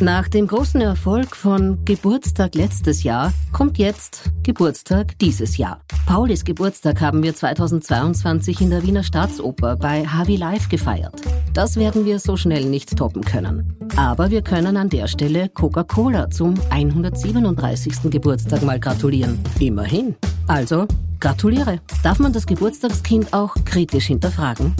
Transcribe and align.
Nach 0.00 0.28
dem 0.28 0.46
großen 0.46 0.80
Erfolg 0.80 1.36
von 1.36 1.84
Geburtstag 1.84 2.54
letztes 2.54 3.02
Jahr 3.02 3.34
kommt 3.52 3.76
jetzt 3.76 4.30
Geburtstag 4.42 5.18
dieses 5.18 5.58
Jahr. 5.58 5.82
Paulis 6.06 6.42
Geburtstag 6.42 7.02
haben 7.02 7.22
wir 7.22 7.34
2022 7.34 8.62
in 8.62 8.70
der 8.70 8.82
Wiener 8.82 9.02
Staatsoper 9.02 9.76
bei 9.76 10.06
Havi 10.06 10.36
Live 10.36 10.70
gefeiert. 10.70 11.20
Das 11.52 11.76
werden 11.76 12.06
wir 12.06 12.18
so 12.18 12.38
schnell 12.38 12.64
nicht 12.64 12.96
toppen 12.96 13.20
können. 13.20 13.76
Aber 13.96 14.30
wir 14.30 14.40
können 14.40 14.78
an 14.78 14.88
der 14.88 15.06
Stelle 15.06 15.50
Coca-Cola 15.50 16.30
zum 16.30 16.54
137. 16.70 18.10
Geburtstag 18.10 18.62
mal 18.62 18.80
gratulieren. 18.80 19.38
Immerhin. 19.58 20.14
Also, 20.46 20.86
gratuliere. 21.20 21.78
Darf 22.02 22.18
man 22.20 22.32
das 22.32 22.46
Geburtstagskind 22.46 23.34
auch 23.34 23.54
kritisch 23.66 24.06
hinterfragen? 24.06 24.74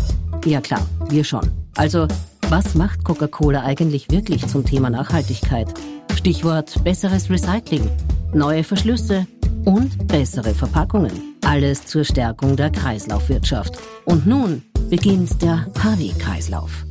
Ja 0.46 0.62
klar, 0.62 0.86
wir 1.10 1.24
schon. 1.24 1.50
Also, 1.76 2.08
was 2.50 2.74
macht 2.74 3.04
Coca-Cola 3.04 3.62
eigentlich 3.62 4.10
wirklich 4.10 4.44
zum 4.48 4.66
Thema 4.66 4.90
Nachhaltigkeit? 4.90 5.68
Stichwort 6.16 6.82
besseres 6.82 7.30
Recycling, 7.30 7.88
neue 8.34 8.64
Verschlüsse 8.64 9.28
und 9.64 10.08
bessere 10.08 10.52
Verpackungen. 10.52 11.36
Alles 11.46 11.86
zur 11.86 12.04
Stärkung 12.04 12.56
der 12.56 12.70
Kreislaufwirtschaft. 12.70 13.78
Und 14.04 14.26
nun 14.26 14.62
beginnt 14.88 15.40
der 15.40 15.68
Harvey-Kreislauf. 15.80 16.84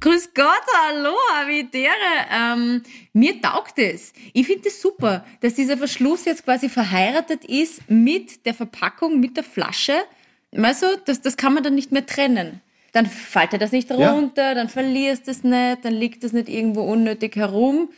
Grüß 0.00 0.34
Gott, 0.34 0.66
hallo, 0.84 1.14
Havidere. 1.34 1.92
Ähm, 2.30 2.82
mir 3.14 3.40
taugt 3.40 3.78
es. 3.78 4.12
Ich 4.34 4.46
finde 4.46 4.68
es 4.68 4.74
das 4.74 4.82
super, 4.82 5.24
dass 5.40 5.54
dieser 5.54 5.78
Verschluss 5.78 6.26
jetzt 6.26 6.44
quasi 6.44 6.68
verheiratet 6.68 7.46
ist 7.46 7.90
mit 7.90 8.44
der 8.44 8.52
Verpackung, 8.52 9.18
mit 9.18 9.38
der 9.38 9.44
Flasche. 9.44 9.94
Du, 10.52 10.60
das, 11.06 11.22
das 11.22 11.38
kann 11.38 11.54
man 11.54 11.62
dann 11.62 11.74
nicht 11.74 11.90
mehr 11.90 12.04
trennen 12.04 12.60
dann 12.92 13.06
faltet 13.06 13.62
das 13.62 13.72
nicht 13.72 13.90
runter, 13.90 14.48
ja. 14.48 14.54
dann 14.54 14.68
verlierst 14.68 15.26
du 15.26 15.30
es 15.30 15.44
nicht, 15.44 15.84
dann 15.84 15.94
liegt 15.94 16.24
es 16.24 16.32
nicht 16.32 16.48
irgendwo 16.48 16.82
unnötig 16.82 17.36
herum. 17.36 17.90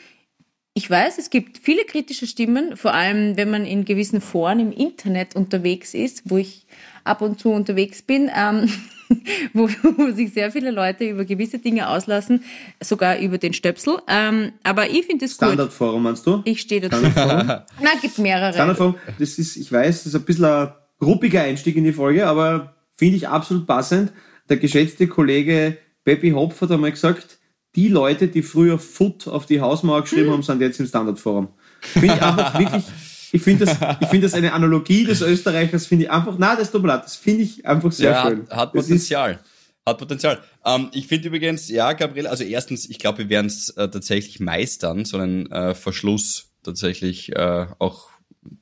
Ich 0.75 0.89
weiß, 0.89 1.19
es 1.19 1.29
gibt 1.29 1.59
viele 1.59 1.85
kritische 1.85 2.27
Stimmen, 2.27 2.77
vor 2.77 2.95
allem 2.95 3.37
wenn 3.37 3.51
man 3.51 3.67
in 3.67 3.85
gewissen 3.85 4.23
Foren 4.23 4.59
im 4.59 4.73
Internet 4.73 5.37
unterwegs 5.37 5.93
ist, 5.93 6.31
wo 6.31 6.39
ich 6.39 6.67
ab 7.05 7.21
und 7.21 7.39
zu 7.39 7.51
unterwegs 7.51 8.01
bin, 8.01 8.31
ähm, 8.35 8.71
wo, 9.53 9.69
wo, 9.69 10.11
sich 10.13 10.33
sehr 10.33 10.51
viele 10.51 10.71
Leute 10.71 11.05
über 11.05 11.27
gewisse 11.27 11.59
Dinge 11.59 11.91
auslassen, 11.91 12.43
sogar 12.81 13.19
über 13.19 13.37
den 13.37 13.53
Stöpsel. 13.53 13.99
Ähm, 14.09 14.53
aber 14.63 14.89
ich 14.89 15.05
finde 15.05 15.27
es 15.27 15.37
gut. 15.37 15.49
Standardforum 15.49 16.03
meinst 16.03 16.27
du? 16.27 16.41
Ich 16.45 16.63
stehe 16.63 16.81
dazu. 16.81 17.03
Na, 17.15 17.65
gibt 18.01 18.19
mehrere. 18.19 18.55
Standardforum, 18.55 18.95
das 19.19 19.39
ist, 19.39 19.57
ich 19.57 19.71
weiß, 19.71 20.05
das 20.05 20.07
ist 20.07 20.15
ein 20.15 20.25
bisschen 20.25 20.47
ein 20.47 20.73
ruppiger 21.03 21.43
Einstieg 21.43 21.77
in 21.77 21.85
die 21.85 21.93
Folge, 21.93 22.27
aber 22.27 22.75
finde 22.97 23.17
ich 23.17 23.29
absolut 23.29 23.67
passend 23.67 24.13
der 24.49 24.57
geschätzte 24.57 25.07
Kollege 25.07 25.79
Peppy 26.05 26.31
Hopf 26.31 26.61
hat 26.61 26.71
einmal 26.71 26.91
gesagt, 26.91 27.39
die 27.75 27.89
Leute, 27.89 28.29
die 28.29 28.43
früher 28.43 28.79
Foot 28.79 29.29
auf 29.29 29.47
die 29.47 29.61
Hausmauer 29.61 30.03
geschrieben 30.03 30.31
haben, 30.31 30.43
sind 30.43 30.61
jetzt 30.61 30.79
im 30.81 30.87
Standardforum. 30.87 31.49
Finde 31.81 32.15
ich 32.15 32.23
einfach 32.23 32.59
wirklich, 32.59 32.85
ich 33.33 33.43
finde 33.43 33.65
das, 33.65 33.79
ich 34.01 34.09
finde 34.09 34.27
das 34.27 34.35
eine 34.35 34.53
Analogie 34.53 35.05
des 35.05 35.23
Österreichers, 35.23 35.87
finde 35.87 36.05
ich 36.05 36.11
einfach, 36.11 36.37
na, 36.39 36.55
das 36.55 36.71
tut 36.71 36.83
mir 36.83 36.89
leid, 36.89 37.05
das 37.05 37.17
finde 37.17 37.45
ich 37.45 37.65
einfach 37.67 37.93
sehr 37.93 38.11
ja, 38.11 38.23
schön. 38.29 38.43
Hat, 38.43 38.57
hat 38.57 38.73
Potenzial. 38.73 39.41
Hat 39.87 39.99
Potenzial. 39.99 40.39
Ähm, 40.65 40.91
ich 40.93 41.07
finde 41.07 41.29
übrigens, 41.29 41.69
ja, 41.69 41.93
Gabriel, 41.95 42.27
also 42.27 42.45
erstens, 42.45 42.89
ich 42.89 42.99
glaube, 42.99 43.19
wir 43.19 43.29
werden 43.31 43.47
es 43.47 43.71
äh, 43.71 43.89
tatsächlich 43.89 44.39
meistern, 44.39 45.05
so 45.05 45.17
einen 45.17 45.51
äh, 45.51 45.75
Verschluss 45.75 46.53
tatsächlich 46.63 47.35
äh, 47.35 47.67
auch 47.79 48.11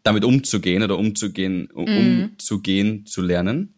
damit 0.02 0.24
umzugehen 0.24 0.82
oder 0.82 0.98
umzugehen, 0.98 1.70
um, 1.72 1.84
mm. 1.84 2.22
umzugehen 2.22 3.06
zu 3.06 3.22
lernen. 3.22 3.74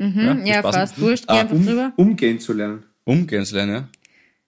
Mhm, 0.00 0.46
ja, 0.46 0.56
ja 0.56 0.62
fast. 0.62 0.98
Wurscht, 1.00 1.26
geh 1.28 1.34
ah, 1.34 1.40
einfach 1.40 1.54
um, 1.54 1.66
drüber. 1.66 1.92
Umgehen 1.96 2.40
zu 2.40 2.54
lernen. 2.54 2.84
Umgehen 3.04 3.44
zu 3.44 3.54
lernen, 3.54 3.72
ja. 3.72 3.88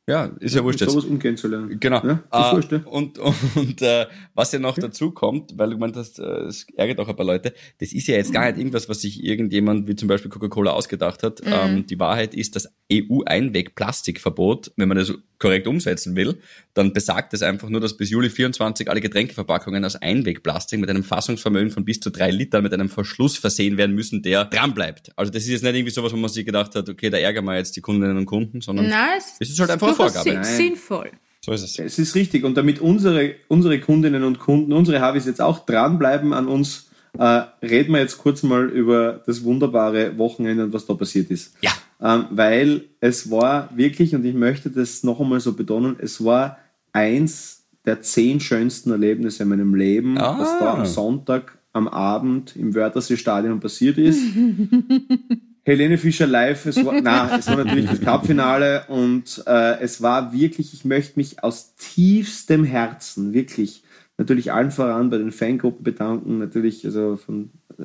Ja, 0.08 0.24
ist 0.40 0.54
ja, 0.54 0.60
ja 0.60 0.64
wurscht 0.64 0.80
jetzt. 0.80 0.90
Sowas 0.90 1.04
umgehen 1.04 1.36
zu 1.36 1.46
lernen. 1.46 1.78
Genau. 1.78 2.02
Ja, 2.04 2.24
uh, 2.34 2.56
wurscht, 2.56 2.72
ja. 2.72 2.80
Und, 2.86 3.18
und 3.20 3.82
äh, 3.82 4.06
was 4.34 4.50
ja 4.50 4.58
noch 4.58 4.76
dazu 4.76 5.12
kommt, 5.12 5.56
weil 5.56 5.68
du 5.68 5.76
gemeint 5.76 5.96
hast, 5.96 6.18
äh, 6.18 6.24
es 6.46 6.66
ärgert 6.74 6.98
auch 6.98 7.08
ein 7.08 7.14
paar 7.14 7.26
Leute, 7.26 7.54
das 7.78 7.92
ist 7.92 8.08
ja 8.08 8.16
jetzt 8.16 8.32
gar 8.32 8.46
nicht 8.46 8.58
irgendwas, 8.58 8.88
was 8.88 9.02
sich 9.02 9.22
irgendjemand 9.22 9.86
wie 9.86 9.94
zum 9.94 10.08
Beispiel 10.08 10.30
Coca-Cola 10.30 10.72
ausgedacht 10.72 11.22
hat. 11.22 11.44
Mhm. 11.44 11.52
Ähm, 11.52 11.86
die 11.86 12.00
Wahrheit 12.00 12.34
ist, 12.34 12.56
das 12.56 12.72
EU-Einweg-Plastikverbot, 12.92 14.72
wenn 14.76 14.88
man 14.88 14.96
das 14.96 15.12
korrekt 15.42 15.66
umsetzen 15.66 16.14
will, 16.14 16.38
dann 16.72 16.92
besagt 16.92 17.34
es 17.34 17.42
einfach 17.42 17.68
nur, 17.68 17.80
dass 17.80 17.96
bis 17.96 18.10
Juli 18.10 18.30
24 18.30 18.88
alle 18.88 19.00
Getränkeverpackungen 19.00 19.84
aus 19.84 19.96
Einwegplastik 19.96 20.78
mit 20.78 20.88
einem 20.88 21.02
Fassungsvermögen 21.02 21.70
von 21.70 21.84
bis 21.84 21.98
zu 21.98 22.10
drei 22.10 22.30
Litern 22.30 22.62
mit 22.62 22.72
einem 22.72 22.88
Verschluss 22.88 23.36
versehen 23.36 23.76
werden 23.76 23.94
müssen, 23.94 24.22
der 24.22 24.44
dran 24.44 24.72
bleibt. 24.72 25.10
Also 25.16 25.32
das 25.32 25.42
ist 25.42 25.50
jetzt 25.50 25.64
nicht 25.64 25.74
irgendwie 25.74 25.92
sowas, 25.92 26.12
wo 26.12 26.16
man 26.16 26.30
sich 26.30 26.46
gedacht 26.46 26.76
hat, 26.76 26.88
okay, 26.88 27.10
da 27.10 27.18
ärgern 27.18 27.44
wir 27.44 27.56
jetzt 27.56 27.74
die 27.74 27.80
Kundinnen 27.80 28.16
und 28.16 28.26
Kunden, 28.26 28.60
sondern 28.60 28.88
Nein, 28.88 29.18
es 29.40 29.50
ist 29.50 29.58
halt 29.58 29.70
einfach 29.70 29.88
eine 29.88 29.96
Vorgabe. 29.96 30.44
Sinnvoll. 30.44 31.10
So 31.44 31.50
ist 31.50 31.64
es. 31.64 31.76
Es 31.76 31.98
ist 31.98 32.14
richtig. 32.14 32.44
Und 32.44 32.56
damit 32.56 32.78
unsere, 32.78 33.34
unsere 33.48 33.80
Kundinnen 33.80 34.22
und 34.22 34.38
Kunden, 34.38 34.72
unsere 34.72 35.00
Havis 35.00 35.26
jetzt 35.26 35.40
auch 35.40 35.66
dranbleiben 35.66 36.32
an 36.32 36.46
uns, 36.46 36.88
äh, 37.18 37.42
reden 37.66 37.92
wir 37.92 38.00
jetzt 38.00 38.18
kurz 38.18 38.44
mal 38.44 38.68
über 38.68 39.22
das 39.26 39.42
wunderbare 39.42 40.16
Wochenende 40.18 40.64
und 40.64 40.72
was 40.72 40.86
da 40.86 40.94
passiert 40.94 41.30
ist. 41.30 41.54
Ja. 41.60 41.72
Ähm, 42.02 42.26
weil 42.30 42.84
es 43.00 43.30
war 43.30 43.70
wirklich, 43.76 44.14
und 44.14 44.24
ich 44.24 44.34
möchte 44.34 44.70
das 44.70 45.04
noch 45.04 45.20
einmal 45.20 45.40
so 45.40 45.52
betonen, 45.52 45.96
es 46.00 46.24
war 46.24 46.58
eins 46.92 47.64
der 47.84 48.02
zehn 48.02 48.40
schönsten 48.40 48.90
Erlebnisse 48.90 49.44
in 49.44 49.48
meinem 49.48 49.74
Leben, 49.74 50.18
ah. 50.18 50.36
was 50.38 50.58
da 50.58 50.74
am 50.74 50.86
Sonntag 50.86 51.58
am 51.72 51.88
Abend 51.88 52.54
im 52.56 52.74
Wörthersee-Stadion 52.74 53.60
passiert 53.60 53.98
ist. 53.98 54.20
Helene 55.64 55.96
Fischer 55.96 56.26
live, 56.26 56.66
es 56.66 56.84
war, 56.84 57.00
na, 57.00 57.38
es 57.38 57.46
war 57.46 57.56
natürlich 57.56 57.88
das 57.88 58.00
Cupfinale 58.00 58.84
und 58.88 59.42
äh, 59.46 59.78
es 59.80 60.02
war 60.02 60.32
wirklich, 60.32 60.74
ich 60.74 60.84
möchte 60.84 61.18
mich 61.18 61.42
aus 61.44 61.76
tiefstem 61.76 62.64
Herzen 62.64 63.32
wirklich 63.32 63.84
natürlich 64.18 64.52
allen 64.52 64.70
voran 64.70 65.10
bei 65.10 65.18
den 65.18 65.32
Fangruppen 65.32 65.84
bedanken, 65.84 66.38
natürlich 66.38 66.84
also 66.84 67.16
von 67.16 67.50
äh, 67.78 67.84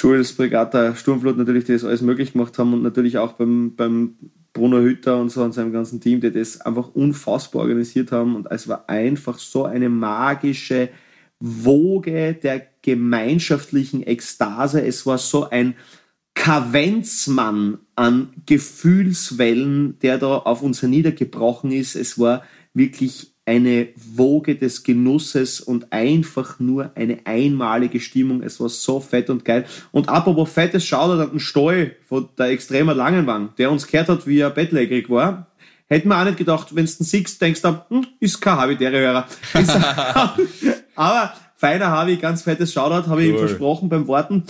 Jules 0.00 0.32
Brigata, 0.32 0.94
Sturmflut 0.94 1.36
natürlich, 1.36 1.64
die 1.64 1.72
das 1.72 1.84
alles 1.84 2.00
möglich 2.00 2.32
gemacht 2.32 2.58
haben 2.58 2.72
und 2.72 2.82
natürlich 2.82 3.18
auch 3.18 3.32
beim, 3.32 3.74
beim 3.76 4.14
Bruno 4.54 4.78
Hütter 4.78 5.18
und 5.18 5.28
so 5.28 5.42
und 5.42 5.52
seinem 5.52 5.72
ganzen 5.72 6.00
Team, 6.00 6.22
die 6.22 6.32
das 6.32 6.60
einfach 6.62 6.88
unfassbar 6.94 7.62
organisiert 7.62 8.10
haben 8.10 8.34
und 8.34 8.50
es 8.50 8.66
war 8.66 8.88
einfach 8.88 9.38
so 9.38 9.64
eine 9.64 9.90
magische 9.90 10.88
Woge 11.38 12.34
der 12.34 12.66
gemeinschaftlichen 12.82 14.02
Ekstase. 14.06 14.82
Es 14.82 15.04
war 15.04 15.18
so 15.18 15.50
ein 15.50 15.74
Kavenzmann 16.34 17.78
an 17.94 18.32
Gefühlswellen, 18.46 19.98
der 19.98 20.16
da 20.16 20.38
auf 20.38 20.62
uns 20.62 20.80
herniedergebrochen 20.80 21.72
ist. 21.72 21.94
Es 21.94 22.18
war 22.18 22.44
wirklich 22.72 23.29
eine 23.46 23.88
Woge 23.96 24.54
des 24.54 24.82
Genusses 24.82 25.60
und 25.60 25.92
einfach 25.92 26.60
nur 26.60 26.92
eine 26.94 27.20
einmalige 27.24 27.98
Stimmung. 27.98 28.42
Es 28.42 28.60
war 28.60 28.68
so 28.68 29.00
fett 29.00 29.30
und 29.30 29.44
geil. 29.44 29.64
Und 29.92 30.08
apropos 30.08 30.52
fettes 30.52 30.84
Shoutout 30.84 31.22
an 31.22 31.30
den 31.30 31.40
Steu 31.40 31.90
von 32.06 32.28
der 32.38 32.46
extremer 32.46 32.94
Langenwang, 32.94 33.50
der 33.58 33.70
uns 33.70 33.86
gehört 33.86 34.08
hat, 34.08 34.26
wie 34.26 34.38
er 34.38 34.50
bettlägerig 34.50 35.10
war. 35.10 35.46
Hätten 35.88 36.08
wir 36.08 36.20
auch 36.20 36.24
nicht 36.24 36.36
gedacht, 36.36 36.68
wenn 36.76 36.86
du 36.86 36.92
den 36.92 37.04
siehst, 37.04 37.42
denkst 37.42 37.62
du, 37.62 37.82
hm, 37.88 38.06
ist 38.20 38.40
kein 38.40 38.56
habitäre 38.56 38.98
Hörer. 38.98 39.26
Aber 40.94 41.32
feiner 41.56 41.88
Harvey, 41.88 42.16
ganz 42.16 42.42
fettes 42.42 42.72
Shoutout, 42.72 43.08
habe 43.08 43.24
ich 43.24 43.30
ihm 43.30 43.38
versprochen 43.38 43.88
beim 43.88 44.06
Worten 44.06 44.44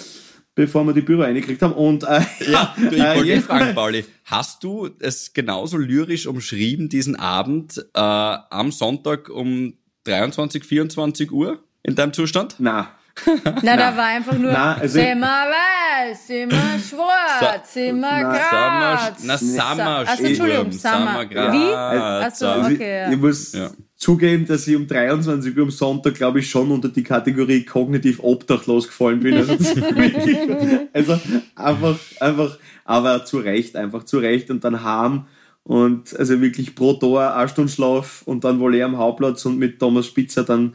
bevor 0.54 0.84
wir 0.84 0.92
die 0.92 1.00
Büro 1.00 1.22
eingekriegt 1.22 1.62
haben. 1.62 1.72
Und 1.72 2.04
äh, 2.04 2.20
ja, 2.50 2.74
du, 2.76 2.94
ich 2.94 3.02
wollte 3.02 3.32
äh, 3.32 3.40
fragen, 3.40 3.74
Pauli, 3.74 4.04
hast 4.24 4.62
du 4.64 4.90
es 5.00 5.32
genauso 5.32 5.76
lyrisch 5.76 6.26
umschrieben, 6.26 6.88
diesen 6.88 7.16
Abend 7.16 7.78
äh, 7.94 8.00
am 8.00 8.72
Sonntag 8.72 9.28
um 9.28 9.74
23, 10.04 10.64
24 10.64 11.32
Uhr 11.32 11.62
in 11.82 11.94
deinem 11.94 12.12
Zustand? 12.12 12.56
Na. 12.58 12.92
Na, 13.62 13.76
da 13.76 13.96
war 13.96 14.04
einfach 14.06 14.38
nur 14.38 14.52
na, 14.52 14.76
also, 14.76 14.98
immer 14.98 15.26
weiß, 15.26 16.30
immer 16.30 16.78
schwarz, 16.88 17.74
Sa 17.74 17.80
immer 17.80 18.20
grad. 18.20 19.16
Na, 19.24 19.36
Sommer, 19.36 20.08
also, 20.08 20.24
Entschuldigung, 20.24 20.72
Sommer. 20.72 21.28
Wie? 21.28 21.74
Achso, 21.74 22.62
okay. 22.62 23.12
Ich 23.12 23.18
muss, 23.18 23.52
ja 23.52 23.70
zugeben, 24.00 24.46
dass 24.46 24.66
ich 24.66 24.74
um 24.74 24.86
23 24.86 25.56
Uhr 25.56 25.64
am 25.64 25.70
Sonntag, 25.70 26.14
glaube 26.14 26.40
ich, 26.40 26.50
schon 26.50 26.70
unter 26.70 26.88
die 26.88 27.04
Kategorie 27.04 27.64
kognitiv 27.64 28.18
obdachlos 28.20 28.88
gefallen 28.88 29.20
bin. 29.20 29.36
Also, 29.36 29.54
also 30.92 31.20
einfach, 31.54 31.98
einfach, 32.18 32.58
aber 32.84 33.24
zu 33.26 33.38
Recht, 33.38 33.76
einfach 33.76 34.04
zu 34.04 34.18
Recht 34.18 34.50
und 34.50 34.64
dann 34.64 34.82
haben 34.82 35.26
und 35.64 36.18
also 36.18 36.40
wirklich 36.40 36.74
pro 36.74 36.94
Tor 36.94 37.34
eine 37.36 37.48
Stunde 37.48 37.70
Schlaf 37.70 38.22
und 38.24 38.42
dann 38.42 38.58
wohl 38.58 38.74
eher 38.74 38.86
am 38.86 38.96
Hauptplatz 38.96 39.44
und 39.44 39.58
mit 39.58 39.78
Thomas 39.78 40.06
Spitzer 40.06 40.44
dann 40.44 40.74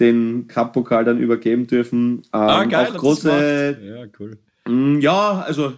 den 0.00 0.48
Cup-Pokal 0.48 1.04
dann 1.04 1.20
übergeben 1.20 1.68
dürfen. 1.68 2.16
Ähm, 2.16 2.22
ah, 2.32 2.64
geil, 2.64 2.88
auch 2.90 2.96
große, 2.96 3.78
ja, 3.80 4.06
cool. 4.18 4.36
Mh, 4.66 4.72
mm, 4.72 5.00
ja, 5.00 5.44
also 5.46 5.74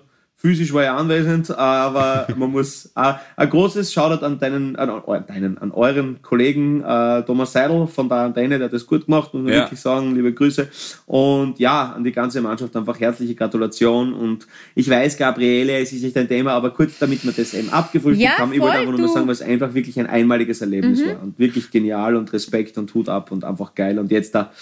physisch 0.46 0.72
war 0.72 0.84
ich 0.84 0.90
anwesend, 0.90 1.50
aber 1.58 2.28
man 2.36 2.52
muss 2.52 2.86
äh, 2.94 3.14
ein 3.34 3.50
großes 3.50 3.92
Shoutout 3.92 4.24
an 4.24 4.38
deinen, 4.38 4.76
an, 4.76 4.90
an, 4.90 5.24
deinen, 5.26 5.58
an 5.58 5.72
euren 5.72 6.22
Kollegen 6.22 6.84
äh, 6.84 7.22
Thomas 7.24 7.52
Seidel 7.52 7.88
von 7.88 8.08
der 8.08 8.18
Antenne, 8.18 8.58
der 8.58 8.66
hat 8.66 8.72
das 8.72 8.86
gut 8.86 9.06
gemacht, 9.06 9.34
muss 9.34 9.42
man 9.42 9.52
ja. 9.52 9.58
wirklich 9.62 9.80
sagen, 9.80 10.14
liebe 10.14 10.32
Grüße. 10.32 10.68
Und 11.06 11.58
ja, 11.58 11.94
an 11.96 12.04
die 12.04 12.12
ganze 12.12 12.40
Mannschaft 12.40 12.76
einfach 12.76 13.00
herzliche 13.00 13.34
Gratulation. 13.34 14.14
Und 14.14 14.46
ich 14.76 14.88
weiß, 14.88 15.16
Gabriele, 15.16 15.78
es 15.78 15.92
ist 15.92 16.04
nicht 16.04 16.16
ein 16.16 16.28
Thema, 16.28 16.52
aber 16.52 16.70
kurz, 16.70 16.96
damit 17.00 17.24
wir 17.24 17.32
das 17.32 17.52
eben 17.52 17.70
abgefrühstückt 17.70 18.30
ja, 18.30 18.38
haben, 18.38 18.52
ich 18.52 18.60
wollte 18.60 18.78
einfach 18.78 18.96
nur 18.96 19.08
sagen, 19.08 19.26
was 19.26 19.42
einfach 19.42 19.74
wirklich 19.74 19.98
ein 19.98 20.06
einmaliges 20.06 20.60
Erlebnis 20.60 21.00
mhm. 21.00 21.08
war 21.08 21.22
und 21.24 21.38
wirklich 21.40 21.72
genial 21.72 22.14
und 22.14 22.32
Respekt 22.32 22.78
und 22.78 22.94
Hut 22.94 23.08
ab 23.08 23.32
und 23.32 23.42
einfach 23.42 23.74
geil. 23.74 23.98
Und 23.98 24.12
jetzt 24.12 24.32
da, 24.36 24.52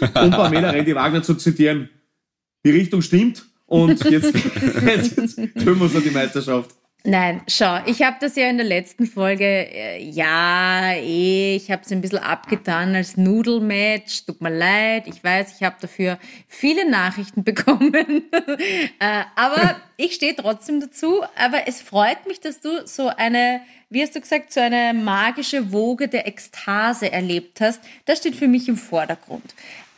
um 0.00 0.30
Pamela 0.30 0.70
Rendi 0.70 0.94
Wagner 0.94 1.22
zu 1.22 1.34
zitieren, 1.34 1.90
die 2.64 2.70
Richtung 2.70 3.02
stimmt 3.02 3.44
und 3.66 4.02
jetzt, 4.04 4.34
jetzt, 4.86 5.16
jetzt 5.16 5.36
tun 5.36 5.78
wir 5.78 5.82
uns 5.82 6.02
die 6.02 6.10
Meisterschaft. 6.10 6.70
Nein, 7.08 7.42
schau, 7.46 7.78
ich 7.86 8.02
habe 8.02 8.16
das 8.20 8.34
ja 8.34 8.48
in 8.48 8.56
der 8.56 8.66
letzten 8.66 9.06
Folge, 9.06 9.44
äh, 9.44 10.02
ja, 10.02 10.90
eh, 10.94 11.54
ich 11.54 11.70
habe 11.70 11.82
es 11.84 11.92
ein 11.92 12.00
bisschen 12.00 12.18
abgetan 12.18 12.96
als 12.96 13.16
Nudelmatch, 13.16 14.26
tut 14.26 14.40
mir 14.40 14.50
leid, 14.50 15.06
ich 15.06 15.22
weiß, 15.22 15.54
ich 15.54 15.62
habe 15.62 15.76
dafür 15.80 16.18
viele 16.48 16.90
Nachrichten 16.90 17.44
bekommen, 17.44 18.24
äh, 18.32 19.22
aber 19.36 19.76
ich 19.96 20.14
stehe 20.14 20.34
trotzdem 20.34 20.80
dazu, 20.80 21.22
aber 21.36 21.68
es 21.68 21.80
freut 21.80 22.26
mich, 22.26 22.40
dass 22.40 22.60
du 22.60 22.84
so 22.88 23.06
eine, 23.06 23.60
wie 23.88 24.02
hast 24.02 24.16
du 24.16 24.20
gesagt, 24.20 24.52
so 24.52 24.58
eine 24.58 24.92
magische 24.92 25.70
Woge 25.70 26.08
der 26.08 26.26
Ekstase 26.26 27.12
erlebt 27.12 27.60
hast, 27.60 27.80
das 28.06 28.18
steht 28.18 28.34
für 28.34 28.48
mich 28.48 28.68
im 28.68 28.76
Vordergrund. 28.76 29.54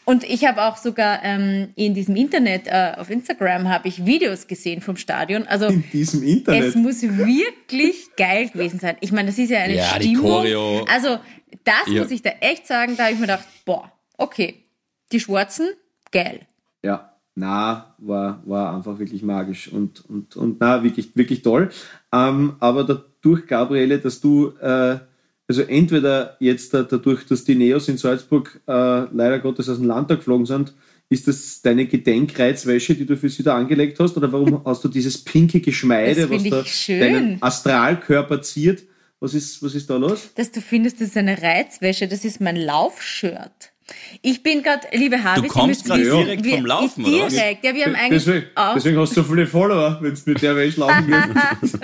Und 0.08 0.24
ich 0.24 0.46
habe 0.46 0.62
auch 0.62 0.78
sogar 0.78 1.22
ähm, 1.22 1.68
in 1.74 1.92
diesem 1.92 2.16
Internet, 2.16 2.66
äh, 2.66 2.94
auf 2.96 3.10
Instagram, 3.10 3.68
habe 3.68 3.88
ich 3.88 4.06
Videos 4.06 4.46
gesehen 4.46 4.80
vom 4.80 4.96
Stadion. 4.96 5.46
Also 5.46 5.66
in 5.66 5.84
diesem 5.92 6.22
Internet. 6.22 6.64
Es 6.64 6.74
muss 6.76 7.02
wirklich 7.02 8.06
geil 8.16 8.48
gewesen 8.48 8.80
sein. 8.80 8.96
Ich 9.00 9.12
meine, 9.12 9.28
das 9.28 9.36
ist 9.36 9.50
ja 9.50 9.58
eine 9.58 9.76
ja, 9.76 9.84
Stimmung. 9.84 10.14
Die 10.14 10.14
Choreo. 10.14 10.86
Also 10.90 11.18
das 11.62 11.92
ja. 11.92 12.00
muss 12.00 12.10
ich 12.10 12.22
da 12.22 12.30
echt 12.40 12.66
sagen. 12.66 12.96
Da 12.96 13.02
habe 13.02 13.12
ich 13.12 13.20
mir 13.20 13.26
gedacht, 13.26 13.46
boah, 13.66 13.92
okay, 14.16 14.64
die 15.12 15.20
Schwarzen, 15.20 15.68
geil. 16.10 16.40
Ja, 16.82 17.12
na, 17.34 17.94
war, 17.98 18.42
war 18.46 18.76
einfach 18.76 18.98
wirklich 18.98 19.22
magisch 19.22 19.70
und, 19.70 20.08
und, 20.08 20.36
und 20.36 20.56
na, 20.58 20.82
wirklich, 20.82 21.14
wirklich 21.16 21.42
toll. 21.42 21.68
Ähm, 22.14 22.56
aber 22.60 22.84
dadurch, 22.84 23.46
Gabriele, 23.46 23.98
dass 23.98 24.22
du 24.22 24.54
äh, 24.58 25.00
also 25.48 25.62
entweder 25.62 26.36
jetzt 26.40 26.74
dadurch, 26.74 27.26
dass 27.26 27.44
die 27.44 27.54
Neos 27.54 27.88
in 27.88 27.96
Salzburg 27.96 28.60
äh, 28.66 28.70
leider 28.72 29.38
Gottes 29.38 29.68
aus 29.68 29.78
dem 29.78 29.86
Landtag 29.86 30.18
geflogen 30.18 30.46
sind, 30.46 30.74
ist 31.10 31.26
das 31.26 31.62
deine 31.62 31.86
Gedenkreizwäsche, 31.86 32.94
die 32.94 33.06
du 33.06 33.16
für 33.16 33.30
sie 33.30 33.42
da 33.42 33.56
angelegt 33.56 33.98
hast? 33.98 34.16
Oder 34.18 34.30
warum 34.30 34.62
hast 34.66 34.84
du 34.84 34.88
dieses 34.88 35.24
pinke 35.24 35.60
Geschmeide, 35.60 36.28
was 36.28 36.44
da 36.44 36.64
schön. 36.64 37.00
deinen 37.00 37.42
Astralkörper 37.42 38.42
ziert? 38.42 38.82
Was 39.20 39.34
ist, 39.34 39.62
was 39.62 39.74
ist 39.74 39.90
da 39.90 39.96
los? 39.96 40.28
Dass 40.34 40.52
du 40.52 40.60
findest, 40.60 41.00
das 41.00 41.08
ist 41.08 41.16
eine 41.16 41.42
Reizwäsche, 41.42 42.06
das 42.06 42.24
ist 42.24 42.40
mein 42.40 42.56
Laufshirt. 42.56 43.72
Ich 44.20 44.42
bin 44.42 44.62
gerade, 44.62 44.86
liebe 44.92 45.22
Harvey, 45.22 45.42
Du 45.42 45.48
kommst 45.48 45.84
gerade 45.84 46.02
direkt 46.02 46.46
vom 46.46 46.66
Laufen, 46.66 47.04
oder 47.04 47.24
was? 47.24 47.32
Direkt, 47.32 47.64
ja, 47.64 47.74
wir 47.74 47.86
haben 47.86 47.94
eigentlich 47.94 48.24
deswegen, 48.24 48.46
deswegen 48.74 48.98
hast 48.98 49.16
du 49.16 49.22
so 49.22 49.28
viele 49.28 49.46
Follower, 49.46 49.98
wenn 50.00 50.14
du 50.14 50.20
mit 50.26 50.42
der 50.42 50.56
Wäsche 50.56 50.80
laufen 50.80 51.06
gehst. 51.60 51.78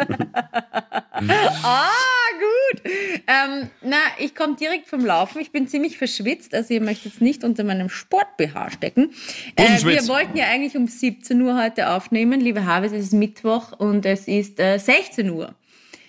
ah, 1.63 1.89
gut. 2.39 2.83
Ähm, 3.27 3.71
na, 3.83 3.97
ich 4.19 4.35
komme 4.35 4.57
direkt 4.57 4.89
vom 4.89 5.05
Laufen. 5.05 5.41
Ich 5.41 5.51
bin 5.51 5.67
ziemlich 5.69 5.97
verschwitzt, 5.97 6.55
also 6.55 6.75
ihr 6.75 6.83
möchtet 6.83 7.15
es 7.15 7.21
nicht 7.21 7.45
unter 7.45 7.65
meinem 7.65 7.89
Sport-BH 7.89 8.73
stecken. 8.73 9.11
Äh, 9.57 9.83
wir 9.85 10.07
wollten 10.09 10.37
ja 10.37 10.47
eigentlich 10.47 10.77
um 10.77 10.87
17 10.87 11.41
Uhr 11.41 11.61
heute 11.63 11.91
aufnehmen. 11.91 12.41
Liebe 12.41 12.67
Harvey, 12.67 12.89
es 12.89 13.07
ist 13.07 13.13
Mittwoch 13.13 13.73
und 13.79 14.05
es 14.05 14.29
ist 14.29 14.61
äh, 14.61 14.79
16 14.79 15.31
Uhr. 15.31 15.55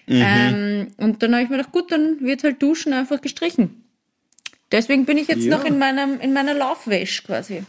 Mhm. 0.07 0.23
Ähm, 0.23 0.87
und 0.97 1.23
dann 1.23 1.33
habe 1.33 1.43
ich 1.43 1.49
mir 1.49 1.57
gedacht, 1.57 1.71
gut, 1.71 1.91
dann 1.91 2.19
wird 2.21 2.43
halt 2.43 2.61
Duschen 2.61 2.93
einfach 2.93 3.21
gestrichen. 3.21 3.84
Deswegen 4.75 5.05
bin 5.05 5.17
ich 5.17 5.27
jetzt 5.27 5.43
ja. 5.43 5.57
noch 5.57 5.65
in, 5.65 5.79
meinem, 5.79 6.19
in 6.19 6.33
meiner 6.33 6.53
Laufwäsche 6.53 7.23
quasi. 7.23 7.63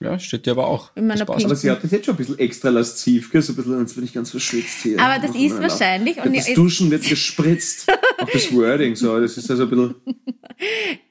Ja, 0.00 0.16
steht 0.20 0.46
dir 0.46 0.52
aber 0.52 0.68
auch. 0.68 0.94
In 0.94 1.08
meiner 1.08 1.28
aber 1.28 1.56
sie 1.56 1.68
hat 1.68 1.82
das 1.82 1.90
jetzt 1.90 2.06
schon 2.06 2.14
ein 2.14 2.18
bisschen 2.18 2.38
extra 2.38 2.68
lasziv, 2.68 3.32
gell? 3.32 3.42
so 3.42 3.52
ein 3.52 3.56
bisschen, 3.56 3.78
als 3.78 3.96
wenn 3.96 4.04
ich 4.04 4.12
ganz 4.12 4.30
verschwitzt 4.30 4.82
hier. 4.82 5.00
Aber 5.00 5.20
das 5.20 5.34
ist 5.34 5.60
wahrscheinlich. 5.60 6.22
Und 6.22 6.36
das 6.36 6.54
Duschen 6.54 6.88
wird 6.92 7.02
gespritzt. 7.02 7.90
auch 8.18 8.30
das 8.30 8.54
Wording 8.54 8.94
so, 8.94 9.18
das 9.18 9.36
ist 9.36 9.50
also 9.50 9.64
ein 9.64 9.70
bisschen... 9.70 9.94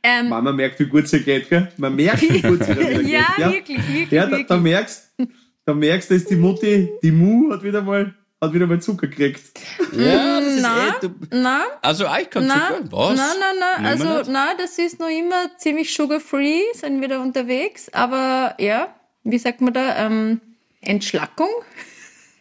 Ähm, 0.04 0.28
man 0.28 0.56
merkt, 0.58 0.78
wie 0.80 0.88
gut 0.88 1.06
es 1.06 1.14
ihr 1.14 1.22
geht, 1.22 1.50
gell? 1.50 1.72
Man 1.78 1.96
merkt, 1.96 2.22
wie 2.22 2.42
gut 2.42 2.60
es 2.60 2.68
ihr 2.68 2.78
wieder 2.78 3.00
geht. 3.02 3.12
ja, 3.12 3.52
wirklich, 3.52 3.78
wirklich. 3.78 4.12
Ja, 4.12 4.26
da, 4.26 4.44
da 4.44 4.58
merkst 4.58 5.14
da 5.68 5.74
merkst, 5.74 6.12
dass 6.12 6.26
die 6.26 6.36
Mutti, 6.38 6.90
die 7.04 7.12
Mu 7.12 7.52
hat 7.52 7.62
wieder 7.62 7.82
mal 7.82 8.14
hat 8.42 8.54
wieder 8.54 8.68
mal 8.68 8.80
Zucker 8.82 9.08
gekriegt. 9.08 9.42
Ja, 9.94 10.40
das 10.40 10.62
na, 10.62 10.88
ist 10.88 11.04
eh, 11.04 11.08
du, 11.08 11.16
na, 11.32 11.64
Also 11.82 12.06
ich 12.20 12.30
kann 12.30 12.48
Zucker? 12.48 12.80
Was? 12.92 13.18
Nein, 13.18 13.28
nein, 13.40 13.56
nein, 13.60 13.86
also 13.86 14.32
nein, 14.32 14.56
das 14.58 14.78
ist 14.78 15.00
noch 15.00 15.10
immer 15.10 15.58
ziemlich 15.58 15.94
sugar-free, 15.94 16.62
sind 16.74 17.02
wir 17.02 17.08
da 17.08 17.22
unterwegs, 17.22 17.90
aber 17.94 18.56
ja, 18.60 18.94
wie 19.24 19.38
sagt 19.38 19.62
man 19.62 19.74
da, 19.74 20.06
ähm, 20.06 20.42
Entschlackung? 20.82 21.50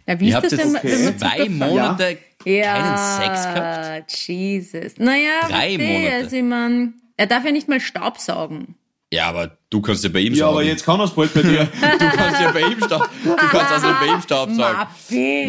Ja, 0.06 0.20
wie 0.20 0.28
Ihr 0.28 0.43
ist 0.43 0.52
das 0.52 0.60
denn? 0.60 0.76
Okay. 0.76 1.16
Zwei 1.16 1.48
Monate 1.48 2.19
ja. 2.44 2.75
keinen 2.75 2.99
Sex 3.22 3.54
gehabt? 3.54 4.12
Jesus. 4.12 4.99
Naja, 4.99 5.49
drei 5.49 5.78
Monate. 5.78 6.14
Also 6.14 6.37
ich 6.37 6.42
mein, 6.42 6.94
er 7.16 7.26
darf 7.26 7.44
ja 7.44 7.52
nicht 7.52 7.69
mal 7.69 7.81
Staubsaugen. 7.81 8.76
Ja, 9.16 9.28
aber 9.28 9.56
du 9.70 9.80
kannst 9.80 10.04
ja 10.04 10.10
bei 10.10 10.20
ihm 10.20 10.34
Ja, 10.34 10.48
aber 10.48 10.62
jetzt 10.62 10.84
kann 10.84 11.00
er 11.00 11.04
es 11.04 11.12
bald 11.12 11.32
bei 11.32 11.40
dir. 11.40 11.64
du 11.98 12.08
kannst 12.10 12.40
ja 12.40 12.52
bei 12.52 12.60
ihm 12.60 12.78
Staub, 12.84 13.08
du 13.24 13.34
kannst 13.34 13.72
also 13.72 13.86
bei 13.98 14.06
ihm 14.12 14.20
Staub 14.20 14.50
sagen. 14.52 14.88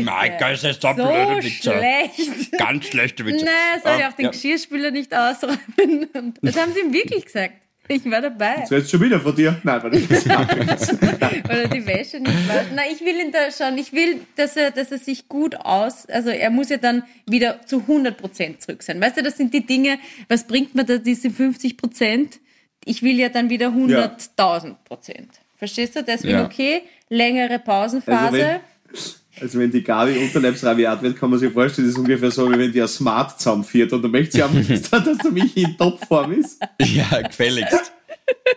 Mein 0.06 0.32
Gott, 0.40 0.52
das 0.54 0.64
ist 0.64 0.82
so 0.82 0.94
blöde 0.94 1.44
Witze. 1.44 1.74
schlecht. 1.74 2.52
Ganz 2.58 2.86
schlechte 2.86 3.26
Witze. 3.26 3.44
Nein, 3.44 3.82
soll 3.84 4.00
ja 4.00 4.10
auch 4.10 4.14
den 4.14 4.26
ja. 4.26 4.32
Geschirrspüler 4.32 4.92
nicht 4.92 5.14
ausräumen. 5.14 6.34
Das 6.42 6.58
haben 6.58 6.72
sie 6.74 6.80
ihm 6.80 6.94
wirklich 6.94 7.26
gesagt. 7.26 7.56
Ich 7.90 8.10
war 8.10 8.22
dabei. 8.22 8.66
Jetzt 8.70 8.90
schon 8.90 9.02
wieder 9.02 9.20
von 9.20 9.36
dir. 9.36 9.60
Nein, 9.64 9.84
war 9.84 9.90
nicht. 9.90 10.10
Oder 10.10 11.68
die 11.68 11.86
Wäsche 11.86 12.20
nicht 12.20 12.48
waschen. 12.48 12.76
Nein, 12.76 12.88
ich 12.94 13.02
will 13.02 13.16
ihn 13.16 13.32
da 13.32 13.50
schauen. 13.52 13.78
Ich 13.78 13.92
will, 13.94 14.22
dass 14.36 14.56
er, 14.58 14.72
dass 14.72 14.92
er 14.92 14.98
sich 14.98 15.28
gut 15.28 15.56
aus, 15.56 16.06
also 16.08 16.30
er 16.30 16.50
muss 16.50 16.70
ja 16.70 16.78
dann 16.78 17.04
wieder 17.26 17.66
zu 17.66 17.82
100 17.82 18.18
Prozent 18.18 18.62
zurück 18.62 18.84
sein. 18.84 19.00
Weißt 19.02 19.18
du, 19.18 19.24
das 19.24 19.38
sind 19.38 19.54
die 19.54 19.66
Dinge, 19.66 20.00
was 20.30 20.48
bringt 20.48 20.76
mir 20.76 20.86
da 20.86 20.98
diese 20.98 21.30
50 21.30 21.78
Prozent? 21.78 22.40
Ich 22.88 23.04
will 23.04 23.20
ja 23.20 23.30
dann 23.30 23.50
wieder 23.50 23.68
100.000 23.68 24.76
Prozent. 24.84 25.30
Verstehst 25.56 25.96
du? 25.96 26.04
Deswegen 26.04 26.38
ja. 26.38 26.46
okay, 26.46 26.82
längere 27.10 27.60
Pausenphase. 27.60 28.26
Also 28.26 28.38
wenn, 28.38 29.42
also 29.42 29.60
wenn 29.60 29.72
die 29.72 29.84
Gabi 29.84 30.18
unterleibsraviat 30.18 31.02
wird, 31.02 31.18
kann 31.18 31.30
man 31.30 31.40
sich 31.40 31.52
vorstellen, 31.52 31.88
das 31.88 31.96
ist 31.96 32.00
ungefähr 32.00 32.32
so, 32.32 32.52
wie 32.52 32.58
wenn 32.58 32.72
die 32.72 32.82
ein 32.82 32.88
Smart 32.88 33.40
zusammenführt 33.40 33.92
und 33.94 34.02
du 34.02 34.08
möchtest 34.08 34.38
ja 34.38 34.46
am 34.46 34.68
dass 34.68 35.18
du 35.18 35.32
mich 35.32 35.56
in 35.58 35.78
Topform 35.78 36.34
ist. 36.34 36.60
Ja, 36.82 37.22
gefälligst. 37.22 37.92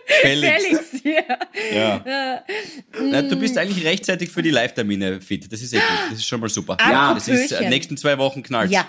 Gefälligst, 0.05 1.05
ja. 1.05 1.37
ja. 1.73 2.03
ja. 2.05 2.43
Na, 3.01 3.21
du 3.21 3.35
bist 3.37 3.57
eigentlich 3.57 3.85
rechtzeitig 3.85 4.29
für 4.29 4.41
die 4.41 4.49
Live-Termine 4.49 5.21
fit. 5.21 5.51
Das 5.51 5.61
ist 5.61 5.73
eh 5.73 5.77
gut. 5.77 5.85
Das 6.09 6.19
ist 6.19 6.27
schon 6.27 6.41
mal 6.41 6.49
super. 6.49 6.77
Ja, 6.79 7.13
das 7.13 7.27
ist 7.27 7.51
äh, 7.51 7.69
nächsten 7.69 7.95
zwei 7.97 8.17
Wochen 8.17 8.43
knallt. 8.43 8.69
Ja, 8.69 8.85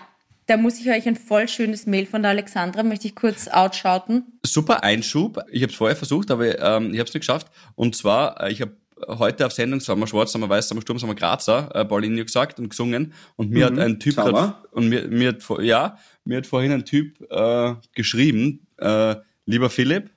da 0.47 0.57
muss 0.57 0.81
ich 0.81 0.91
euch 0.91 1.07
ein 1.07 1.17
voll 1.17 1.49
schönes 1.49 1.87
Mail 1.87 2.07
von 2.07 2.23
der 2.23 2.33
Alexandra, 2.33 2.83
möchte 2.83 3.07
ich 3.07 3.15
kurz 3.15 3.49
outschauten. 3.49 4.25
Super 4.45 4.83
Einschub. 4.83 5.39
Ich 5.51 5.63
habe 5.63 5.71
es 5.71 5.77
vorher 5.77 5.97
versucht, 5.97 6.31
aber 6.31 6.47
ähm, 6.47 6.93
ich 6.93 6.99
habe 6.99 7.09
es 7.09 7.15
nicht 7.15 7.21
geschafft. 7.21 7.49
Und 7.75 7.95
zwar, 7.95 8.41
äh, 8.43 8.53
ich 8.53 8.61
habe 8.61 8.77
heute 9.07 9.47
auf 9.47 9.53
Sendung 9.53 9.81
Sommer 9.81 10.07
Schwarz, 10.07 10.33
Sommer 10.33 10.49
Weiß, 10.49 10.69
Sommer 10.69 10.83
Sturm, 10.83 10.99
Sommer 10.99 11.15
Grazer, 11.15 11.71
äh, 11.75 11.85
Paulinho 11.85 12.25
gesagt 12.25 12.59
und 12.59 12.69
gesungen. 12.69 13.13
Und 13.37 13.51
mir 13.51 13.71
mhm. 13.71 13.77
hat 13.77 13.85
ein 13.85 14.01
Typ 14.01 14.17
grad, 14.17 14.67
und 14.73 14.89
mir, 14.89 15.07
mir 15.09 15.29
hat, 15.29 15.43
ja, 15.61 15.99
mir 16.25 16.39
hat 16.39 16.47
vorhin 16.47 16.73
ein 16.73 16.85
Typ 16.85 17.21
äh, 17.31 17.75
geschrieben, 17.95 18.67
äh, 18.79 19.17
lieber 19.47 19.71
Philipp, 19.71 20.11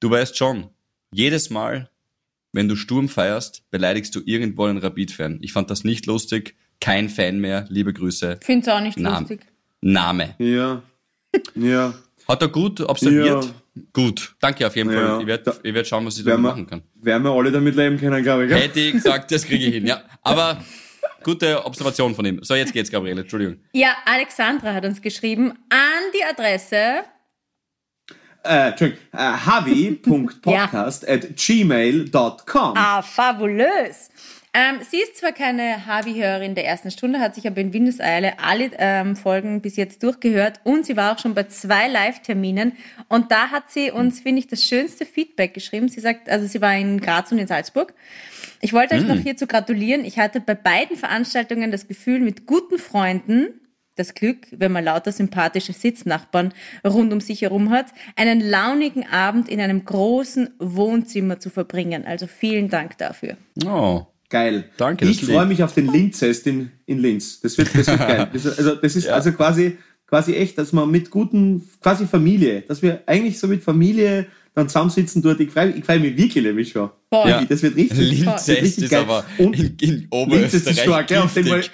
du 0.00 0.10
weißt 0.10 0.36
schon, 0.36 0.68
jedes 1.10 1.50
Mal, 1.50 1.90
wenn 2.52 2.68
du 2.68 2.76
Sturm 2.76 3.08
feierst, 3.08 3.70
beleidigst 3.70 4.14
du 4.14 4.20
irgendwo 4.24 4.64
einen 4.64 4.78
Rapid-Fan. 4.78 5.38
Ich 5.42 5.52
fand 5.52 5.70
das 5.70 5.84
nicht 5.84 6.06
lustig, 6.06 6.56
kein 6.80 7.08
Fan 7.08 7.40
mehr, 7.40 7.66
liebe 7.68 7.92
Grüße. 7.92 8.38
Find's 8.42 8.68
auch 8.68 8.80
nicht 8.80 8.98
Nam 8.98 9.22
lustig. 9.22 9.46
Name. 9.80 10.34
Ja. 10.38 10.82
Ja. 11.54 11.94
Hat 12.26 12.42
er 12.42 12.48
gut 12.48 12.80
observiert? 12.80 13.44
Ja. 13.44 13.50
Gut. 13.92 14.34
Danke 14.40 14.66
auf 14.66 14.76
jeden 14.76 14.90
ja. 14.92 15.16
Fall. 15.16 15.20
Ich 15.20 15.26
werde 15.26 15.54
ich 15.62 15.74
werd 15.74 15.86
schauen, 15.86 16.04
was 16.06 16.18
ich 16.18 16.24
damit 16.24 16.40
machen 16.40 16.66
kann. 16.66 16.82
Werden 16.94 17.22
wir 17.22 17.30
alle 17.30 17.52
damit 17.52 17.76
leben 17.76 17.98
können, 17.98 18.22
glaube 18.22 18.44
ich. 18.44 18.50
Gell? 18.50 18.60
Hätte 18.60 18.80
ich 18.80 18.92
gesagt, 18.92 19.30
das 19.30 19.44
kriege 19.44 19.64
ich 19.64 19.74
hin, 19.74 19.86
ja. 19.86 20.02
Aber 20.22 20.62
gute 21.22 21.64
Observation 21.64 22.14
von 22.14 22.24
ihm. 22.24 22.42
So, 22.42 22.54
jetzt 22.54 22.72
geht's, 22.72 22.90
Gabriele. 22.90 23.20
Entschuldigung. 23.20 23.58
Ja, 23.72 23.94
Alexandra 24.04 24.74
hat 24.74 24.84
uns 24.84 25.00
geschrieben 25.00 25.52
an 25.70 26.02
die 26.14 26.24
Adresse 26.24 27.04
äh, 28.44 28.68
Entschuldigung, 28.68 29.02
äh, 29.12 29.18
havi.podcast 29.18 31.08
at 31.08 31.36
gmail.com. 31.36 32.74
Ah, 32.76 33.02
fabulös. 33.02 34.10
Ähm, 34.54 34.78
sie 34.88 34.98
ist 34.98 35.16
zwar 35.16 35.32
keine 35.32 35.86
Harvey-Hörerin 35.86 36.54
der 36.54 36.66
ersten 36.66 36.90
Stunde, 36.90 37.20
hat 37.20 37.34
sich 37.34 37.46
aber 37.46 37.60
in 37.60 37.72
Windeseile 37.72 38.38
alle 38.38 38.70
ähm, 38.78 39.14
Folgen 39.14 39.60
bis 39.60 39.76
jetzt 39.76 40.02
durchgehört 40.02 40.60
und 40.64 40.86
sie 40.86 40.96
war 40.96 41.12
auch 41.12 41.18
schon 41.18 41.34
bei 41.34 41.44
zwei 41.44 41.88
Live-Terminen 41.88 42.72
und 43.08 43.30
da 43.30 43.50
hat 43.50 43.70
sie 43.70 43.90
uns, 43.90 44.20
finde 44.20 44.40
ich, 44.40 44.46
das 44.46 44.64
schönste 44.64 45.04
Feedback 45.04 45.54
geschrieben. 45.54 45.88
Sie 45.88 46.00
sagt, 46.00 46.28
also 46.28 46.46
sie 46.46 46.60
war 46.60 46.74
in 46.74 47.00
Graz 47.00 47.30
und 47.30 47.38
in 47.38 47.46
Salzburg. 47.46 47.94
Ich 48.60 48.72
wollte 48.72 48.94
euch 48.94 49.06
noch 49.06 49.18
hierzu 49.18 49.46
gratulieren. 49.46 50.04
Ich 50.04 50.18
hatte 50.18 50.40
bei 50.40 50.54
beiden 50.54 50.96
Veranstaltungen 50.96 51.70
das 51.70 51.86
Gefühl, 51.86 52.18
mit 52.20 52.46
guten 52.46 52.78
Freunden 52.78 53.60
das 53.94 54.14
Glück, 54.14 54.46
wenn 54.50 54.72
man 54.72 54.84
lauter 54.84 55.12
sympathische 55.12 55.72
Sitznachbarn 55.72 56.54
rund 56.86 57.12
um 57.12 57.20
sich 57.20 57.42
herum 57.42 57.70
hat, 57.70 57.86
einen 58.16 58.40
launigen 58.40 59.06
Abend 59.08 59.48
in 59.48 59.60
einem 59.60 59.84
großen 59.84 60.50
Wohnzimmer 60.58 61.40
zu 61.40 61.50
verbringen. 61.50 62.04
Also 62.06 62.26
vielen 62.26 62.68
Dank 62.68 62.96
dafür. 62.98 63.36
Oh. 63.64 64.06
Geil. 64.30 64.64
Danke, 64.76 65.06
Ich 65.06 65.24
freue 65.24 65.46
mich 65.46 65.62
auf 65.62 65.72
den 65.72 65.90
Linzest 65.90 66.46
in, 66.46 66.70
in 66.86 66.98
Linz. 66.98 67.40
Das 67.40 67.56
wird, 67.56 67.68
das 67.74 67.86
wird 67.86 67.98
geil. 67.98 68.28
Das, 68.32 68.44
ist- 68.44 68.58
also, 68.58 68.74
das 68.74 68.96
ist 68.96 69.04
Ja. 69.06 69.14
also 69.14 69.32
quasi, 69.32 69.78
quasi 70.06 70.34
echt, 70.34 70.58
dass 70.58 70.72
man 70.72 70.90
mit 70.90 71.10
guten, 71.10 71.62
quasi 71.82 72.06
Familie, 72.06 72.62
dass 72.62 72.82
wir 72.82 73.02
eigentlich 73.06 73.38
so 73.38 73.46
mit 73.48 73.62
Familie 73.62 74.26
dann 74.54 74.68
zusammensitzen 74.68 75.22
dort. 75.22 75.40
Ich 75.40 75.50
freue 75.50 75.70
ich 75.70 75.84
freu 75.84 75.98
mich 75.98 76.16
wirklich 76.16 76.44
nämlich 76.44 76.70
schon. 76.70 76.90
Voll. 77.10 77.26
Wirklich, 77.30 77.48
Das 77.48 77.62
wird 77.62 77.76
richtig, 77.76 77.98
Linz 77.98 78.48
ist, 78.48 78.48
richtig 78.62 78.84
ist 78.84 78.90
geil. 78.90 79.00
aber 79.00 79.24
Und 79.38 79.58
in, 79.58 79.76
in 79.80 80.08
Linz 80.28 80.52
ist 80.54 80.66
Oberösterreich 80.66 80.80
stark, 80.82 81.10
ja, 81.10 81.22
auf 81.24 81.32
den 81.32 81.44
giftig. 81.44 81.70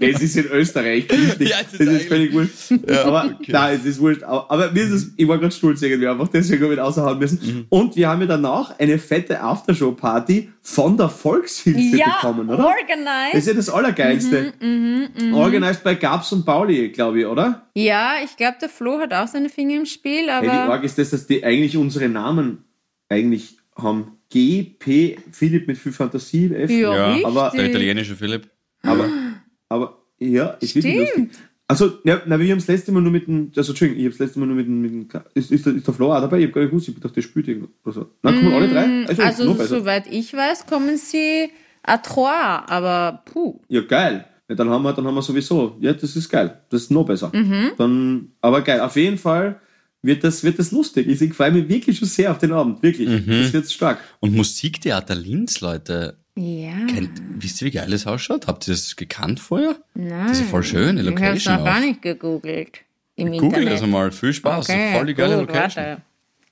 es 0.00 0.22
ist 0.22 0.36
in 0.36 0.44
Österreich 0.46 1.08
giftig. 1.08 1.48
Ja, 1.48 1.56
das 1.58 1.78
das 1.78 1.88
ist, 1.88 2.06
völlig 2.08 2.32
wurscht. 2.32 2.72
aber 3.04 3.36
nein, 3.46 3.78
es 3.80 3.84
ist 3.84 4.00
wurscht. 4.00 4.22
Aber, 4.22 4.50
aber 4.50 4.70
mir 4.70 4.82
ist 4.82 4.90
es, 4.92 5.12
ich 5.16 5.26
war 5.26 5.38
ganz 5.38 5.56
stolz 5.56 5.82
irgendwie 5.82 6.06
einfach, 6.06 6.28
deswegen 6.28 6.62
habe 6.62 6.74
ich 6.74 6.80
raushauen 6.80 7.18
müssen. 7.18 7.40
Mhm. 7.42 7.66
Und 7.68 7.96
wir 7.96 8.08
haben 8.08 8.20
ja 8.20 8.26
danach 8.28 8.78
eine 8.78 8.98
fette 8.98 9.40
Aftershow-Party 9.40 10.50
von 10.62 10.96
der 10.96 11.08
Volkshilfe 11.08 11.96
Ja, 11.96 12.14
bekommen, 12.20 12.48
oder? 12.48 12.56
Das 12.58 12.76
ist 12.76 12.88
organized. 12.92 13.46
ja 13.48 13.54
das 13.54 13.68
Allergeilste. 13.70 14.52
Mhm, 14.60 15.34
Organized 15.34 15.82
bei 15.84 15.94
Gabs 15.96 16.32
und 16.32 16.44
Pauli, 16.46 16.90
glaube 16.90 17.20
ich, 17.20 17.26
oder? 17.26 17.66
Ja, 17.74 18.14
ich 18.24 18.36
glaube, 18.36 18.56
der 18.60 18.68
Flo 18.68 18.98
hat 19.00 19.12
auch 19.12 19.26
seine 19.28 19.48
Finger 19.48 19.76
im 19.76 19.86
Spiel, 19.86 20.28
Hey, 20.28 20.42
wie 20.44 20.48
aber 20.48 20.72
arg 20.74 20.84
ist 20.84 20.96
das, 20.96 21.10
dass 21.10 21.26
die 21.26 21.42
eigentlich 21.44 21.76
unsere 21.76 22.08
Namen 22.08 22.64
eigentlich 23.08 23.56
haben? 23.76 24.18
G, 24.30 24.62
P, 24.78 25.16
Philipp 25.30 25.66
mit 25.68 25.78
viel 25.78 25.92
Fantasie, 25.92 26.52
F. 26.54 26.70
ja, 26.70 27.16
Ja, 27.16 27.26
aber 27.26 27.52
Der 27.54 27.66
italienische 27.68 28.14
Philipp. 28.16 28.48
Aber, 28.82 29.08
aber 29.68 29.98
ja, 30.18 30.48
ist 30.60 30.74
wirklich 30.74 30.96
lustig. 30.96 31.12
Stimmt. 31.12 31.38
Also, 31.66 31.92
na, 32.04 32.20
na, 32.26 32.38
wir 32.38 32.50
haben 32.50 32.58
das 32.58 32.68
letzte 32.68 32.92
Mal 32.92 33.00
nur 33.00 33.10
mit 33.12 33.26
dem, 33.26 33.50
also 33.56 33.72
Entschuldigung, 33.72 33.98
ich 34.00 34.04
habe 34.06 34.10
das 34.18 34.26
letzte 34.26 34.38
Mal 34.38 34.46
nur 34.46 34.56
mit 34.56 34.66
dem, 34.66 34.82
mit 34.82 34.90
dem 34.92 35.20
ist, 35.32 35.50
ist, 35.50 35.64
der, 35.64 35.74
ist 35.74 35.86
der 35.86 35.94
Flo 35.94 36.12
auch 36.14 36.20
dabei? 36.20 36.38
Ich 36.40 36.44
habe 36.44 36.52
gar 36.52 36.60
nicht 36.60 36.70
gewusst, 36.70 36.88
ich 36.88 36.94
dachte, 36.96 37.14
der 37.14 37.22
spielt 37.22 37.48
irgendwo 37.48 37.68
oder 37.84 37.92
so. 37.94 38.10
Nein, 38.22 38.34
kommen 38.36 38.52
alle 38.52 38.68
drei? 38.68 39.06
Also, 39.06 39.22
Also, 39.22 39.54
besser. 39.54 39.78
soweit 39.78 40.04
ich 40.12 40.34
weiß, 40.34 40.66
kommen 40.66 40.98
sie 40.98 41.48
à 41.82 41.96
trois, 42.02 42.62
aber 42.68 43.22
puh. 43.24 43.60
Ja, 43.68 43.80
geil. 43.80 44.26
Ja, 44.48 44.54
dann 44.56 44.68
haben 44.68 44.82
wir, 44.82 44.92
dann 44.92 45.06
haben 45.06 45.14
wir 45.14 45.22
sowieso, 45.22 45.78
ja, 45.80 45.94
das 45.94 46.14
ist 46.16 46.28
geil. 46.28 46.60
Das 46.68 46.82
ist 46.82 46.90
noch 46.90 47.06
besser. 47.06 47.30
Mhm. 47.34 47.70
Dann, 47.78 48.32
aber 48.42 48.60
geil, 48.60 48.80
auf 48.80 48.94
jeden 48.96 49.16
Fall 49.16 49.58
wird 50.04 50.22
das, 50.24 50.44
wird 50.44 50.58
das 50.58 50.70
lustig. 50.70 51.06
Ich, 51.08 51.20
ich 51.20 51.34
freue 51.34 51.50
mich 51.52 51.68
wirklich 51.68 51.98
schon 51.98 52.08
sehr 52.08 52.30
auf 52.30 52.38
den 52.38 52.52
Abend, 52.52 52.82
wirklich. 52.82 53.08
Mhm. 53.08 53.24
Das 53.42 53.52
wird 53.52 53.70
stark. 53.70 53.98
Und 54.20 54.34
Musiktheater 54.34 55.14
Linz, 55.14 55.60
Leute. 55.60 56.18
Ja. 56.36 56.72
Kennt, 56.86 57.10
wisst 57.38 57.62
ihr, 57.62 57.66
wie 57.66 57.70
geil 57.70 57.90
das 57.90 58.06
ausschaut? 58.06 58.46
Habt 58.48 58.66
ihr 58.68 58.74
das 58.74 58.96
gekannt 58.96 59.38
vorher? 59.40 59.76
Nein. 59.94 60.28
Das 60.28 60.40
ist 60.40 60.48
voll 60.50 60.62
schön, 60.64 60.96
die 60.96 61.02
Ich 61.02 61.08
habe 61.08 61.14
es 61.16 61.44
Location 61.44 61.54
noch 61.56 61.64
gar 61.64 61.76
auch. 61.78 61.80
nicht 61.80 62.02
gegoogelt. 62.02 62.80
Im 63.16 63.30
Google 63.32 63.44
Internet. 63.60 63.72
das 63.74 63.82
einmal. 63.82 64.10
Viel 64.10 64.32
Spaß. 64.32 64.68
Okay, 64.68 64.92
Voll 64.96 65.06
die 65.06 65.14
geile 65.14 65.38
gut, 65.38 65.46
Location. 65.48 65.84
warte. 65.84 66.02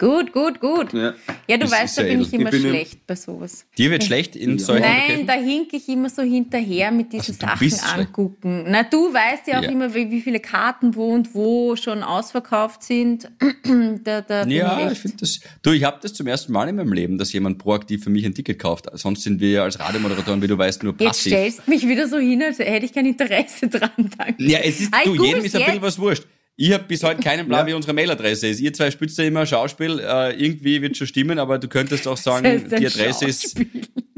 Gut, 0.02 0.32
gut, 0.32 0.58
gut. 0.58 0.92
Ja. 0.92 1.14
Ja, 1.46 1.56
du 1.58 1.64
Ist- 1.66 1.70
weißt, 1.72 1.84
ist 1.84 1.98
da 1.98 2.02
bin 2.02 2.10
edel. 2.14 2.22
ich 2.26 2.32
immer 2.32 2.44
Ich 2.46 2.50
bin 2.50 2.62
im- 2.64 2.70
schlecht 2.70 3.06
bei 3.06 3.14
sowas. 3.14 3.66
Dir 3.78 3.90
wird 3.92 4.02
schlecht 4.02 4.34
in 4.34 4.58
solchen 4.58 4.82
Nein, 4.82 5.26
da 5.28 5.34
hink 5.34 5.72
ich 5.74 5.88
immer 5.88 6.10
so 6.10 6.22
hinterher 6.22 6.90
mit 6.90 7.12
diesen 7.12 7.36
Also 7.40 7.46
Sachen 7.46 7.68
schlecht. 7.68 7.84
angucken. 7.98 8.64
Na, 8.66 8.82
du 8.82 9.12
weißt 9.14 9.46
ja 9.46 9.60
auch 9.60 9.62
Ja. 9.62 9.70
immer, 9.70 9.94
wie, 9.94 10.10
wie 10.10 10.20
viele 10.20 10.40
Karten 10.40 10.96
wo 10.96 11.06
und 11.14 11.36
wo 11.36 11.76
schon 11.76 12.02
ausverkauft 12.02 12.82
sind. 12.82 13.30
da, 14.04 14.22
da 14.22 14.44
Ja, 14.46 14.86
ich 14.86 14.92
ich 14.92 14.98
finde 14.98 15.18
das. 15.18 15.38
Du, 15.62 15.70
ich 15.70 15.84
habe 15.84 15.98
das 16.02 16.14
zum 16.14 16.26
ersten 16.26 16.52
Mal 16.52 16.68
in 16.68 16.74
meinem 16.76 16.92
Leben, 16.92 17.16
dass 17.16 17.32
jemand 17.32 17.58
proaktiv 17.58 18.02
für 18.02 18.10
mich 18.10 18.24
ein 18.26 18.34
Ticket 18.34 18.58
kauft. 18.58 18.86
Sonst 18.94 19.22
sind 19.22 19.40
wir 19.40 19.50
ja 19.50 19.62
als 19.62 19.78
Radiomoderatoren, 19.78 20.42
wie 20.42 20.48
du 20.48 20.58
weißt, 20.58 20.82
nur 20.82 20.94
Jetzt 20.98 21.06
passiv. 21.08 21.32
stellst 21.32 21.62
du 21.64 21.70
mich 21.70 21.86
wieder 21.86 22.08
so 22.08 22.18
hin, 22.18 22.42
als 22.42 22.58
hätte 22.58 22.84
ich 22.86 22.92
kein 22.92 23.06
Interesse 23.06 23.68
dran. 23.68 23.90
Danke. 24.18 24.34
Ja, 24.42 24.58
es 24.58 24.80
ist, 24.80 24.92
Ah, 24.92 25.02
du, 25.04 25.14
jedem 25.14 25.44
ist 25.44 25.54
ein 25.54 25.60
bisschen 25.60 25.74
jetzt. 25.74 25.82
was 25.82 25.98
wurscht. 26.00 26.24
Ich 26.56 26.72
habe 26.72 26.84
bis 26.84 27.02
heute 27.02 27.20
keinen 27.22 27.46
Plan, 27.48 27.60
Ja. 27.60 27.66
wie 27.66 27.74
unsere 27.74 27.94
Mailadresse 27.94 28.48
ist. 28.48 28.60
Ihr 28.60 28.72
zwei 28.72 28.90
spitzt 28.90 29.16
ja 29.18 29.24
immer 29.24 29.46
Schauspiel. 29.46 29.98
Äh, 30.00 30.34
irgendwie 30.42 30.82
wird 30.82 30.96
schon 30.96 31.06
stimmen, 31.06 31.38
aber 31.38 31.58
du 31.58 31.66
könntest 31.68 32.06
auch 32.06 32.16
sagen, 32.16 32.44
Das 32.44 32.62
heißt 32.64 32.74
ein 32.74 32.80
die 32.80 32.86
Adresse 32.86 33.24
ist. 33.26 33.60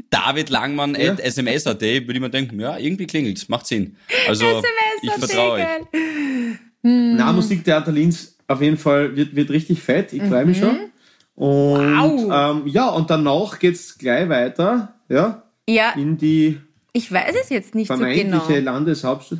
David 0.09 0.49
Langmann 0.49 0.95
Ja. 0.95 1.13
at 1.13 1.19
sms.at. 1.19 1.81
Würde 1.81 2.13
ich 2.13 2.19
mir 2.19 2.29
denken, 2.29 2.59
ja, 2.59 2.77
irgendwie 2.77 3.07
klingelt 3.07 3.47
macht 3.49 3.67
Sinn. 3.67 3.95
Also, 4.27 4.61
ich 5.01 5.11
vertraue 5.11 5.51
euch. 5.53 5.63
geil. 5.63 5.87
Na, 6.83 7.31
Musiktheater 7.33 7.91
Linz 7.91 8.37
auf 8.47 8.61
jeden 8.61 8.77
Fall 8.77 9.15
wird, 9.15 9.35
wird 9.35 9.49
richtig 9.49 9.81
fett. 9.81 10.13
Ich 10.13 10.21
freue 10.21 10.45
mich 10.45 10.59
schon. 10.59 10.77
Und 11.35 12.27
Wow. 12.29 12.61
ähm, 12.63 12.67
ja, 12.67 12.89
und 12.89 13.09
danach 13.09 13.59
geht's 13.59 13.97
gleich 13.97 14.29
weiter, 14.29 14.93
ja, 15.09 15.43
Ja, 15.67 15.91
in 15.97 16.17
die 16.17 16.59
ich 16.93 17.11
weiß 17.11 17.35
es 17.41 17.49
jetzt 17.49 17.75
nicht 17.75 17.87
so 17.89 17.95
vermeintliche 17.97 18.53
genau. 18.53 18.71
Landeshauptstadt. 18.71 19.39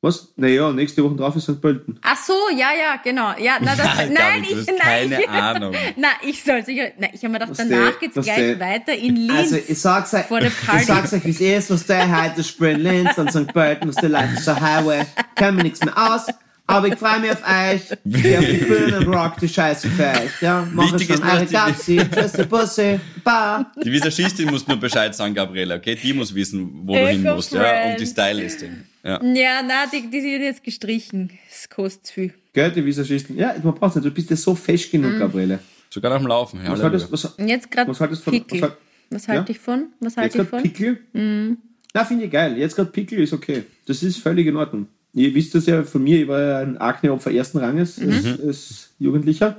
Was? 0.00 0.32
Naja, 0.36 0.70
nächste 0.72 1.02
Woche 1.02 1.16
drauf 1.16 1.34
ist 1.34 1.42
St. 1.44 1.60
Pölten. 1.60 1.98
Ach 2.02 2.16
so, 2.16 2.32
ja, 2.52 2.68
ja, 2.72 3.00
genau. 3.02 3.34
Ja, 3.36 3.56
na, 3.60 3.74
das, 3.74 3.84
Nein, 3.96 4.12
nein, 4.12 4.44
ich, 4.48 4.66
nein, 4.66 4.78
keine 4.78 5.20
ich, 5.22 5.28
Ahnung. 5.28 5.74
Na, 5.96 6.08
ich 6.22 6.44
soll 6.44 6.64
sicher, 6.64 6.92
na, 6.98 7.08
ich 7.12 7.18
habe 7.24 7.30
mir 7.32 7.40
gedacht, 7.40 7.50
Was 7.50 7.56
danach 7.68 7.98
geht's 7.98 8.14
was 8.16 8.24
gleich 8.24 8.36
der- 8.36 8.60
weiter 8.60 8.94
in 8.94 9.16
Linz. 9.16 9.32
Also, 9.36 9.56
ich 9.56 9.80
sag's 9.80 10.14
euch, 10.14 10.24
Vor 10.26 10.38
der 10.38 10.50
Party. 10.50 10.82
ich 10.82 10.86
sag's 10.86 11.12
euch, 11.14 11.24
wie 11.24 11.30
es 11.30 11.40
ist, 11.40 11.70
was 11.72 11.84
der 11.86 12.24
heute 12.24 12.44
spielt, 12.44 12.78
Linz 12.78 13.18
und 13.18 13.32
St. 13.32 13.52
Pölten, 13.52 13.88
was 13.88 13.96
der 13.96 14.10
Life 14.10 14.34
is 14.38 14.48
a 14.48 14.60
Highway, 14.60 15.04
kann 15.34 15.56
mir 15.56 15.64
nichts 15.64 15.84
mehr 15.84 15.96
aus, 15.96 16.26
aber 16.68 16.86
ich 16.88 16.94
freue 16.94 17.18
mich 17.20 17.32
auf 17.32 17.42
euch, 17.42 17.82
ihr 18.04 18.38
auf 18.38 18.44
die 18.44 18.56
Bühne 18.64 18.98
und 19.00 19.08
rock 19.14 19.38
die 19.40 19.48
Scheiße 19.48 19.88
für 19.88 20.04
euch, 20.06 20.40
ja, 20.40 20.68
macht 20.72 20.92
Wichtig 21.00 21.16
schon 21.16 21.50
Gapsi, 21.50 21.96
tschüssi, 22.14 22.44
Bussi, 22.44 23.00
ba. 23.24 23.72
Die 23.84 23.90
Visagistin 23.90 24.48
muss 24.50 24.66
nur 24.68 24.76
Bescheid 24.78 25.14
sagen, 25.14 25.34
Gabriele, 25.34 25.74
okay? 25.74 25.96
Die 26.00 26.12
muss 26.12 26.32
wissen, 26.34 26.70
wo 26.86 26.94
du 26.94 27.08
hin 27.08 27.22
musst, 27.24 27.52
ja? 27.52 27.90
Und 27.90 27.98
die 28.00 28.06
Stylistin. 28.06 28.84
Ja. 29.02 29.20
ja, 29.24 29.62
na, 29.66 29.86
die, 29.92 30.08
die 30.10 30.20
sind 30.20 30.42
jetzt 30.42 30.62
gestrichen. 30.62 31.30
Das 31.50 31.68
kostet 31.68 32.06
zu 32.06 32.12
viel. 32.14 32.34
Gell, 32.52 32.70
die 32.70 32.84
Visagisten, 32.84 33.36
ja, 33.36 33.54
man 33.62 33.74
braucht's 33.74 33.96
nicht, 33.96 34.04
du 34.06 34.10
bist 34.10 34.28
ja 34.30 34.36
so 34.36 34.54
fest 34.54 34.90
genug, 34.90 35.14
Mhm. 35.14 35.18
Gabriele. 35.18 35.58
Sogar 35.90 36.10
nach 36.12 36.18
dem 36.18 36.26
Laufen. 36.26 36.60
Ja, 36.62 36.70
Was 36.72 36.82
haltest, 36.82 37.10
was, 37.10 37.34
jetzt 37.38 37.70
gerade 37.70 37.90
Was 37.90 38.00
haltest 38.00 38.20
du 38.20 38.30
von- 38.30 38.32
Pickel. 38.44 38.60
was 38.62 38.72
Was 39.10 39.28
halte 39.28 39.52
Ja? 39.52 39.56
ich 39.56 39.58
von? 39.58 39.86
Was 40.00 40.16
Jetzt 40.16 40.16
halte 40.18 40.28
ich 40.28 40.34
gerade 40.34 40.48
von? 40.50 40.62
Pickel? 40.62 41.56
Na, 41.94 42.04
finde 42.04 42.24
ich 42.26 42.30
geil. 42.30 42.58
Jetzt 42.58 42.76
gerade 42.76 42.90
Pickel 42.90 43.20
ist 43.20 43.32
okay. 43.32 43.64
Das 43.86 44.02
ist 44.02 44.18
völlig 44.18 44.46
in 44.46 44.56
Ordnung. 44.56 44.86
Ihr 45.14 45.34
wisst 45.34 45.54
das 45.54 45.66
ja 45.66 45.82
von 45.84 46.02
mir, 46.02 46.20
ich 46.22 46.28
war 46.28 46.40
ja 46.40 46.58
ein 46.58 46.76
Akne-Opfer 46.78 47.32
ersten 47.32 47.58
Ranges 47.58 47.98
als, 47.98 48.40
als 48.40 48.90
Jugendlicher. 48.98 49.56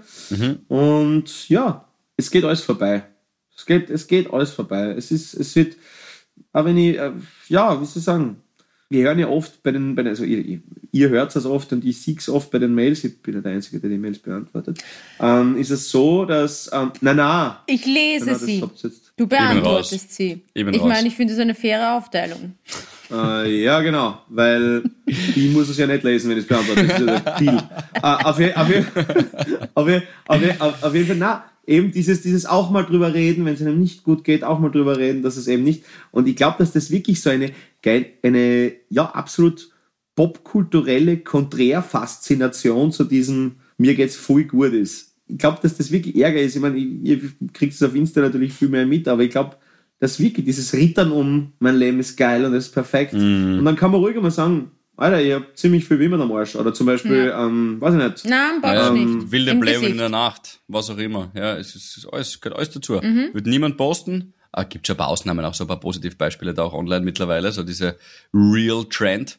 Und 0.67 1.49
ja, 1.49 1.85
es 2.17 2.29
geht 2.31 2.43
alles 2.45 2.61
vorbei. 2.61 3.03
Es 3.55 3.65
geht, 3.65 3.89
es 3.89 4.07
geht 4.07 4.31
alles 4.31 4.51
vorbei. 4.51 4.93
Es 4.97 5.11
ist, 5.11 5.33
es 5.33 5.55
wird, 5.55 5.75
aber 6.53 6.69
wenn 6.69 6.77
ich, 6.77 6.97
äh, 6.97 7.11
ja, 7.49 7.79
wie 7.81 7.85
soll 7.85 7.97
ich 7.97 8.03
sagen, 8.03 8.37
wir 8.91 9.03
hören 9.03 9.19
ja 9.19 9.27
oft 9.27 9.61
bei 9.61 9.71
den, 9.71 9.95
bei 9.95 10.01
den 10.03 10.09
also 10.11 10.23
ihr, 10.23 10.61
ihr- 10.91 11.09
hört 11.09 11.35
es 11.35 11.45
oft 11.45 11.71
und 11.73 11.85
ich 11.85 12.01
sehe 12.01 12.15
es 12.17 12.27
oft 12.29 12.49
bei 12.51 12.57
den 12.57 12.73
Mails, 12.73 13.03
ich 13.03 13.21
bin 13.21 13.35
ja 13.35 13.41
der 13.41 13.51
Einzige, 13.51 13.79
der 13.79 13.89
die 13.89 13.97
Mails 13.99 14.17
beantwortet, 14.19 14.79
ähm, 15.19 15.57
ist 15.57 15.69
es 15.69 15.89
so, 15.91 16.25
dass, 16.25 16.69
ähm, 16.73 16.91
na 17.01 17.13
na, 17.13 17.63
Ich 17.67 17.85
lese 17.85 18.25
na, 18.25 18.31
das 18.33 18.41
sie. 18.43 18.63
Du 19.15 19.27
beantwortest 19.27 20.13
sie. 20.15 20.41
Ich 20.53 20.65
bin 20.65 20.73
ich 20.73 20.81
raus. 20.81 20.87
meine, 20.87 21.07
ich 21.07 21.15
finde 21.15 21.33
es 21.33 21.39
eine 21.39 21.53
faire 21.53 21.97
Aufteilung. 21.97 22.53
Äh, 23.11 23.63
ja, 23.63 23.81
genau, 23.81 24.21
weil 24.29 24.83
ich 25.05 25.51
muss 25.51 25.69
es 25.69 25.77
ja 25.77 25.87
nicht 25.87 26.03
lesen, 26.03 26.29
wenn 26.29 26.37
ich 26.37 26.43
es 26.43 26.47
beantworte. 26.47 26.85
Das 26.85 26.99
ist 26.99 27.05
ja 27.07 27.19
der 27.19 27.37
Deal. 27.37 27.69
Äh, 27.95 27.99
auf, 28.01 28.25
auf, 28.25 28.39
je, 28.39 28.53
auf, 28.53 28.69
je, 29.87 30.01
auf, 30.27 30.41
je, 30.41 30.51
auf, 30.59 30.83
auf 30.83 30.95
jeden 30.95 31.07
Fall, 31.07 31.17
na, 31.17 31.43
eben 31.65 31.91
dieses, 31.91 32.21
dieses 32.21 32.45
auch 32.45 32.71
mal 32.71 32.83
drüber 32.83 33.13
reden, 33.13 33.45
wenn 33.45 33.53
es 33.53 33.61
einem 33.61 33.79
nicht 33.79 34.03
gut 34.03 34.23
geht, 34.23 34.43
auch 34.43 34.59
mal 34.59 34.71
drüber 34.71 34.97
reden, 34.97 35.21
dass 35.21 35.37
es 35.37 35.47
eben 35.47 35.63
nicht. 35.63 35.83
Und 36.11 36.27
ich 36.27 36.35
glaube, 36.35 36.57
dass 36.59 36.71
das 36.71 36.91
wirklich 36.91 37.21
so 37.21 37.29
eine, 37.29 37.51
eine 38.23 38.71
ja, 38.89 39.05
absolut 39.05 39.69
popkulturelle 40.15 41.17
Konträrfaszination 41.17 42.91
zu 42.91 43.05
diesem 43.05 43.57
mir 43.77 43.95
geht's 43.95 44.17
voll 44.17 44.43
gut 44.43 44.73
ist. 44.73 45.15
Ich 45.27 45.37
glaube, 45.37 45.59
dass 45.61 45.77
das 45.77 45.91
wirklich 45.91 46.17
Ärger 46.17 46.41
ist. 46.41 46.55
Ich 46.55 46.61
meine, 46.61 46.77
ihr 46.77 47.21
kriegt 47.53 47.73
es 47.73 47.83
auf 47.83 47.95
Insta 47.95 48.19
natürlich 48.19 48.51
viel 48.51 48.67
mehr 48.67 48.85
mit, 48.85 49.07
aber 49.07 49.23
ich 49.23 49.31
glaube, 49.31 49.55
dass 49.99 50.19
wirklich 50.19 50.45
dieses 50.45 50.73
Rittern 50.73 51.11
um 51.11 51.53
mein 51.59 51.75
Leben 51.75 51.99
ist 51.99 52.15
geil 52.17 52.45
und 52.45 52.53
es 52.53 52.67
ist 52.67 52.73
perfekt. 52.73 53.13
Und 53.13 53.65
dann 53.65 53.75
kann 53.75 53.91
man 53.91 53.99
ruhig 54.01 54.15
mal 54.21 54.31
sagen, 54.31 54.71
Alter, 54.95 55.21
ich 55.21 55.33
hab 55.33 55.57
ziemlich 55.57 55.85
viel 55.85 55.97
Wimmer 55.99 56.19
am 56.19 56.31
Arsch. 56.33 56.55
Oder 56.57 56.73
zum 56.73 56.85
Beispiel, 56.85 57.33
ähm, 57.33 57.79
weiß 57.79 57.93
ich 57.95 58.03
nicht. 58.03 58.25
Nein, 58.25 58.59
Ja, 58.61 58.89
du 58.89 58.95
Ähm, 58.97 59.17
nicht. 59.19 59.31
wilde 59.31 59.55
Blähungen 59.55 59.91
in 59.91 59.97
der 59.97 60.09
Nacht, 60.09 60.59
was 60.67 60.89
auch 60.89 60.97
immer. 60.97 61.31
Ja, 61.35 61.55
es 61.57 61.73
ist, 61.75 61.91
es 61.91 61.97
ist 61.99 62.05
alles, 62.13 62.41
gehört 62.41 62.57
alles 62.57 62.71
dazu. 62.71 62.93
Mhm. 63.01 63.29
Wird 63.33 63.47
niemand 63.47 63.77
posten. 63.77 64.33
Ah, 64.51 64.63
gibt 64.63 64.87
schon 64.87 64.95
ein 64.95 64.97
paar 64.97 65.07
Ausnahmen, 65.09 65.45
auch 65.45 65.53
so 65.53 65.63
ein 65.63 65.67
paar 65.67 65.79
Positivbeispiele 65.79 66.53
da 66.53 66.63
auch 66.63 66.73
online 66.73 67.05
mittlerweile, 67.05 67.51
so 67.51 67.63
diese 67.63 67.95
Real 68.33 68.83
Trend. 68.89 69.37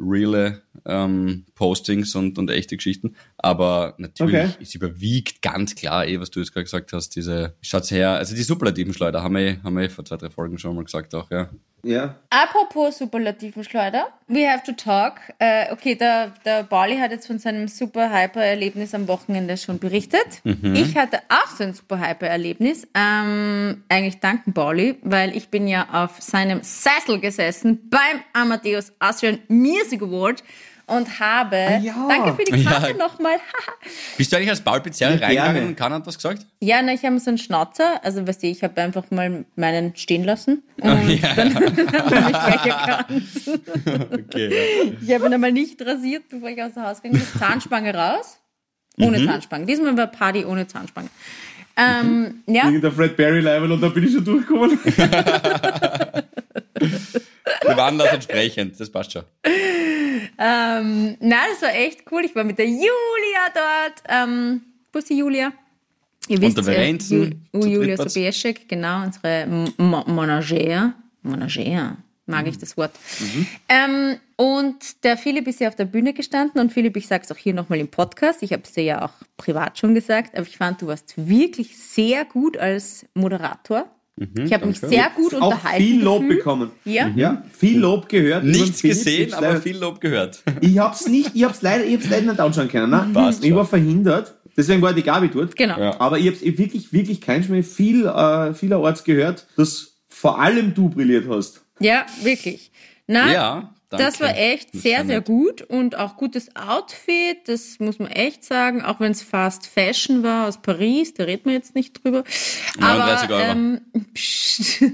Reale 0.00 0.62
ähm, 0.86 1.44
Postings 1.54 2.14
und, 2.14 2.38
und 2.38 2.50
echte 2.50 2.76
Geschichten. 2.76 3.14
Aber 3.36 3.94
natürlich, 3.98 4.34
Okay. 4.34 4.54
es 4.62 4.74
überwiegt 4.74 5.42
ganz 5.42 5.74
klar, 5.74 6.06
eh, 6.06 6.18
was 6.20 6.30
du 6.30 6.40
jetzt 6.40 6.52
gerade 6.52 6.64
gesagt 6.64 6.92
hast, 6.92 7.14
diese, 7.16 7.54
schaut's 7.60 7.90
her, 7.90 8.10
also 8.12 8.34
die 8.34 8.42
superlativen 8.42 8.92
Schleuder 8.94 9.22
haben 9.22 9.34
wir, 9.34 9.42
eh- 9.42 9.56
haben 9.62 9.76
wir 9.76 9.84
eh 9.84 9.88
vor 9.88 10.04
zwei, 10.04 10.16
drei 10.16 10.30
Folgen 10.30 10.58
schon 10.58 10.74
mal 10.74 10.84
gesagt 10.84 11.14
auch, 11.14 11.30
ja. 11.30 11.50
Ja. 11.82 12.16
Apropos 12.30 12.98
superlativen 12.98 13.64
Schleuder, 13.64 14.08
we 14.28 14.48
have 14.48 14.62
to 14.64 14.72
talk. 14.72 15.20
Äh, 15.38 15.72
okay, 15.72 15.94
der, 15.94 16.32
der 16.44 16.62
Bali 16.62 16.98
hat 16.98 17.10
jetzt 17.10 17.26
von 17.26 17.38
seinem 17.38 17.68
super 17.68 18.12
Hyper-Erlebnis 18.12 18.94
am 18.94 19.08
Wochenende 19.08 19.56
schon 19.56 19.78
berichtet. 19.78 20.42
Ich 20.44 20.96
hatte 20.96 21.18
auch 21.28 21.50
so 21.56 21.64
ein 21.64 21.74
super 21.74 21.98
Hyper-Erlebnis. 22.00 22.86
Ähm, 22.94 23.82
eigentlich 23.88 24.20
danken 24.20 24.52
Bali, 24.52 24.98
weil 25.02 25.36
ich 25.36 25.48
bin 25.48 25.66
ja 25.66 25.88
auf 25.92 26.20
seinem 26.20 26.62
Sessel 26.62 27.18
gesessen 27.20 27.88
beim 27.90 28.20
Amadeus 28.32 28.92
Austrian 29.00 29.38
Music 29.48 30.02
Award 30.02 30.42
und 30.90 31.20
habe, 31.20 31.56
ja. 31.82 31.94
danke 32.08 32.34
für 32.34 32.44
die 32.44 32.64
Karte 32.64 32.88
Ja. 32.90 32.96
nochmal, 32.96 33.36
Bist 34.18 34.32
du 34.32 34.36
eigentlich 34.36 34.50
als 34.50 34.60
Ja, 34.98 35.08
reingegangen 35.08 35.66
und 35.68 35.76
keiner 35.76 35.94
hat 35.96 36.06
was 36.06 36.16
gesagt? 36.16 36.46
Ja, 36.60 36.82
na, 36.82 36.92
ich 36.92 37.04
habe 37.04 37.18
so 37.20 37.30
einen 37.30 37.38
Schnauzer, 37.38 38.04
also 38.04 38.26
weißt 38.26 38.42
du, 38.42 38.48
ich 38.48 38.62
habe 38.62 38.80
einfach 38.80 39.10
mal 39.10 39.44
meinen 39.56 39.94
stehen 39.96 40.24
lassen 40.24 40.62
und 40.80 41.22
dann 41.22 41.54
habe 41.54 41.66
ich 41.66 41.82
gleich 42.04 42.66
erkannt. 42.66 43.22
Okay, 44.12 44.50
ja. 44.50 44.92
Ich 45.00 45.14
habe 45.14 45.26
ihn 45.26 45.34
einmal 45.34 45.52
nicht 45.52 45.80
rasiert, 45.80 46.24
bevor 46.28 46.48
ich 46.48 46.62
aus 46.62 46.74
dem 46.74 46.82
Haus 46.82 47.00
ging. 47.02 47.20
Zahnspange 47.38 47.94
raus. 47.94 48.38
Ohne 48.98 49.24
Zahnspange. 49.24 49.64
Diesmal 49.66 49.96
war 49.96 50.08
Party 50.08 50.44
ohne 50.44 50.66
Zahnspange. 50.66 51.08
Ähm, 51.76 52.42
ja, 52.46 52.66
Wegen 52.68 52.80
der 52.82 52.92
Fred 52.92 53.16
Berry 53.16 53.40
Level 53.40 53.72
und 53.72 53.80
da 53.80 53.88
bin 53.88 54.04
ich 54.04 54.12
schon 54.12 54.24
durchgekommen. 54.24 54.78
Wir 57.62 57.76
waren 57.76 57.96
das 57.96 58.12
entsprechend, 58.12 58.78
das 58.78 58.90
passt 58.90 59.12
schon. 59.12 59.22
Ähm, 60.40 61.16
na, 61.20 61.36
das 61.52 61.62
war 61.62 61.74
echt 61.74 62.02
cool. 62.10 62.24
Ich 62.24 62.34
war 62.34 62.44
mit 62.44 62.58
der 62.58 62.66
Julia 62.66 62.82
dort. 63.54 64.02
Ähm, 64.08 64.62
die 65.08 65.18
Julia? 65.18 65.52
Ihr 66.28 66.42
Und 66.42 66.56
der 66.56 66.64
Verenzen, 66.64 67.46
Ju- 67.52 67.60
zu 67.62 67.68
Julia. 67.68 67.96
Sobieszek, 67.96 68.68
genau, 68.68 69.04
unsere 69.04 69.46
Mo-. 69.76 70.04
Monagere, 70.06 70.94
mag 72.26 72.46
ich 72.46 72.58
das 72.58 72.76
Wort. 72.76 72.92
Ähm, 73.68 74.16
und 74.36 75.04
der 75.04 75.16
Philipp 75.16 75.46
ist 75.48 75.60
ja 75.60 75.68
auf 75.68 75.76
der 75.76 75.84
Bühne 75.84 76.12
gestanden 76.12 76.60
und 76.60 76.72
Philipp, 76.72 76.96
ich 76.96 77.06
sage 77.06 77.24
es 77.24 77.32
auch 77.32 77.36
hier 77.36 77.52
nochmal 77.54 77.78
im 77.80 77.88
Podcast, 77.88 78.42
ich 78.42 78.52
habe 78.52 78.62
es 78.64 78.72
dir 78.72 78.84
ja 78.84 79.04
auch 79.04 79.12
privat 79.36 79.78
schon 79.78 79.94
gesagt, 79.94 80.34
aber 80.36 80.46
ich 80.46 80.56
fand, 80.56 80.80
du 80.80 80.86
warst 80.86 81.14
wirklich 81.16 81.76
sehr 81.76 82.24
gut 82.24 82.56
als 82.56 83.04
Moderator. 83.14 83.90
Ich 84.44 84.52
habe 84.52 84.66
mich 84.66 84.78
sehr 84.80 85.10
gut 85.16 85.34
Auch 85.34 85.46
unterhalten. 85.52 85.82
viel 85.84 86.02
Lob 86.02 86.20
gefühlt. 86.22 86.38
bekommen. 86.38 86.70
Ja. 86.84 87.08
Ja, 87.16 87.42
viel 87.56 87.78
Lob 87.78 88.08
gehört. 88.08 88.44
Nichts 88.44 88.82
gesehen, 88.82 89.32
aber 89.34 89.48
leider- 89.48 89.60
viel 89.62 89.76
Lob 89.78 90.00
gehört. 90.00 90.42
Ich 90.60 90.78
hab's 90.78 91.08
nicht, 91.08 91.30
ich 91.34 91.44
hab's 91.44 91.62
leider, 91.62 91.84
ich 91.84 91.94
hab's 91.94 92.08
leider 92.10 92.26
nicht 92.30 92.40
anschauen 92.40 92.68
können. 92.68 92.90
Ne? 92.90 93.10
Passt 93.12 93.42
ich 93.42 93.48
schon. 93.50 93.56
war 93.58 93.64
verhindert. 93.66 94.34
Deswegen 94.56 94.82
war 94.82 94.92
die 94.92 95.02
Gabi 95.02 95.28
dort. 95.28 95.56
Genau. 95.56 95.78
Ja. 95.78 95.98
Aber 96.00 96.18
ich 96.18 96.26
hab's 96.28 96.42
eh 96.42 96.56
wirklich, 96.58 96.92
wirklich 96.92 97.20
kein 97.20 97.42
Schmäh 97.42 97.62
viel, 97.62 98.06
äh, 98.06 98.52
vielerorts 98.52 99.04
gehört, 99.04 99.46
dass 99.56 99.94
vor 100.08 100.40
allem 100.40 100.74
du 100.74 100.88
brilliert 100.90 101.26
hast. 101.28 101.62
Ja, 101.78 102.04
wirklich. 102.22 102.70
Na, 103.06 103.32
Ja, 103.32 103.74
danke. 103.90 104.04
das 104.04 104.20
war 104.20 104.36
echt 104.36 104.72
Das 104.74 104.82
sehr, 104.82 105.04
sehr 105.04 105.20
gut 105.20 105.62
und 105.62 105.96
auch 105.96 106.16
gutes 106.16 106.54
Outfit, 106.56 107.46
das 107.46 107.78
muss 107.78 107.98
man 107.98 108.08
echt 108.10 108.44
sagen, 108.44 108.82
auch 108.82 109.00
wenn 109.00 109.12
es 109.12 109.22
Fast 109.22 109.66
Fashion 109.66 110.22
war 110.22 110.48
aus 110.48 110.62
Paris, 110.62 111.12
da 111.14 111.24
reden 111.24 111.42
wir 111.46 111.52
jetzt 111.52 111.74
nicht 111.74 112.02
drüber. 112.02 112.24
39 112.78 113.30
Euro. 113.30 113.42
Ähm, 113.42 113.80
pst, 114.14 114.84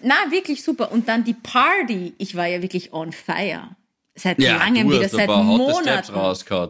na, 0.00 0.14
wirklich 0.30 0.62
super. 0.62 0.90
Und 0.92 1.08
dann 1.08 1.24
die 1.24 1.34
Party, 1.34 2.14
ich 2.18 2.34
war 2.34 2.46
ja 2.46 2.60
wirklich 2.62 2.92
on 2.92 3.12
fire. 3.12 3.76
Seit 4.14 4.40
Ja, 4.40 4.56
langem 4.56 4.88
du 4.88 4.96
wieder, 4.96 5.08
seit 5.08 5.28
Monaten. 5.28 6.12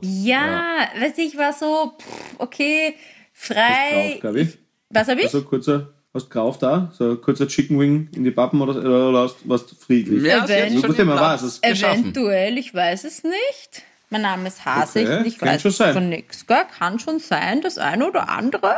Ja, 0.04 0.88
weißt 1.00 1.16
du, 1.16 1.22
ich 1.22 1.38
war 1.38 1.54
so, 1.54 1.94
pff, 1.98 2.34
okay, 2.38 2.90
Drauf, 2.90 3.56
frei. 3.56 4.18
glaube 4.20 4.40
ich. 4.42 4.58
Was 4.90 5.08
habe 5.08 5.20
ich? 5.20 5.26
Also 5.26 5.42
kurzer, 5.42 5.94
hast 6.18 6.26
du 6.26 6.28
gekauft 6.30 6.62
da? 6.62 6.90
So 6.96 7.12
ein 7.12 7.20
kurzer 7.20 7.48
Chicken 7.48 7.78
Wing 7.78 8.08
in 8.14 8.24
die 8.24 8.30
Pappen 8.30 8.60
oder, 8.60 8.76
oder 9.08 9.22
hast, 9.22 9.36
warst 9.48 9.70
du 9.70 9.74
friedlich? 9.76 10.22
Ja, 10.22 10.44
Event- 10.44 10.80
schon 10.80 10.94
Gut, 10.94 11.06
man 11.06 11.18
weiß 11.18 11.42
es. 11.42 11.62
Eventuell, 11.62 12.58
ich 12.58 12.74
weiß 12.74 13.04
es 13.04 13.24
nicht. 13.24 13.82
Mein 14.10 14.22
Name 14.22 14.48
ist 14.48 14.64
Hasig 14.64 15.06
Okay, 15.06 15.18
und 15.18 15.26
ich 15.26 15.38
kann 15.38 15.48
weiß 15.50 15.62
schon 15.62 15.70
sein. 15.70 15.92
von 15.92 16.08
nichts. 16.08 16.46
Kann 16.78 16.98
schon 16.98 17.18
sein, 17.18 17.60
das 17.60 17.76
eine 17.76 18.08
oder 18.08 18.28
andere. 18.30 18.76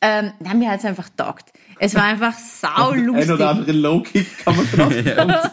Ähm, 0.00 0.32
na, 0.40 0.52
mir 0.54 0.70
hat 0.70 0.80
es 0.80 0.84
einfach 0.84 1.08
taugt. 1.16 1.52
Es 1.78 1.94
war 1.94 2.04
einfach 2.04 2.36
sau 2.38 2.90
Ein 2.90 3.04
lustig. 3.04 3.30
oder 3.32 3.48
andere 3.50 3.72
Low-Kick 3.72 4.44
kann 4.44 4.56
man 4.56 4.70
drauf 4.70 4.92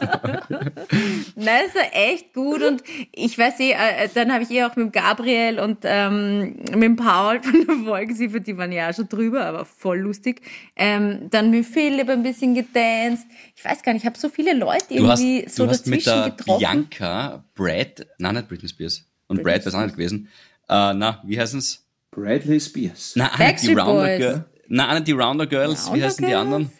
Nein, 1.35 1.61
es 1.67 1.75
war 1.75 1.89
echt 1.93 2.33
gut 2.33 2.61
und 2.61 2.83
ich 3.11 3.37
weiß 3.37 3.59
eh, 3.59 3.71
äh, 3.71 4.09
dann 4.13 4.31
habe 4.31 4.43
ich 4.43 4.51
eh 4.51 4.63
auch 4.63 4.75
mit 4.75 4.93
Gabriel 4.93 5.59
und 5.59 5.79
ähm, 5.83 6.57
mit 6.73 6.83
dem 6.83 6.95
Paul 6.95 7.41
von 7.41 7.65
der 7.65 7.75
Folge, 7.85 8.41
die 8.41 8.57
waren 8.57 8.71
ja 8.71 8.89
auch 8.89 8.93
schon 8.93 9.09
drüber, 9.09 9.45
aber 9.45 9.65
voll 9.65 9.99
lustig. 9.99 10.41
Ähm, 10.75 11.27
dann 11.29 11.51
mit 11.51 11.65
Philipp 11.65 12.09
ein 12.09 12.23
bisschen 12.23 12.53
gedanced. 12.53 13.25
Ich 13.55 13.63
weiß 13.63 13.83
gar 13.83 13.93
nicht, 13.93 14.03
ich 14.03 14.07
habe 14.07 14.17
so 14.17 14.29
viele 14.29 14.53
Leute 14.53 14.95
Du 14.95 15.07
hast, 15.07 15.21
irgendwie 15.21 15.49
so 15.49 15.65
du 15.65 15.71
hast 15.71 15.87
mit 15.87 16.05
dazwischen 16.05 16.21
der 16.21 16.31
getroffen. 16.31 16.59
Bianca, 16.59 17.43
Brad, 17.55 18.05
nein, 18.17 18.35
nicht 18.35 18.47
Britney 18.47 18.69
Spears. 18.69 19.05
Und 19.27 19.43
Brad 19.43 19.65
wäre 19.65 19.77
auch 19.77 19.83
nicht 19.83 19.95
gewesen. 19.95 20.27
Äh, 20.69 20.93
na, 20.93 21.21
wie 21.25 21.39
heißen's? 21.39 21.85
Bradley 22.11 22.59
Spears. 22.59 23.13
Na, 23.15 23.27
eine 23.27 23.37
die 23.37 23.43
Backstreet 23.43 23.77
Rounder 23.79 24.17
Boys. 24.17 24.41
Eine 24.79 25.01
die 25.01 25.11
Rounder 25.11 25.47
Girls. 25.47 25.85
wie 25.85 25.89
Rounder 25.89 26.05
heißen 26.07 26.25
die 26.25 26.31
Girls? 26.31 26.45
anderen? 26.45 26.71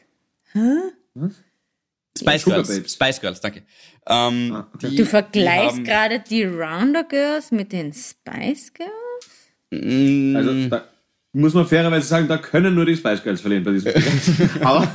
Spice 2.18 2.42
Sugar 2.44 2.58
Girls. 2.63 2.76
Babes. 2.76 2.94
Spice 2.94 3.22
Girls, 3.22 3.42
danke. 3.42 3.63
Ähm, 4.08 4.52
Ah, 4.54 4.68
okay. 4.74 4.89
die, 4.89 4.96
Du 4.98 5.04
die 5.04 5.10
vergleichst 5.10 5.84
gerade 5.84 6.20
die 6.20 6.44
Rounder 6.44 7.04
Girls 7.04 7.52
mit 7.52 7.72
den 7.72 7.94
Spice 7.94 8.74
Girls? 8.74 8.92
Mm, 9.72 10.36
Also 10.36 10.70
da 10.70 10.86
muss 11.34 11.54
man 11.54 11.66
fairerweise 11.66 12.06
sagen, 12.08 12.28
da 12.28 12.38
können 12.38 12.76
nur 12.76 12.86
die 12.86 12.96
Spice 12.98 13.24
Girls 13.24 13.39
verlieren 13.42 13.63
bei 13.63 13.72
diesem 13.72 13.92
Spiel. 14.02 14.50
Aber 14.63 14.92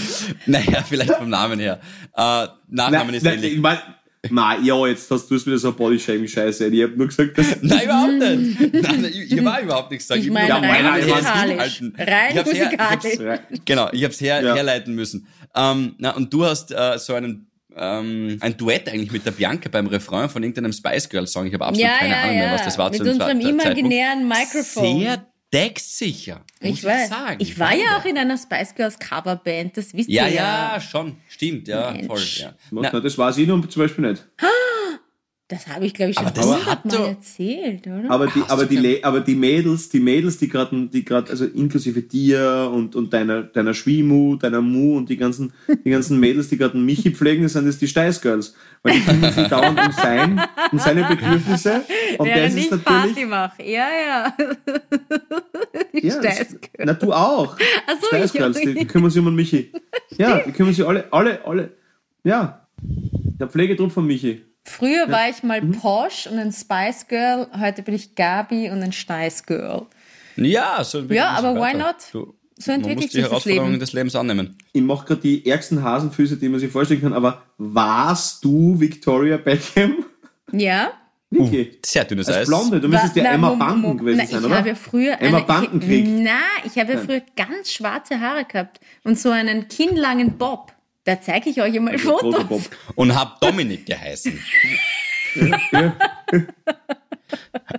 Naja, 0.46 0.82
vielleicht 0.88 1.14
vom 1.14 1.28
Namen 1.28 1.58
her. 1.58 1.80
Äh, 2.16 2.46
Nachnamen 2.68 3.06
nein, 3.08 3.14
ist 3.14 3.22
nein, 3.24 3.34
ähnlich. 3.34 3.54
ich 3.54 3.60
mein, 3.60 3.78
nein, 4.28 4.64
ja, 4.64 4.86
jetzt 4.86 5.10
hast 5.10 5.30
du 5.30 5.34
es 5.36 5.46
wieder 5.46 5.58
so 5.58 5.72
Body-Shaming-Scheiße. 5.72 6.66
Ich 6.68 6.82
hab 6.82 6.96
nur 6.96 7.06
gesagt, 7.06 7.38
dass 7.38 7.56
Nein, 7.62 7.84
überhaupt 7.84 8.12
nicht. 8.12 8.60
Nein, 8.60 8.82
nein, 9.00 9.04
ich, 9.12 9.32
ich 9.32 9.44
war 9.44 9.60
überhaupt 9.60 9.90
nichts 9.90 10.06
sagen. 10.08 10.20
Ich 10.20 10.26
hab 10.28 10.34
meine 10.34 10.48
Ja, 10.48 10.56
rein 10.56 11.08
musikalisch. 11.08 11.82
Rein 11.98 12.30
Ich 12.32 12.38
hab's 12.38 12.52
her- 12.52 12.70
ich 12.72 12.78
musikalisch. 12.78 13.40
Genau, 13.64 13.88
ich 13.92 14.02
habe 14.04 14.12
es 14.12 14.20
her, 14.20 14.42
Ja. 14.42 14.54
herleiten 14.54 14.94
müssen. 14.94 15.26
Ähm, 15.54 15.94
na, 15.98 16.10
und 16.16 16.32
du 16.32 16.44
hast 16.44 16.70
äh, 16.72 16.98
so 16.98 17.14
einen 17.14 17.46
ähm, 17.76 18.36
ein 18.40 18.56
Duett 18.56 18.88
eigentlich 18.88 19.12
mit 19.12 19.24
der 19.24 19.30
Bianca 19.30 19.68
beim 19.70 19.86
Refrain 19.86 20.28
von 20.28 20.42
irgendeinem 20.42 20.72
Spice 20.72 21.08
Girls 21.08 21.30
Song. 21.32 21.46
Ich 21.46 21.54
habe 21.54 21.64
absolut 21.64 21.88
Ja, 21.88 21.98
keine 21.98 22.12
ja, 22.14 22.22
Ahnung 22.22 22.36
mehr, 22.38 22.52
was 22.52 22.64
das 22.64 22.76
war 22.78 22.90
Mit 22.90 22.98
zu 22.98 23.04
dem 23.04 23.12
unserem 23.12 23.40
Ze- 23.40 23.46
Zeitpunkt. 23.46 23.64
imaginären 23.78 24.28
Mikrofon. 24.28 25.00
Sehr 25.00 25.26
textsicher. 25.50 26.42
Ich 26.60 26.84
weiß. 26.84 27.08
sagen. 27.08 27.36
Ich 27.40 27.58
war 27.58 27.74
ja 27.74 27.98
auch 27.98 28.04
in 28.04 28.16
einer 28.18 28.36
Spice 28.38 28.74
Girls 28.74 28.98
Coverband, 28.98 29.76
das 29.76 29.92
wisst 29.94 30.08
Ja, 30.08 30.26
ihr 30.26 30.34
ja, 30.34 30.72
ja. 30.74 30.80
schon. 30.80 31.16
Stimmt, 31.28 31.68
ja, 31.68 31.90
Mensch. 31.92 32.06
voll. 32.06 32.22
Ja. 32.36 32.54
Na, 32.70 32.90
Na, 32.92 33.00
das 33.00 33.16
weiß 33.18 33.38
ich 33.38 33.48
nun 33.48 33.68
zum 33.68 33.82
Beispiel 33.82 34.08
nicht. 34.08 34.24
Das 35.50 35.66
habe 35.66 35.84
ich, 35.84 35.94
glaube 35.94 36.12
ich, 36.12 36.16
schon 36.16 36.26
hundertmal 36.26 36.78
doch- 36.84 37.08
erzählt, 37.08 37.84
oder? 37.84 38.08
Aber 38.08 38.28
die, 38.28 38.40
aber 38.46 38.66
die, 38.66 39.02
aber 39.02 39.18
die 39.20 39.34
Mädels, 39.34 39.88
die 39.88 39.98
Mädels, 39.98 40.38
die 40.38 40.48
gerade, 40.48 40.86
die 40.86 41.04
gerade, 41.04 41.28
also 41.28 41.44
inklusive 41.44 42.02
dir 42.02 42.70
und, 42.72 42.94
und 42.94 43.12
deiner, 43.12 43.42
deiner 43.42 43.74
Schwimu, 43.74 44.36
deiner 44.36 44.60
Mu 44.60 44.96
und 44.96 45.08
die 45.08 45.16
ganzen, 45.16 45.52
die 45.84 45.90
ganzen 45.90 46.20
Mädels, 46.20 46.50
die 46.50 46.56
gerade 46.56 46.74
einen 46.74 46.86
Michi 46.86 47.10
pflegen, 47.10 47.42
das 47.42 47.54
sind 47.54 47.66
das 47.66 47.78
die 47.78 47.88
Steiß 47.88 48.20
Girls. 48.20 48.54
Weil 48.84 48.94
die 48.94 49.00
kümmern 49.00 49.32
sich 49.32 49.48
dauernd 49.48 49.80
um 49.84 49.90
sein, 49.92 50.40
um 50.70 50.78
seine 50.78 51.02
Bedürfnisse. 51.04 51.82
Und 52.18 52.26
Während 52.28 52.44
das 52.44 52.54
ist 52.54 52.64
ich 52.66 52.70
natürlich, 52.70 52.84
Party 52.84 53.26
mache. 53.26 53.62
Ja, 53.64 53.88
ja. 54.06 54.36
Die 55.92 56.06
ja, 56.06 56.14
das, 56.22 56.34
Steiß 56.36 56.48
Girls. 56.60 56.60
na 56.78 56.92
du 56.92 57.12
auch. 57.12 57.56
Ach 57.88 57.94
so, 58.00 58.06
Steiß 58.06 58.26
ich 58.26 58.38
Girls, 58.38 58.56
auch. 58.56 58.60
die, 58.62 58.74
die 58.74 58.86
kümmern 58.86 59.10
sich 59.10 59.18
um 59.18 59.26
den 59.26 59.34
Michi. 59.34 59.72
Ja, 60.16 60.38
die 60.38 60.52
kümmern 60.52 60.72
sich 60.74 60.86
alle, 60.86 61.12
alle, 61.12 61.44
alle, 61.44 61.72
ja. 62.22 62.64
Der 62.80 63.48
Pflegetrupp 63.48 63.90
von 63.90 64.06
Michi. 64.06 64.42
Früher 64.64 65.10
war 65.10 65.28
ich 65.30 65.42
mal 65.42 65.60
Mhm. 65.62 65.72
Posh 65.72 66.26
und 66.26 66.38
ein 66.38 66.52
Spice 66.52 67.06
Girl, 67.08 67.46
heute 67.58 67.82
bin 67.82 67.94
ich 67.94 68.14
Gabi 68.14 68.70
und 68.70 68.82
ein 68.82 68.92
Steiß 68.92 69.46
Girl. 69.46 69.86
ja, 70.36 70.82
so 70.84 71.00
Ja, 71.00 71.30
aber 71.30 71.54
why 71.56 71.60
weiter. 71.60 71.78
not? 71.78 71.96
Du, 72.12 72.34
So 72.58 72.70
man 72.72 72.80
entwickelt 72.80 72.96
muss 73.04 73.04
die 73.06 73.10
sich 73.12 73.22
das 73.22 73.30
Herausforderungen 73.30 73.70
Leben. 73.72 73.80
des 73.80 73.92
Lebens 73.94 74.14
annehmen. 74.16 74.58
Ich 74.72 74.82
mache 74.82 75.06
gerade 75.06 75.20
die 75.22 75.46
ärgsten 75.46 75.82
Hasenfüße, 75.82 76.36
die 76.36 76.48
man 76.48 76.60
sich 76.60 76.70
vorstellen 76.70 77.00
kann, 77.00 77.12
aber 77.14 77.42
warst 77.58 78.44
du 78.44 78.78
Victoria 78.78 79.38
Beckham? 79.38 80.04
Ja? 80.52 80.92
Vicky? 81.32 81.78
Sehr 81.86 82.04
dünnes 82.04 82.26
Als 82.28 82.38
Eis. 82.38 82.48
Blonde, 82.48 82.80
du 82.80 82.88
müsstest 82.88 83.14
ja 83.16 83.24
Emma 83.32 83.50
Banken 83.50 83.96
gewesen 83.98 84.18
na, 84.18 84.26
sein, 84.26 84.40
ich 84.40 84.46
oder? 84.46 84.56
habe 84.56 84.68
ja 84.70 84.74
früher 84.74 85.20
Emma 85.20 85.40
Bankenkrieg. 85.40 86.04
Ich, 86.04 86.10
na, 86.24 86.38
ich 86.64 86.76
habe 86.76 86.92
ja 86.94 86.98
früher 86.98 87.22
ganz 87.36 87.72
schwarze 87.72 88.20
Haare 88.20 88.44
gehabt 88.44 88.80
und 89.04 89.18
so 89.18 89.30
einen 89.30 89.68
kinnlangen 89.68 90.36
Bob. 90.38 90.72
Da 91.10 91.20
zeige 91.20 91.50
ich 91.50 91.60
euch 91.60 91.74
einmal 91.74 91.96
Roter 91.96 92.38
Fotos. 92.38 92.46
Bob. 92.46 92.62
Und 92.94 93.12
hab 93.16 93.40
Dominik 93.40 93.84
geheißen. 93.84 94.40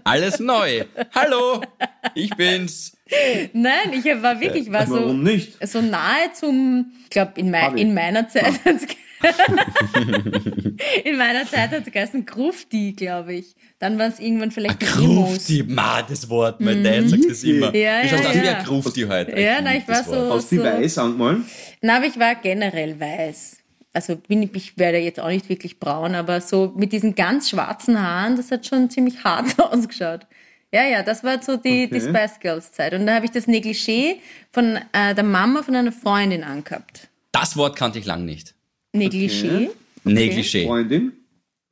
Alles 0.04 0.40
neu. 0.42 0.84
Hallo, 1.16 1.62
ich 2.14 2.36
bin's. 2.36 2.98
Nein, 3.54 3.94
ich 3.94 4.04
war 4.22 4.42
wirklich, 4.42 4.68
ich 4.68 4.74
war 4.74 4.86
so, 4.86 4.96
Warum 4.96 5.24
nicht? 5.24 5.66
so 5.66 5.82
nahe 5.82 6.34
zum, 6.34 6.92
ich 7.06 7.10
glaube, 7.10 7.40
in, 7.40 7.52
mei 7.52 7.62
Harvey. 7.62 7.80
in 7.84 7.94
meiner 7.94 8.28
Zeit 8.28 8.60
hat's 8.66 8.86
In 11.06 11.18
meiner 11.18 11.46
Zeit 11.46 11.72
hat 11.72 11.88
es 11.88 11.94
geheißen 11.94 12.26
Grufti, 12.26 12.92
glaube 12.92 13.36
ich. 13.36 13.56
Dann 13.80 13.98
war 13.98 14.08
es 14.08 14.20
irgendwann 14.20 14.52
vielleicht 14.52 14.82
ein 14.82 14.88
Grufti, 14.90 15.64
ma, 15.64 16.02
das 16.02 16.28
Wort, 16.30 16.60
mein 16.60 16.80
mhm. 16.80 16.84
Dad 16.84 17.10
sagt 17.10 17.30
das 17.30 17.44
immer. 17.44 17.74
Ja, 17.74 18.02
du 18.02 18.10
schaust 18.10 18.24
ja, 18.24 18.30
aus 18.30 18.36
ja. 18.36 18.44
wie 18.44 18.50
ein 18.50 18.66
Grufti 18.66 19.02
heute. 19.04 19.40
Ja, 19.40 19.62
na, 19.62 19.76
ich 19.76 19.88
war 19.88 20.04
so. 20.04 20.34
Hast 20.34 20.52
du 20.52 20.58
so, 20.58 20.64
weiß 20.64 20.98
angemalt? 20.98 21.42
Na, 21.82 21.98
aber 21.98 22.06
ich 22.06 22.20
war 22.20 22.36
generell 22.36 23.00
weiß. 23.00 23.58
Also 23.94 24.16
bin 24.16 24.44
ich, 24.44 24.56
ich 24.56 24.78
werde 24.78 25.00
jetzt 25.00 25.20
auch 25.20 25.28
nicht 25.28 25.50
wirklich 25.50 25.80
braun, 25.80 26.16
aber 26.16 26.40
so 26.40 26.72
mit 26.78 26.94
diesen 26.94 27.14
ganz 27.16 27.50
schwarzen 27.50 28.02
Haaren, 28.02 28.38
das 28.38 28.52
hat 28.52 28.66
schon 28.66 28.90
ziemlich 28.90 29.24
hart 29.24 29.60
ausgeschaut. 29.60 30.28
Ja, 30.74 30.86
ja, 30.86 31.04
das 31.04 31.24
war 31.24 31.42
so 31.42 31.58
die, 31.58 31.86
okay. 31.86 32.00
die 32.00 32.00
Spice 32.00 32.40
Girls 32.40 32.72
Zeit. 32.72 32.94
Und 32.94 33.06
da 33.06 33.16
habe 33.16 33.26
ich 33.26 33.32
das 33.32 33.48
Negligé 33.48 34.20
von 34.54 34.80
äh, 34.94 35.14
der 35.14 35.26
Mama 35.26 35.64
von 35.64 35.76
einer 35.76 35.92
Freundin 35.92 36.46
angehabt. 36.46 37.10
Das 37.34 37.58
Wort 37.58 37.76
kannte 37.76 38.00
ich 38.00 38.06
lang 38.06 38.24
nicht. 38.24 38.56
Negligé? 38.96 39.68
Okay. 39.68 39.72
Negligé. 40.06 40.66
Freundin? 40.66 41.12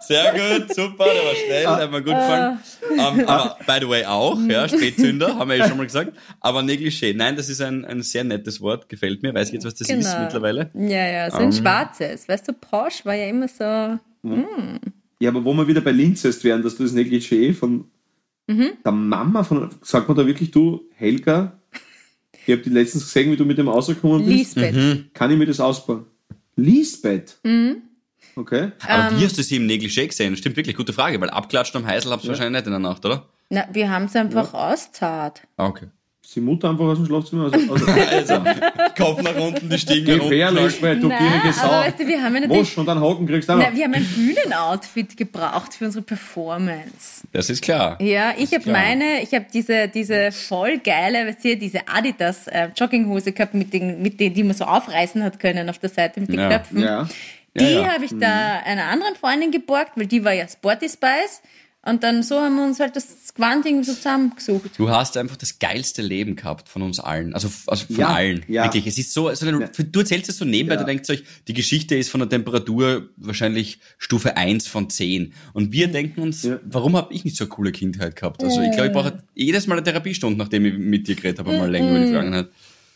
Sehr 0.00 0.32
gut, 0.32 0.74
super, 0.74 1.04
der 1.04 1.24
war 1.24 1.34
schnell, 1.34 1.62
der 1.62 1.76
hat 1.76 1.90
mir 1.90 2.02
gut 2.02 2.14
gefallen. 2.14 2.58
Um, 2.92 3.20
ähm, 3.20 3.24
aber 3.26 3.56
by 3.66 3.78
the 3.80 3.88
way 3.88 4.04
auch, 4.04 4.38
ja, 4.48 4.68
Spätzünder, 4.68 5.36
haben 5.36 5.50
wir 5.50 5.56
ja 5.56 5.68
schon 5.68 5.76
mal 5.76 5.86
gesagt. 5.86 6.12
Aber 6.40 6.60
Negligé, 6.60 7.14
nein, 7.14 7.36
das 7.36 7.48
ist 7.48 7.60
ein, 7.60 7.84
ein 7.84 8.02
sehr 8.02 8.24
nettes 8.24 8.60
Wort, 8.60 8.88
gefällt 8.88 9.22
mir. 9.22 9.34
Weiß 9.34 9.48
ich 9.48 9.54
jetzt, 9.54 9.64
was 9.64 9.74
das 9.74 9.88
genau. 9.88 10.00
ist 10.00 10.18
mittlerweile? 10.18 10.70
Ja, 10.74 11.08
ja, 11.08 11.30
so 11.30 11.38
ein 11.38 11.44
um, 11.44 11.50
ähm. 11.50 11.52
schwarzes. 11.52 12.28
Weißt 12.28 12.48
du, 12.48 12.52
Porsche 12.52 13.04
war 13.04 13.14
ja 13.14 13.26
immer 13.26 13.48
so. 13.48 13.98
Mm. 14.22 14.78
Ja, 15.20 15.30
aber 15.30 15.44
wo 15.44 15.52
wir 15.54 15.68
wieder 15.68 15.80
bei 15.80 15.92
Linzest 15.92 16.42
wären, 16.44 16.62
dass 16.62 16.76
du 16.76 16.82
das 16.82 16.92
Negligé 16.92 17.54
von 17.54 17.84
mhm. 18.46 18.72
der 18.84 18.92
Mama 18.92 19.44
von, 19.44 19.70
sagt 19.82 20.08
man 20.08 20.16
da 20.16 20.26
wirklich 20.26 20.50
du, 20.50 20.80
Helga? 20.96 21.58
Ich 22.44 22.52
habe 22.52 22.62
die 22.62 22.70
letztens 22.70 23.04
gesehen, 23.04 23.30
wie 23.30 23.36
du 23.36 23.44
mit 23.44 23.56
dem 23.56 23.68
rausgekommen 23.68 24.26
bist. 24.26 24.56
Lisbeth. 24.56 24.74
Mhm. 24.74 25.10
Kann 25.12 25.30
ich 25.30 25.38
mir 25.38 25.46
das 25.46 25.60
ausbauen? 25.60 26.06
Lisbeth? 26.56 27.38
Mhm. 27.44 27.82
Okay. 28.36 28.72
Aber 28.86 29.12
ähm, 29.12 29.20
wie 29.20 29.24
hast 29.24 29.38
du 29.38 29.42
sie 29.42 29.56
im 29.56 29.66
Negligé 29.66 30.06
gesehen? 30.06 30.36
Stimmt 30.36 30.56
wirklich, 30.56 30.76
gute 30.76 30.92
Frage, 30.92 31.20
weil 31.20 31.30
abklatscht 31.30 31.74
am 31.76 31.86
Heisel 31.86 32.12
habt 32.12 32.24
ihr 32.24 32.28
ja. 32.28 32.30
wahrscheinlich 32.32 32.60
nicht 32.60 32.66
in 32.66 32.72
der 32.72 32.80
Nacht, 32.80 33.04
oder? 33.04 33.26
Na, 33.50 33.66
wir 33.72 33.90
haben 33.90 34.06
es 34.06 34.16
einfach 34.16 34.52
ja. 34.52 34.72
auszahlt. 34.72 35.42
Ah, 35.56 35.66
okay. 35.66 35.88
Ist 36.24 36.36
die 36.36 36.40
Mutter 36.40 36.70
einfach 36.70 36.84
aus 36.84 36.98
dem 36.98 37.06
Schlafzimmer? 37.06 37.52
Also, 37.52 37.72
also, 37.72 38.34
also 38.34 38.44
Kopf 38.96 39.22
nach 39.22 39.34
unten, 39.34 39.68
die 39.68 39.78
Stiegen 39.78 40.06
nach 40.06 40.14
unten. 40.14 40.30
Gefährlich, 40.30 40.80
weil 40.80 41.00
du 41.00 41.08
gierige 41.08 41.52
Sau. 41.52 41.64
Aber 41.64 41.80
weißt 41.80 41.98
du, 41.98 42.06
wir 42.06 42.22
haben 42.22 42.34
ja 42.34 42.40
natürlich... 42.42 42.60
Wasch 42.60 42.78
und 42.78 42.86
dann 42.86 43.00
Haken 43.00 43.26
kriegst 43.26 43.48
du 43.48 43.52
auch 43.52 43.58
Nein, 43.58 43.74
wir 43.74 43.84
haben 43.84 43.94
ein 43.94 44.06
Bühnenoutfit 44.06 45.16
gebraucht 45.16 45.74
für 45.74 45.86
unsere 45.86 46.02
Performance. 46.02 47.26
Das 47.32 47.50
ist 47.50 47.60
klar. 47.60 48.00
Ja, 48.00 48.34
ich 48.38 48.54
habe 48.54 48.70
meine, 48.70 49.20
ich 49.22 49.34
habe 49.34 49.46
diese, 49.52 49.88
diese 49.88 50.30
voll 50.30 50.78
geile, 50.78 51.26
weißt 51.26 51.44
du, 51.44 51.56
diese 51.56 51.80
Adidas 51.88 52.46
äh, 52.46 52.68
Jogginghose 52.76 53.32
gehabt, 53.32 53.54
mit 53.54 53.72
den, 53.72 54.00
mit 54.00 54.20
denen, 54.20 54.34
die 54.34 54.44
man 54.44 54.54
so 54.54 54.64
aufreißen 54.64 55.24
hat 55.24 55.40
können 55.40 55.68
auf 55.68 55.80
der 55.80 55.90
Seite 55.90 56.20
mit 56.20 56.30
den 56.30 56.38
ja. 56.38 56.48
Knöpfen. 56.48 56.78
Ja. 56.78 57.08
Die 57.58 57.64
ja, 57.64 57.70
ja. 57.70 57.92
habe 57.92 58.04
ich 58.04 58.12
da 58.18 58.60
mhm. 58.60 58.66
einer 58.66 58.84
anderen 58.86 59.14
Freundin 59.14 59.50
geborgt, 59.50 59.92
weil 59.96 60.06
die 60.06 60.24
war 60.24 60.32
ja 60.32 60.48
Sporty 60.48 60.88
Spice. 60.88 61.42
Und 61.84 62.04
dann 62.04 62.22
so 62.22 62.38
haben 62.40 62.54
wir 62.54 62.64
uns 62.64 62.78
halt 62.78 62.94
das 62.94 63.34
Gewand 63.34 63.66
irgendwie 63.66 63.84
so 63.84 63.94
zusammengesucht. 63.94 64.70
Du 64.78 64.88
hast 64.88 65.16
einfach 65.16 65.36
das 65.36 65.58
geilste 65.58 66.00
Leben 66.00 66.36
gehabt 66.36 66.68
von 66.68 66.82
uns 66.82 67.00
allen. 67.00 67.34
Also, 67.34 67.48
also 67.66 67.86
von 67.86 67.96
ja, 67.96 68.08
allen. 68.08 68.44
Ja. 68.46 68.64
Wirklich. 68.64 68.86
Es 68.86 68.98
ist 68.98 69.12
so, 69.12 69.26
also 69.26 69.50
du 69.50 69.98
erzählst 69.98 70.28
es 70.28 70.38
so 70.38 70.44
nebenbei, 70.44 70.74
ja. 70.74 70.80
du 70.80 70.86
denkst 70.86 71.10
euch, 71.10 71.24
die 71.48 71.54
Geschichte 71.54 71.96
ist 71.96 72.08
von 72.08 72.20
der 72.20 72.28
Temperatur 72.28 73.08
wahrscheinlich 73.16 73.80
Stufe 73.98 74.36
1 74.36 74.68
von 74.68 74.90
10. 74.90 75.32
Und 75.54 75.72
wir 75.72 75.88
denken 75.88 76.20
uns, 76.20 76.44
ja. 76.44 76.60
warum 76.64 76.96
habe 76.96 77.12
ich 77.12 77.24
nicht 77.24 77.36
so 77.36 77.44
eine 77.44 77.48
coole 77.48 77.72
Kindheit 77.72 78.14
gehabt? 78.14 78.44
Also 78.44 78.60
ich 78.60 78.70
glaube, 78.70 78.86
ich 78.86 78.92
brauche 78.92 79.24
jedes 79.34 79.66
Mal 79.66 79.74
eine 79.74 79.82
Therapiestunde, 79.82 80.38
nachdem 80.38 80.64
ich 80.66 80.74
mit 80.78 81.08
dir 81.08 81.16
geredet 81.16 81.40
habe, 81.40 81.50
mal 81.58 81.68
länger 81.68 81.90
über 81.90 81.98
die 81.98 82.12
Vergangenheit. 82.12 82.48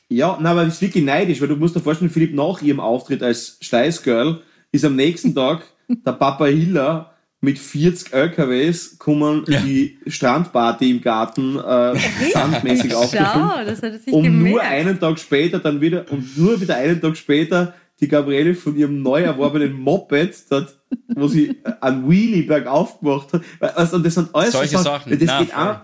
Ja, 0.08 0.38
na, 0.40 0.52
aber 0.52 0.64
das 0.64 0.74
ist 0.74 0.82
wirklich 0.82 1.02
neidisch, 1.02 1.40
weil 1.40 1.48
du 1.48 1.56
musst 1.56 1.74
dir 1.74 1.80
vorstellen, 1.80 2.10
Philipp, 2.10 2.32
nach 2.32 2.62
ihrem 2.62 2.78
Auftritt 2.78 3.24
als 3.24 3.58
Steißgirl 3.60 4.42
ist 4.72 4.84
am 4.84 4.96
nächsten 4.96 5.34
Tag 5.34 5.62
der 5.88 6.12
Papa 6.12 6.46
Hiller 6.46 7.12
mit 7.40 7.58
40 7.58 8.12
LKWs 8.12 8.98
kommen 8.98 9.44
ja. 9.46 9.60
die 9.60 9.98
Strandparty 10.06 10.90
im 10.90 11.00
Garten 11.00 11.56
äh, 11.58 11.94
sandmäßig 12.32 12.94
aufgefunden. 12.94 13.66
das 13.66 13.82
hat 13.82 14.00
sich 14.02 14.12
um 14.12 14.22
gemerkt. 14.22 14.50
nur 14.50 14.60
einen 14.62 14.98
Tag 14.98 15.18
später 15.18 15.58
dann 15.58 15.80
wieder, 15.80 16.10
und 16.10 16.36
nur 16.36 16.60
wieder 16.60 16.76
einen 16.76 17.00
Tag 17.00 17.16
später 17.16 17.74
die 18.00 18.08
Gabriele 18.08 18.54
von 18.54 18.76
ihrem 18.76 19.02
neu 19.02 19.22
erworbenen 19.22 19.72
Moped, 19.80 20.50
dort, 20.50 20.76
wo 21.14 21.28
sie 21.28 21.56
einen 21.80 22.08
Wheelie 22.08 22.42
bergauf 22.42 23.00
gemacht 23.00 23.32
hat. 23.32 23.42
Also, 23.76 23.98
das 23.98 24.14
sind 24.14 24.34
alles 24.34 24.52
Solche 24.52 24.78
Sachen. 24.78 25.18
Das 25.18 25.20
Nein, 25.20 25.46
geht 25.46 25.56
auch, 25.56 25.76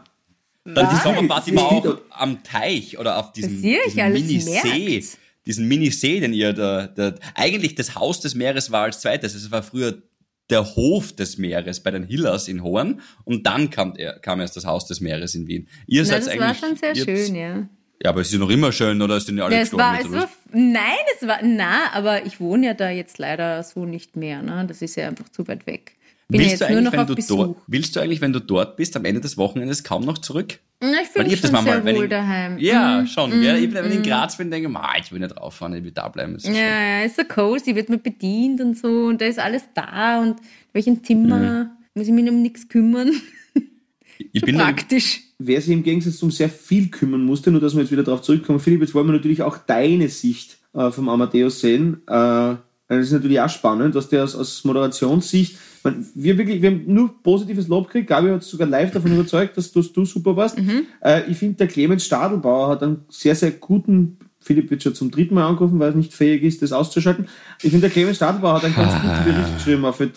dann 0.64 0.88
die 0.90 0.96
Sommerparty 0.96 1.56
war 1.56 1.72
auch 1.72 1.98
am 2.10 2.42
Teich 2.42 2.98
oder 2.98 3.18
auf 3.18 3.32
diesem, 3.32 3.60
diesem 3.60 4.12
Mini-See. 4.12 5.02
Diesen 5.46 5.66
Mini-See, 5.68 6.20
den 6.20 6.32
ihr 6.32 6.52
da, 6.52 6.86
da, 6.86 7.14
eigentlich 7.34 7.74
das 7.74 7.94
Haus 7.94 8.20
des 8.20 8.34
Meeres 8.34 8.70
war 8.70 8.84
als 8.84 9.00
zweites. 9.00 9.34
Es 9.34 9.50
war 9.50 9.62
früher 9.62 10.02
der 10.50 10.76
Hof 10.76 11.14
des 11.14 11.38
Meeres 11.38 11.80
bei 11.80 11.90
den 11.90 12.04
Hillers 12.04 12.48
in 12.48 12.62
Horn 12.62 13.00
und 13.24 13.46
dann 13.46 13.70
kam, 13.70 13.94
er, 13.96 14.18
kam 14.18 14.40
erst 14.40 14.56
das 14.56 14.66
Haus 14.66 14.86
des 14.86 15.00
Meeres 15.00 15.34
in 15.34 15.46
Wien. 15.46 15.68
Ihr 15.86 16.04
seid 16.04 16.20
das 16.20 16.28
eigentlich, 16.28 16.40
war 16.40 16.54
schon 16.54 16.76
sehr 16.76 16.94
schön, 16.94 17.34
ja. 17.34 17.68
Ja, 18.02 18.10
aber 18.10 18.20
es 18.20 18.28
ist 18.28 18.32
ja 18.32 18.40
noch 18.40 18.50
immer 18.50 18.72
schön, 18.72 19.00
oder 19.00 19.20
sind 19.20 19.38
ja 19.38 19.44
alle 19.44 19.54
ja, 19.54 19.62
es 19.62 19.72
war, 19.72 20.00
es 20.00 20.10
war, 20.10 20.28
Nein, 20.50 20.82
es 21.16 21.26
war, 21.26 21.38
na, 21.42 21.92
aber 21.92 22.26
ich 22.26 22.40
wohne 22.40 22.66
ja 22.66 22.74
da 22.74 22.90
jetzt 22.90 23.18
leider 23.18 23.62
so 23.62 23.84
nicht 23.84 24.16
mehr, 24.16 24.42
ne? 24.42 24.64
Das 24.66 24.82
ist 24.82 24.96
ja 24.96 25.08
einfach 25.08 25.28
zu 25.28 25.46
weit 25.46 25.66
weg. 25.66 25.96
Bin 26.32 26.40
willst, 26.40 26.60
ja 26.60 26.68
du 26.68 26.74
eigentlich, 26.74 26.92
wenn 26.92 27.06
du 27.06 27.14
dort, 27.14 27.56
willst 27.66 27.94
du 27.94 28.00
eigentlich, 28.00 28.20
wenn 28.20 28.32
du 28.32 28.40
dort 28.40 28.76
bist, 28.76 28.96
am 28.96 29.04
Ende 29.04 29.20
des 29.20 29.36
Wochenendes 29.36 29.84
kaum 29.84 30.04
noch 30.04 30.18
zurück? 30.18 30.58
Na, 30.80 30.94
ich 31.02 31.08
fühle 31.08 31.28
mich 31.28 31.40
schon 31.40 31.64
sehr 31.64 31.84
wohl 31.84 32.04
ich, 32.04 32.10
daheim. 32.10 32.58
Ja, 32.58 33.02
mhm. 33.02 33.06
schon. 33.06 33.38
Mm, 33.38 33.42
ja, 33.42 33.56
ich, 33.56 33.72
wenn 33.72 33.86
ich 33.86 33.92
in 33.92 33.98
mhm. 33.98 34.04
Graz 34.04 34.36
bin, 34.36 34.50
denke 34.50 34.68
ich, 34.68 34.76
ah, 34.76 34.94
ich 35.00 35.12
will 35.12 35.20
nicht 35.20 35.36
rauffahren, 35.36 35.74
ich 35.74 35.84
will 35.84 35.92
da 35.92 36.08
bleiben. 36.08 36.36
Ja, 36.40 36.52
ja, 36.52 37.04
ist 37.04 37.16
so 37.16 37.22
cozy, 37.22 37.76
wird 37.76 37.88
man 37.88 38.02
bedient 38.02 38.60
und 38.60 38.76
so 38.76 39.06
und 39.06 39.20
da 39.20 39.26
ist 39.26 39.38
alles 39.38 39.62
da 39.74 40.20
und 40.20 40.36
welchen 40.72 41.04
Zimmer, 41.04 41.36
mhm. 41.36 41.70
muss 41.94 42.08
ich 42.08 42.12
mich 42.12 42.28
um 42.28 42.42
nichts 42.42 42.68
kümmern. 42.68 43.12
Ich 44.32 44.42
bin 44.42 44.56
praktisch. 44.56 45.20
Wer 45.38 45.60
sich 45.60 45.72
im 45.72 45.82
Gegensatz 45.82 46.22
um 46.22 46.30
sehr 46.30 46.48
viel 46.48 46.88
kümmern 46.88 47.24
musste, 47.24 47.50
nur 47.50 47.60
dass 47.60 47.74
wir 47.74 47.82
jetzt 47.82 47.90
wieder 47.90 48.04
darauf 48.04 48.22
zurückkommen, 48.22 48.60
Philipp, 48.60 48.80
jetzt 48.80 48.94
wollen 48.94 49.06
wir 49.08 49.12
natürlich 49.12 49.42
auch 49.42 49.58
deine 49.58 50.08
Sicht 50.08 50.58
äh, 50.74 50.90
vom 50.90 51.08
Amadeus 51.08 51.60
sehen. 51.60 52.02
Äh, 52.06 52.54
das 52.98 53.06
ist 53.06 53.12
natürlich 53.12 53.40
auch 53.40 53.48
spannend, 53.48 53.94
dass 53.94 54.08
der 54.08 54.24
aus, 54.24 54.34
aus 54.34 54.64
Moderationssicht, 54.64 55.56
man, 55.84 56.06
wir, 56.14 56.38
wirklich, 56.38 56.62
wir 56.62 56.70
haben 56.70 56.84
nur 56.86 57.22
positives 57.22 57.66
Lob 57.68 57.86
gekriegt. 57.86 58.08
Gabi 58.08 58.28
hat 58.28 58.42
sogar 58.42 58.68
live 58.68 58.92
davon 58.92 59.12
überzeugt, 59.14 59.56
dass, 59.56 59.72
dass 59.72 59.92
du 59.92 60.04
super 60.04 60.36
warst. 60.36 60.58
Mhm. 60.58 60.86
Äh, 61.00 61.30
ich 61.30 61.36
finde, 61.36 61.56
der 61.56 61.66
Clemens 61.66 62.04
Stadelbauer 62.04 62.68
hat 62.68 62.82
einen 62.82 63.04
sehr, 63.08 63.34
sehr 63.34 63.52
guten 63.52 64.18
Philipp 64.42 64.70
wird 64.70 64.82
schon 64.82 64.94
zum 64.94 65.10
dritten 65.10 65.34
Mal 65.34 65.46
angerufen, 65.46 65.78
weil 65.78 65.92
er 65.92 65.96
nicht 65.96 66.12
fähig 66.12 66.42
ist, 66.42 66.62
das 66.62 66.72
auszuschalten. 66.72 67.28
Ich 67.62 67.70
finde, 67.70 67.82
der 67.82 67.90
Clemens 67.90 68.16
Stadelbauer 68.16 68.54
hat 68.54 68.64
einen 68.64 68.74
ganz 68.74 68.94
guten. 68.94 69.24
Bericht 69.24 69.54
geschrieben 69.56 69.84
auf, 69.84 70.00
äh, 70.00 70.08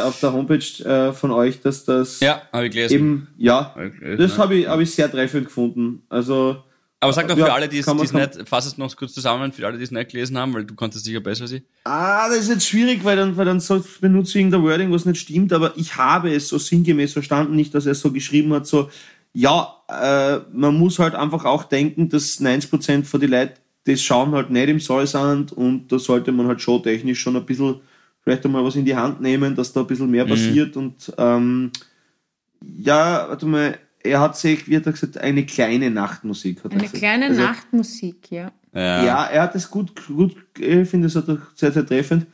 auf 0.00 0.20
der 0.20 0.32
Homepage 0.32 0.84
äh, 0.84 1.12
von 1.12 1.30
euch, 1.30 1.60
dass 1.60 1.84
das 1.84 2.20
ja, 2.20 2.42
habe 2.52 2.66
ich 2.66 2.72
gelesen. 2.72 2.94
eben, 2.94 3.28
ja, 3.36 3.74
hab 3.74 4.16
das 4.16 4.38
habe 4.38 4.54
ich, 4.54 4.68
hab 4.68 4.80
ich 4.80 4.90
sehr 4.90 5.10
treffend 5.10 5.46
gefunden. 5.46 6.02
Also, 6.08 6.56
aber 7.04 7.12
sag 7.12 7.28
doch 7.28 7.36
für 7.36 7.52
alle, 7.52 7.68
die 7.68 7.78
es 7.78 7.86
nicht, 7.86 8.48
fass 8.48 8.66
es 8.66 8.78
noch 8.78 8.94
kurz 8.96 9.12
zusammen, 9.12 9.52
für 9.52 9.66
alle, 9.66 9.78
die 9.78 9.84
es 9.84 9.90
nicht 9.90 10.10
gelesen 10.10 10.36
haben, 10.38 10.54
weil 10.54 10.64
du 10.64 10.74
kannst 10.74 10.96
es 10.96 11.04
sicher 11.04 11.20
besser 11.20 11.42
als 11.42 11.52
ich. 11.52 11.62
Ah, 11.84 12.28
das 12.28 12.40
ist 12.40 12.48
jetzt 12.48 12.66
schwierig, 12.66 13.04
weil 13.04 13.16
dann, 13.16 13.36
weil 13.36 13.44
dann 13.44 13.60
so 13.60 13.84
benutze 14.00 14.30
ich 14.30 14.36
irgendein 14.36 14.62
Wording, 14.62 14.92
was 14.92 15.04
nicht 15.04 15.20
stimmt, 15.20 15.52
aber 15.52 15.74
ich 15.76 15.96
habe 15.96 16.34
es 16.34 16.48
so 16.48 16.58
sinngemäß 16.58 17.12
verstanden, 17.12 17.54
nicht, 17.54 17.74
dass 17.74 17.86
er 17.86 17.92
es 17.92 18.00
so 18.00 18.10
geschrieben 18.10 18.52
hat, 18.52 18.66
so, 18.66 18.90
ja, 19.32 19.74
äh, 19.88 20.40
man 20.52 20.76
muss 20.76 20.98
halt 20.98 21.14
einfach 21.14 21.44
auch 21.44 21.64
denken, 21.64 22.08
dass 22.08 22.40
90% 22.40 23.04
von 23.04 23.20
den 23.20 23.30
Leuten 23.30 23.54
das 23.84 24.00
schauen 24.00 24.32
halt 24.32 24.50
nicht 24.50 24.68
im 24.68 24.80
Saal 24.80 25.06
sind 25.06 25.52
und 25.52 25.88
da 25.92 25.98
sollte 25.98 26.32
man 26.32 26.46
halt 26.46 26.60
showtechnisch 26.60 27.20
schon 27.20 27.36
ein 27.36 27.44
bisschen 27.44 27.80
vielleicht 28.22 28.44
einmal 28.46 28.64
was 28.64 28.76
in 28.76 28.86
die 28.86 28.96
Hand 28.96 29.20
nehmen, 29.20 29.54
dass 29.54 29.72
da 29.72 29.80
ein 29.80 29.86
bisschen 29.86 30.10
mehr 30.10 30.24
mhm. 30.24 30.30
passiert 30.30 30.76
und 30.76 31.12
ähm, 31.18 31.70
ja, 32.78 33.26
warte 33.28 33.44
mal, 33.44 33.78
er 34.04 34.20
hat 34.20 34.36
sich, 34.36 34.68
wie 34.68 34.76
hat 34.76 34.86
er 34.86 34.92
gesagt, 34.92 35.18
eine 35.18 35.44
kleine 35.46 35.90
Nachtmusik. 35.90 36.62
Hat 36.62 36.72
eine 36.72 36.88
kleine 36.88 37.26
also, 37.26 37.40
Nachtmusik, 37.40 38.30
ja. 38.30 38.52
ja. 38.74 39.04
Ja, 39.04 39.24
er 39.24 39.42
hat 39.42 39.54
es 39.54 39.70
gut, 39.70 39.92
gut, 40.06 40.36
ich 40.58 40.88
finde 40.88 41.06
es 41.06 41.14
sehr, 41.14 41.72
sehr 41.72 41.86
treffend. 41.86 42.26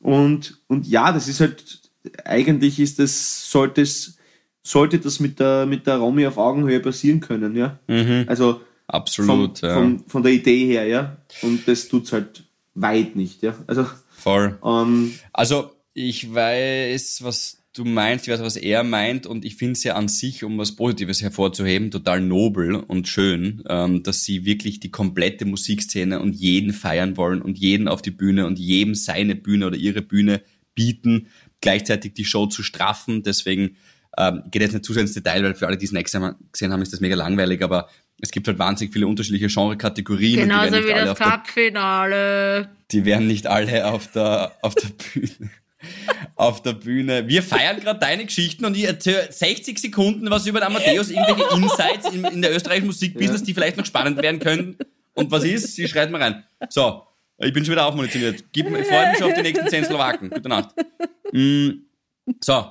Und, 0.00 0.58
und 0.68 0.86
ja, 0.86 1.10
das 1.12 1.26
ist 1.26 1.40
halt, 1.40 1.80
eigentlich 2.24 2.78
ist 2.78 2.98
das, 2.98 3.50
sollte 3.50 3.80
es, 3.80 4.18
sollte 4.62 4.98
das 4.98 5.18
mit 5.18 5.40
der, 5.40 5.64
mit 5.64 5.86
der 5.86 5.96
Romy 5.96 6.26
auf 6.26 6.36
Augenhöhe 6.36 6.80
passieren 6.80 7.20
können, 7.20 7.56
ja. 7.56 7.78
Mhm. 7.86 8.26
Also, 8.26 8.60
Absolut, 8.86 9.60
vom, 9.60 9.68
ja. 9.68 9.74
Vom, 9.74 10.04
von 10.06 10.22
der 10.22 10.32
Idee 10.32 10.66
her, 10.66 10.86
ja. 10.86 11.16
Und 11.40 11.66
das 11.66 11.88
tut's 11.88 12.12
halt 12.12 12.44
weit 12.74 13.16
nicht, 13.16 13.42
ja. 13.42 13.54
Also, 13.66 13.86
Voll. 14.10 14.58
Ähm, 14.62 15.14
also, 15.32 15.70
ich 15.94 16.34
weiß, 16.34 17.20
was 17.22 17.63
du 17.74 17.84
meinst, 17.84 18.26
ich 18.26 18.32
weiß, 18.32 18.40
was 18.40 18.56
er 18.56 18.84
meint 18.84 19.26
und 19.26 19.44
ich 19.44 19.56
finde 19.56 19.72
es 19.72 19.84
ja 19.84 19.96
an 19.96 20.08
sich, 20.08 20.44
um 20.44 20.56
was 20.58 20.76
Positives 20.76 21.20
hervorzuheben, 21.22 21.90
total 21.90 22.20
nobel 22.20 22.76
und 22.76 23.08
schön, 23.08 23.62
ähm, 23.68 24.02
dass 24.02 24.24
sie 24.24 24.44
wirklich 24.44 24.80
die 24.80 24.90
komplette 24.90 25.44
Musikszene 25.44 26.20
und 26.20 26.34
jeden 26.34 26.72
feiern 26.72 27.16
wollen 27.16 27.42
und 27.42 27.58
jeden 27.58 27.88
auf 27.88 28.00
die 28.00 28.12
Bühne 28.12 28.46
und 28.46 28.58
jedem 28.58 28.94
seine 28.94 29.34
Bühne 29.34 29.66
oder 29.66 29.76
ihre 29.76 30.02
Bühne 30.02 30.40
bieten, 30.74 31.26
gleichzeitig 31.60 32.14
die 32.14 32.24
Show 32.24 32.46
zu 32.46 32.62
straffen. 32.62 33.24
Deswegen 33.24 33.76
ähm, 34.16 34.44
geht 34.50 34.62
jetzt 34.62 34.72
nicht 34.72 34.84
zu 34.84 34.92
sehr 34.92 35.02
ins 35.02 35.14
Detail, 35.14 35.42
weil 35.42 35.54
für 35.54 35.66
alle, 35.66 35.76
die 35.76 35.86
es 35.86 35.92
nicht 35.92 36.04
gesehen 36.04 36.72
haben, 36.72 36.82
ist 36.82 36.92
das 36.92 37.00
mega 37.00 37.16
langweilig, 37.16 37.62
aber 37.62 37.88
es 38.20 38.30
gibt 38.30 38.46
halt 38.46 38.60
wahnsinnig 38.60 38.92
viele 38.92 39.08
unterschiedliche 39.08 39.48
Genre-Kategorien. 39.48 40.42
Genauso 40.42 40.76
wie 40.76 40.92
das 40.92 41.18
Cup-Finale. 41.18 42.70
Die 42.92 43.04
werden 43.04 43.26
nicht 43.26 43.48
alle 43.48 43.86
auf 43.86 44.06
der, 44.12 44.52
auf 44.62 44.76
der 44.76 44.90
Bühne. 44.90 45.50
auf 46.36 46.62
der 46.62 46.72
Bühne. 46.72 47.28
Wir 47.28 47.42
feiern 47.42 47.80
gerade 47.80 48.00
deine 48.00 48.24
Geschichten 48.24 48.64
und 48.64 48.76
ich 48.76 48.84
erzähle 48.84 49.28
60 49.30 49.78
Sekunden 49.78 50.28
was 50.30 50.46
über 50.46 50.60
den 50.60 50.66
Amadeus, 50.66 51.10
irgendwelche 51.10 51.54
Insights 51.54 52.10
in, 52.12 52.24
in 52.24 52.42
der 52.42 52.54
österreichischen 52.54 52.86
Musikbusiness, 52.86 53.40
ja. 53.40 53.46
die 53.46 53.54
vielleicht 53.54 53.76
noch 53.76 53.86
spannend 53.86 54.20
werden 54.20 54.40
können. 54.40 54.76
Und 55.14 55.30
was 55.30 55.44
ist? 55.44 55.74
Sie 55.76 55.86
schreit 55.86 56.10
mal 56.10 56.20
rein. 56.20 56.44
So, 56.70 57.02
ich 57.38 57.52
bin 57.52 57.64
schon 57.64 57.72
wieder 57.72 57.86
aufmunitioniert. 57.86 58.44
Gib, 58.52 58.66
ich 58.66 58.86
freue 58.86 59.10
mich 59.10 59.18
schon 59.18 59.28
auf 59.28 59.34
die 59.34 59.42
nächsten 59.42 59.68
10 59.68 59.84
Slowaken. 59.84 60.30
Gute 60.30 60.48
Nacht. 60.48 60.74
Mm, 61.32 61.70
so, 62.40 62.66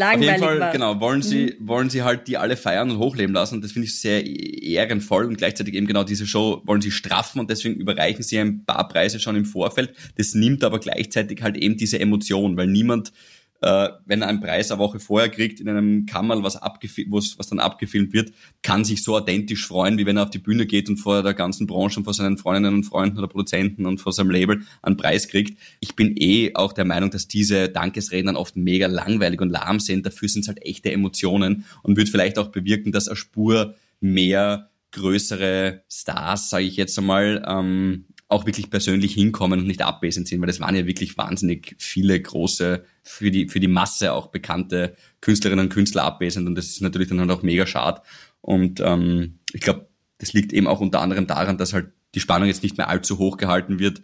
Langweilig 0.00 0.28
Auf 0.28 0.32
jeden 0.32 0.44
Fall, 0.44 0.60
war. 0.60 0.72
genau, 0.72 1.00
wollen 1.00 1.20
sie, 1.20 1.56
mhm. 1.58 1.68
wollen 1.68 1.90
sie 1.90 2.02
halt 2.02 2.26
die 2.26 2.38
alle 2.38 2.56
feiern 2.56 2.90
und 2.90 2.98
hochleben 2.98 3.34
lassen. 3.34 3.60
Das 3.60 3.72
finde 3.72 3.86
ich 3.86 4.00
sehr 4.00 4.24
ehrenvoll 4.24 5.26
und 5.26 5.36
gleichzeitig 5.36 5.74
eben 5.74 5.86
genau 5.86 6.04
diese 6.04 6.26
Show 6.26 6.62
wollen 6.64 6.80
sie 6.80 6.90
straffen 6.90 7.38
und 7.38 7.50
deswegen 7.50 7.74
überreichen 7.74 8.22
sie 8.22 8.38
ein 8.38 8.64
paar 8.64 8.88
Preise 8.88 9.20
schon 9.20 9.36
im 9.36 9.44
Vorfeld. 9.44 9.92
Das 10.16 10.34
nimmt 10.34 10.64
aber 10.64 10.78
gleichzeitig 10.78 11.42
halt 11.42 11.58
eben 11.58 11.76
diese 11.76 12.00
Emotion, 12.00 12.56
weil 12.56 12.66
niemand 12.66 13.12
äh, 13.60 13.88
wenn 14.06 14.22
er 14.22 14.28
einen 14.28 14.40
Preis 14.40 14.70
eine 14.70 14.80
Woche 14.80 15.00
vorher 15.00 15.28
kriegt 15.28 15.60
in 15.60 15.68
einem 15.68 16.06
Kammerl, 16.06 16.42
was, 16.42 16.56
was, 16.56 17.38
was 17.38 17.48
dann 17.48 17.60
abgefilmt 17.60 18.12
wird, 18.12 18.32
kann 18.62 18.84
sich 18.84 19.02
so 19.02 19.16
authentisch 19.16 19.66
freuen, 19.66 19.98
wie 19.98 20.06
wenn 20.06 20.16
er 20.16 20.24
auf 20.24 20.30
die 20.30 20.38
Bühne 20.38 20.66
geht 20.66 20.88
und 20.88 20.96
vor 20.96 21.22
der 21.22 21.34
ganzen 21.34 21.66
Branche 21.66 22.00
und 22.00 22.04
vor 22.04 22.14
seinen 22.14 22.38
Freundinnen 22.38 22.76
und 22.76 22.84
Freunden 22.84 23.18
oder 23.18 23.28
Produzenten 23.28 23.86
und 23.86 24.00
vor 24.00 24.12
seinem 24.12 24.30
Label 24.30 24.62
einen 24.82 24.96
Preis 24.96 25.28
kriegt. 25.28 25.58
Ich 25.80 25.94
bin 25.94 26.14
eh 26.16 26.54
auch 26.54 26.72
der 26.72 26.84
Meinung, 26.84 27.10
dass 27.10 27.28
diese 27.28 27.68
Dankesreden 27.68 28.26
dann 28.26 28.36
oft 28.36 28.56
mega 28.56 28.86
langweilig 28.86 29.40
und 29.40 29.50
lahm 29.50 29.80
sind. 29.80 30.06
Dafür 30.06 30.28
sind 30.28 30.42
es 30.42 30.48
halt 30.48 30.62
echte 30.62 30.90
Emotionen 30.92 31.64
und 31.82 31.96
wird 31.96 32.08
vielleicht 32.08 32.38
auch 32.38 32.48
bewirken, 32.48 32.92
dass 32.92 33.08
eine 33.08 33.16
Spur 33.16 33.74
mehr 34.00 34.70
größere 34.92 35.82
Stars, 35.88 36.50
sage 36.50 36.64
ich 36.64 36.76
jetzt 36.76 36.98
einmal, 36.98 37.44
ähm, 37.46 38.06
auch 38.30 38.46
wirklich 38.46 38.70
persönlich 38.70 39.12
hinkommen 39.12 39.60
und 39.60 39.66
nicht 39.66 39.82
abwesend 39.82 40.28
sind, 40.28 40.40
weil 40.40 40.46
das 40.46 40.60
waren 40.60 40.76
ja 40.76 40.86
wirklich 40.86 41.18
wahnsinnig 41.18 41.74
viele 41.78 42.18
große, 42.20 42.84
für 43.02 43.30
die, 43.30 43.48
für 43.48 43.60
die 43.60 43.68
Masse 43.68 44.12
auch 44.12 44.28
bekannte 44.28 44.94
Künstlerinnen 45.20 45.66
und 45.66 45.72
Künstler 45.72 46.04
abwesend 46.04 46.46
und 46.46 46.54
das 46.54 46.66
ist 46.66 46.80
natürlich 46.80 47.08
dann 47.08 47.20
halt 47.20 47.30
auch 47.30 47.42
mega 47.42 47.66
schade. 47.66 48.02
Und 48.40 48.80
ähm, 48.80 49.40
ich 49.52 49.60
glaube, 49.60 49.88
das 50.18 50.32
liegt 50.32 50.52
eben 50.52 50.68
auch 50.68 50.80
unter 50.80 51.00
anderem 51.00 51.26
daran, 51.26 51.58
dass 51.58 51.72
halt 51.72 51.90
die 52.14 52.20
Spannung 52.20 52.48
jetzt 52.48 52.62
nicht 52.62 52.78
mehr 52.78 52.88
allzu 52.88 53.18
hoch 53.18 53.36
gehalten 53.36 53.78
wird 53.78 54.00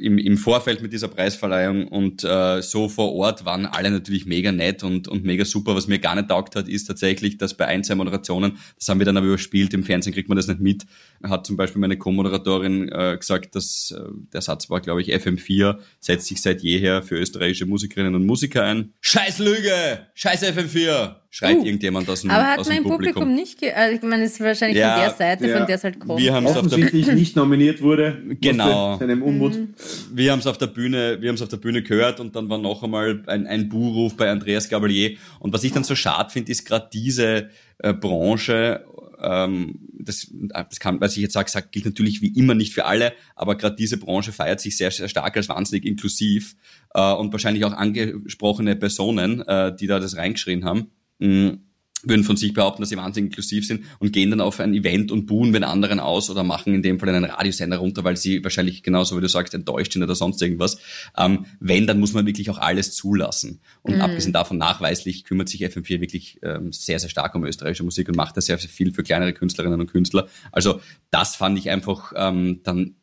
im, 0.00 0.18
im 0.18 0.36
Vorfeld 0.36 0.82
mit 0.82 0.92
dieser 0.92 1.08
Preisverleihung 1.08 1.88
und 1.88 2.24
äh, 2.24 2.62
so 2.62 2.88
vor 2.88 3.12
Ort 3.14 3.44
waren 3.44 3.66
alle 3.66 3.90
natürlich 3.90 4.26
mega 4.26 4.52
nett 4.52 4.82
und, 4.82 5.08
und 5.08 5.24
mega 5.24 5.44
super. 5.44 5.74
Was 5.74 5.86
mir 5.86 5.98
gar 5.98 6.14
nicht 6.14 6.28
taugt 6.28 6.56
hat, 6.56 6.68
ist 6.68 6.84
tatsächlich, 6.86 7.38
dass 7.38 7.54
bei 7.54 7.66
ein, 7.66 7.84
zwei 7.84 7.94
Moderationen, 7.94 8.58
das 8.78 8.88
haben 8.88 8.98
wir 8.98 9.06
dann 9.06 9.16
aber 9.16 9.26
überspielt, 9.26 9.74
im 9.74 9.84
Fernsehen 9.84 10.12
kriegt 10.12 10.28
man 10.28 10.36
das 10.36 10.48
nicht 10.48 10.60
mit, 10.60 10.86
hat 11.22 11.46
zum 11.46 11.56
Beispiel 11.56 11.80
meine 11.80 11.96
Co-Moderatorin 11.96 12.88
äh, 12.88 13.16
gesagt, 13.18 13.54
dass 13.54 13.94
äh, 13.96 14.02
der 14.32 14.40
Satz 14.40 14.70
war, 14.70 14.80
glaube 14.80 15.02
ich, 15.02 15.08
FM4 15.08 15.78
setzt 16.00 16.26
sich 16.26 16.42
seit 16.42 16.62
jeher 16.62 17.02
für 17.02 17.16
österreichische 17.16 17.66
Musikerinnen 17.66 18.14
und 18.14 18.26
Musiker 18.26 18.64
ein. 18.64 18.92
Scheiß 19.00 19.38
Lüge! 19.38 20.06
Scheiß 20.14 20.42
FM4! 20.42 21.21
Schreit 21.32 21.56
uh, 21.56 21.64
irgendjemand 21.64 22.08
aus 22.10 22.20
dem 22.20 22.30
Aber 22.30 22.46
hat 22.46 22.58
aus 22.58 22.68
mein 22.68 22.82
Publikum, 22.82 23.22
Publikum 23.22 23.34
nicht, 23.34 23.58
ge 23.58 23.72
also 23.72 23.96
ich 23.96 24.02
meine, 24.02 24.24
es 24.24 24.34
ist 24.34 24.40
wahrscheinlich 24.40 24.78
ja, 24.78 24.92
von 24.92 25.02
der 25.02 25.10
Seite, 25.14 25.48
ja. 25.48 25.56
von 25.56 25.66
der 25.66 25.76
es 25.76 25.84
halt 25.84 25.98
kommt. 25.98 26.20
Wir 26.20 26.34
haben 26.34 26.44
es 26.44 26.54
offensichtlich 26.54 27.06
nicht 27.10 27.36
nominiert 27.36 27.80
wurde. 27.80 28.22
Genau. 28.38 28.98
Seinem 28.98 29.22
Unmut. 29.22 29.54
Mhm. 29.54 29.74
Wir 30.12 30.32
haben 30.32 30.40
es 30.40 30.46
auf 30.46 30.58
der 30.58 30.66
Bühne, 30.66 31.22
wir 31.22 31.30
haben 31.30 31.36
es 31.36 31.42
auf 31.42 31.48
der 31.48 31.56
Bühne 31.56 31.82
gehört 31.82 32.20
und 32.20 32.36
dann 32.36 32.50
war 32.50 32.58
noch 32.58 32.82
einmal 32.82 33.22
ein, 33.28 33.46
ein 33.46 33.70
Buhruf 33.70 34.14
bei 34.14 34.30
Andreas 34.30 34.68
Gabalier. 34.68 35.16
Und 35.40 35.54
was 35.54 35.64
ich 35.64 35.72
dann 35.72 35.84
so 35.84 35.94
schade 35.94 36.28
finde, 36.28 36.52
ist 36.52 36.66
gerade 36.66 36.90
diese 36.92 37.48
äh, 37.78 37.94
Branche, 37.94 38.84
ähm, 39.22 39.88
das, 39.98 40.30
das 40.32 40.80
kann, 40.80 41.00
was 41.00 41.16
ich 41.16 41.22
jetzt 41.22 41.32
sage, 41.32 41.50
sag, 41.50 41.72
gilt 41.72 41.86
natürlich 41.86 42.20
wie 42.20 42.38
immer 42.38 42.54
nicht 42.54 42.74
für 42.74 42.84
alle, 42.84 43.14
aber 43.36 43.56
gerade 43.56 43.76
diese 43.76 43.96
Branche 43.96 44.32
feiert 44.32 44.60
sich 44.60 44.76
sehr, 44.76 44.90
sehr 44.90 45.08
stark 45.08 45.34
als 45.34 45.48
wahnsinnig 45.48 45.86
inklusiv 45.86 46.56
äh, 46.92 47.12
und 47.14 47.32
wahrscheinlich 47.32 47.64
auch 47.64 47.72
angesprochene 47.72 48.76
Personen, 48.76 49.40
äh, 49.48 49.74
die 49.74 49.86
da 49.86 49.98
das 49.98 50.18
reingeschrien 50.18 50.66
haben 50.66 50.90
mh, 51.22 51.58
würden 52.02 52.24
von 52.24 52.36
sich 52.36 52.52
behaupten, 52.52 52.82
dass 52.82 52.88
sie 52.88 52.96
wahnsinnig 52.96 53.30
inklusiv 53.30 53.66
sind 53.66 53.84
und 53.98 54.12
gehen 54.12 54.30
dann 54.30 54.40
auf 54.40 54.60
ein 54.60 54.74
Event 54.74 55.12
und 55.12 55.26
buhen 55.26 55.52
den 55.52 55.64
anderen 55.64 56.00
aus 56.00 56.30
oder 56.30 56.42
machen 56.42 56.74
in 56.74 56.82
dem 56.82 56.98
Fall 56.98 57.08
einen 57.08 57.24
Radiosender 57.24 57.78
runter, 57.78 58.04
weil 58.04 58.16
sie 58.16 58.42
wahrscheinlich 58.42 58.82
genauso 58.82 59.16
wie 59.16 59.20
du 59.20 59.28
sagst 59.28 59.54
enttäuscht 59.54 59.92
sind 59.92 60.02
oder 60.02 60.14
sonst 60.14 60.42
irgendwas. 60.42 60.78
Ähm, 61.16 61.46
wenn, 61.60 61.86
dann 61.86 62.00
muss 62.00 62.12
man 62.12 62.26
wirklich 62.26 62.50
auch 62.50 62.58
alles 62.58 62.94
zulassen. 62.94 63.60
Und 63.82 63.96
mhm. 63.96 64.00
abgesehen 64.00 64.32
davon 64.32 64.58
nachweislich 64.58 65.24
kümmert 65.24 65.48
sich 65.48 65.64
FM4 65.64 66.00
wirklich 66.00 66.40
ähm, 66.42 66.72
sehr, 66.72 66.98
sehr 66.98 67.10
stark 67.10 67.34
um 67.34 67.44
österreichische 67.44 67.84
Musik 67.84 68.08
und 68.08 68.16
macht 68.16 68.36
da 68.36 68.40
sehr, 68.40 68.58
sehr 68.58 68.70
viel 68.70 68.92
für 68.92 69.02
kleinere 69.02 69.32
Künstlerinnen 69.32 69.80
und 69.80 69.90
Künstler. 69.90 70.28
Also 70.50 70.80
das 71.10 71.36
fand 71.36 71.58
ich 71.58 71.70
einfach 71.70 72.12
ähm, 72.16 72.60
dann 72.64 72.96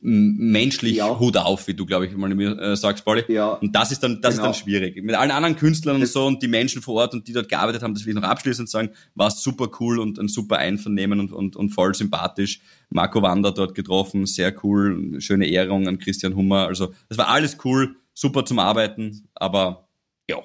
menschlich 0.00 0.96
ja. 0.96 1.18
Hut 1.18 1.36
auf, 1.36 1.66
wie 1.66 1.74
du, 1.74 1.86
glaube 1.86 2.06
ich, 2.06 2.16
mal 2.16 2.32
mir 2.34 2.58
äh, 2.58 2.76
sagst, 2.76 3.04
Pauli. 3.04 3.24
Ja. 3.28 3.54
Und 3.54 3.74
das 3.74 3.90
ist 3.90 4.02
dann, 4.02 4.20
das 4.20 4.36
genau. 4.36 4.50
ist 4.50 4.60
dann 4.60 4.70
genau. 4.70 4.78
schwierig. 4.80 5.02
Mit 5.02 5.14
allen 5.16 5.30
anderen 5.30 5.56
Künstlern 5.56 5.96
und 5.96 6.06
so 6.06 6.26
und 6.26 6.42
die 6.42 6.48
Menschen 6.48 6.82
vor 6.82 6.94
Ort 6.94 7.14
und 7.14 7.26
die 7.26 7.32
dort 7.32 7.48
gearbeitet 7.48 7.82
haben, 7.82 7.94
das 7.94 8.04
will 8.04 8.14
ich 8.14 8.20
noch 8.20 8.28
abschließend 8.28 8.68
sagen, 8.68 8.90
war 9.14 9.28
es 9.28 9.42
super 9.42 9.68
cool 9.80 9.98
und 9.98 10.18
ein 10.18 10.28
super 10.28 10.58
Einvernehmen 10.58 11.20
und, 11.20 11.32
und, 11.32 11.56
und 11.56 11.70
voll 11.70 11.94
sympathisch. 11.94 12.60
Marco 12.90 13.20
Wander 13.22 13.52
dort 13.52 13.74
getroffen, 13.74 14.26
sehr 14.26 14.54
cool, 14.64 15.20
schöne 15.20 15.48
Ehrung 15.48 15.88
an 15.88 15.98
Christian 15.98 16.36
Hummer. 16.36 16.68
Also, 16.68 16.94
das 17.08 17.18
war 17.18 17.28
alles 17.28 17.58
cool, 17.64 17.96
super 18.14 18.44
zum 18.44 18.58
Arbeiten, 18.58 19.24
aber 19.34 19.88
ja. 20.30 20.38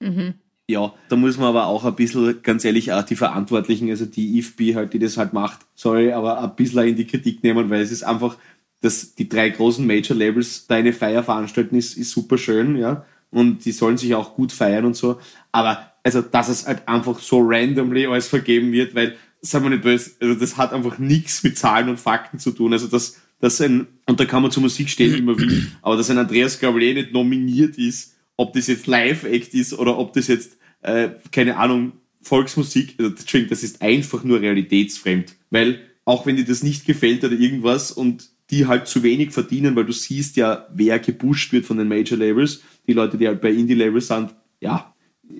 Mhm. 0.00 0.34
Ja, 0.70 0.92
da 1.08 1.16
muss 1.16 1.38
man 1.38 1.48
aber 1.48 1.66
auch 1.66 1.86
ein 1.86 1.96
bisschen, 1.96 2.42
ganz 2.42 2.62
ehrlich, 2.62 2.92
auch 2.92 3.02
die 3.02 3.16
Verantwortlichen, 3.16 3.88
also 3.88 4.04
die 4.04 4.38
IFB 4.38 4.74
halt, 4.74 4.92
die 4.92 4.98
das 4.98 5.16
halt 5.16 5.32
macht, 5.32 5.60
sorry, 5.74 6.12
aber 6.12 6.42
ein 6.42 6.54
bisschen 6.56 6.88
in 6.88 6.96
die 6.96 7.06
Kritik 7.06 7.42
nehmen, 7.42 7.70
weil 7.70 7.80
es 7.80 7.90
ist 7.90 8.02
einfach, 8.02 8.36
dass 8.80 9.14
die 9.14 9.28
drei 9.28 9.48
großen 9.50 9.86
Major-Labels 9.86 10.66
da 10.66 10.76
eine 10.76 10.92
Feier 10.92 11.22
veranstalten, 11.22 11.76
ist, 11.76 11.96
ist 11.96 12.10
super 12.10 12.38
schön, 12.38 12.76
ja. 12.76 13.04
Und 13.30 13.64
die 13.64 13.72
sollen 13.72 13.98
sich 13.98 14.14
auch 14.14 14.34
gut 14.34 14.52
feiern 14.52 14.84
und 14.84 14.96
so. 14.96 15.18
Aber 15.52 15.92
also, 16.02 16.22
dass 16.22 16.48
es 16.48 16.66
halt 16.66 16.88
einfach 16.88 17.18
so 17.18 17.40
randomly 17.40 18.06
alles 18.06 18.28
vergeben 18.28 18.72
wird, 18.72 18.94
weil, 18.94 19.16
sagen 19.42 19.64
wir 19.64 19.70
nicht 19.70 19.82
böse, 19.82 20.12
also 20.20 20.34
das 20.34 20.56
hat 20.56 20.72
einfach 20.72 20.98
nichts 20.98 21.42
mit 21.42 21.58
Zahlen 21.58 21.88
und 21.88 22.00
Fakten 22.00 22.38
zu 22.38 22.52
tun. 22.52 22.72
Also 22.72 22.86
das, 22.86 23.20
das 23.40 23.60
ein, 23.60 23.86
und 24.06 24.18
da 24.18 24.24
kann 24.24 24.42
man 24.42 24.50
zur 24.50 24.62
Musik 24.62 24.88
stehen, 24.88 25.14
wie 25.14 25.22
man 25.22 25.38
will, 25.38 25.70
aber 25.82 25.96
dass 25.96 26.10
ein 26.10 26.18
Andreas 26.18 26.58
Gabriel 26.58 26.94
nicht 26.94 27.12
nominiert 27.12 27.76
ist, 27.76 28.14
ob 28.36 28.54
das 28.54 28.68
jetzt 28.68 28.86
Live-Act 28.86 29.52
ist 29.52 29.74
oder 29.74 29.98
ob 29.98 30.12
das 30.14 30.28
jetzt, 30.28 30.56
äh, 30.80 31.10
keine 31.32 31.56
Ahnung, 31.58 31.92
Volksmusik, 32.22 32.96
also, 32.98 33.14
das 33.48 33.62
ist 33.62 33.82
einfach 33.82 34.24
nur 34.24 34.40
realitätsfremd. 34.40 35.34
Weil, 35.50 35.80
auch 36.04 36.24
wenn 36.24 36.36
dir 36.36 36.44
das 36.44 36.62
nicht 36.62 36.86
gefällt 36.86 37.22
oder 37.24 37.34
irgendwas 37.34 37.92
und 37.92 38.30
die 38.50 38.66
halt 38.66 38.88
zu 38.88 39.02
wenig 39.02 39.32
verdienen, 39.32 39.76
weil 39.76 39.84
du 39.84 39.92
siehst 39.92 40.36
ja, 40.36 40.66
wer 40.72 40.98
gepusht 40.98 41.52
wird 41.52 41.66
von 41.66 41.76
den 41.76 41.88
Major 41.88 42.18
Labels. 42.18 42.62
Die 42.86 42.94
Leute, 42.94 43.18
die 43.18 43.26
halt 43.26 43.40
bei 43.40 43.50
Indie 43.50 43.74
Labels 43.74 44.08
sind, 44.08 44.34
ja, 44.60 44.94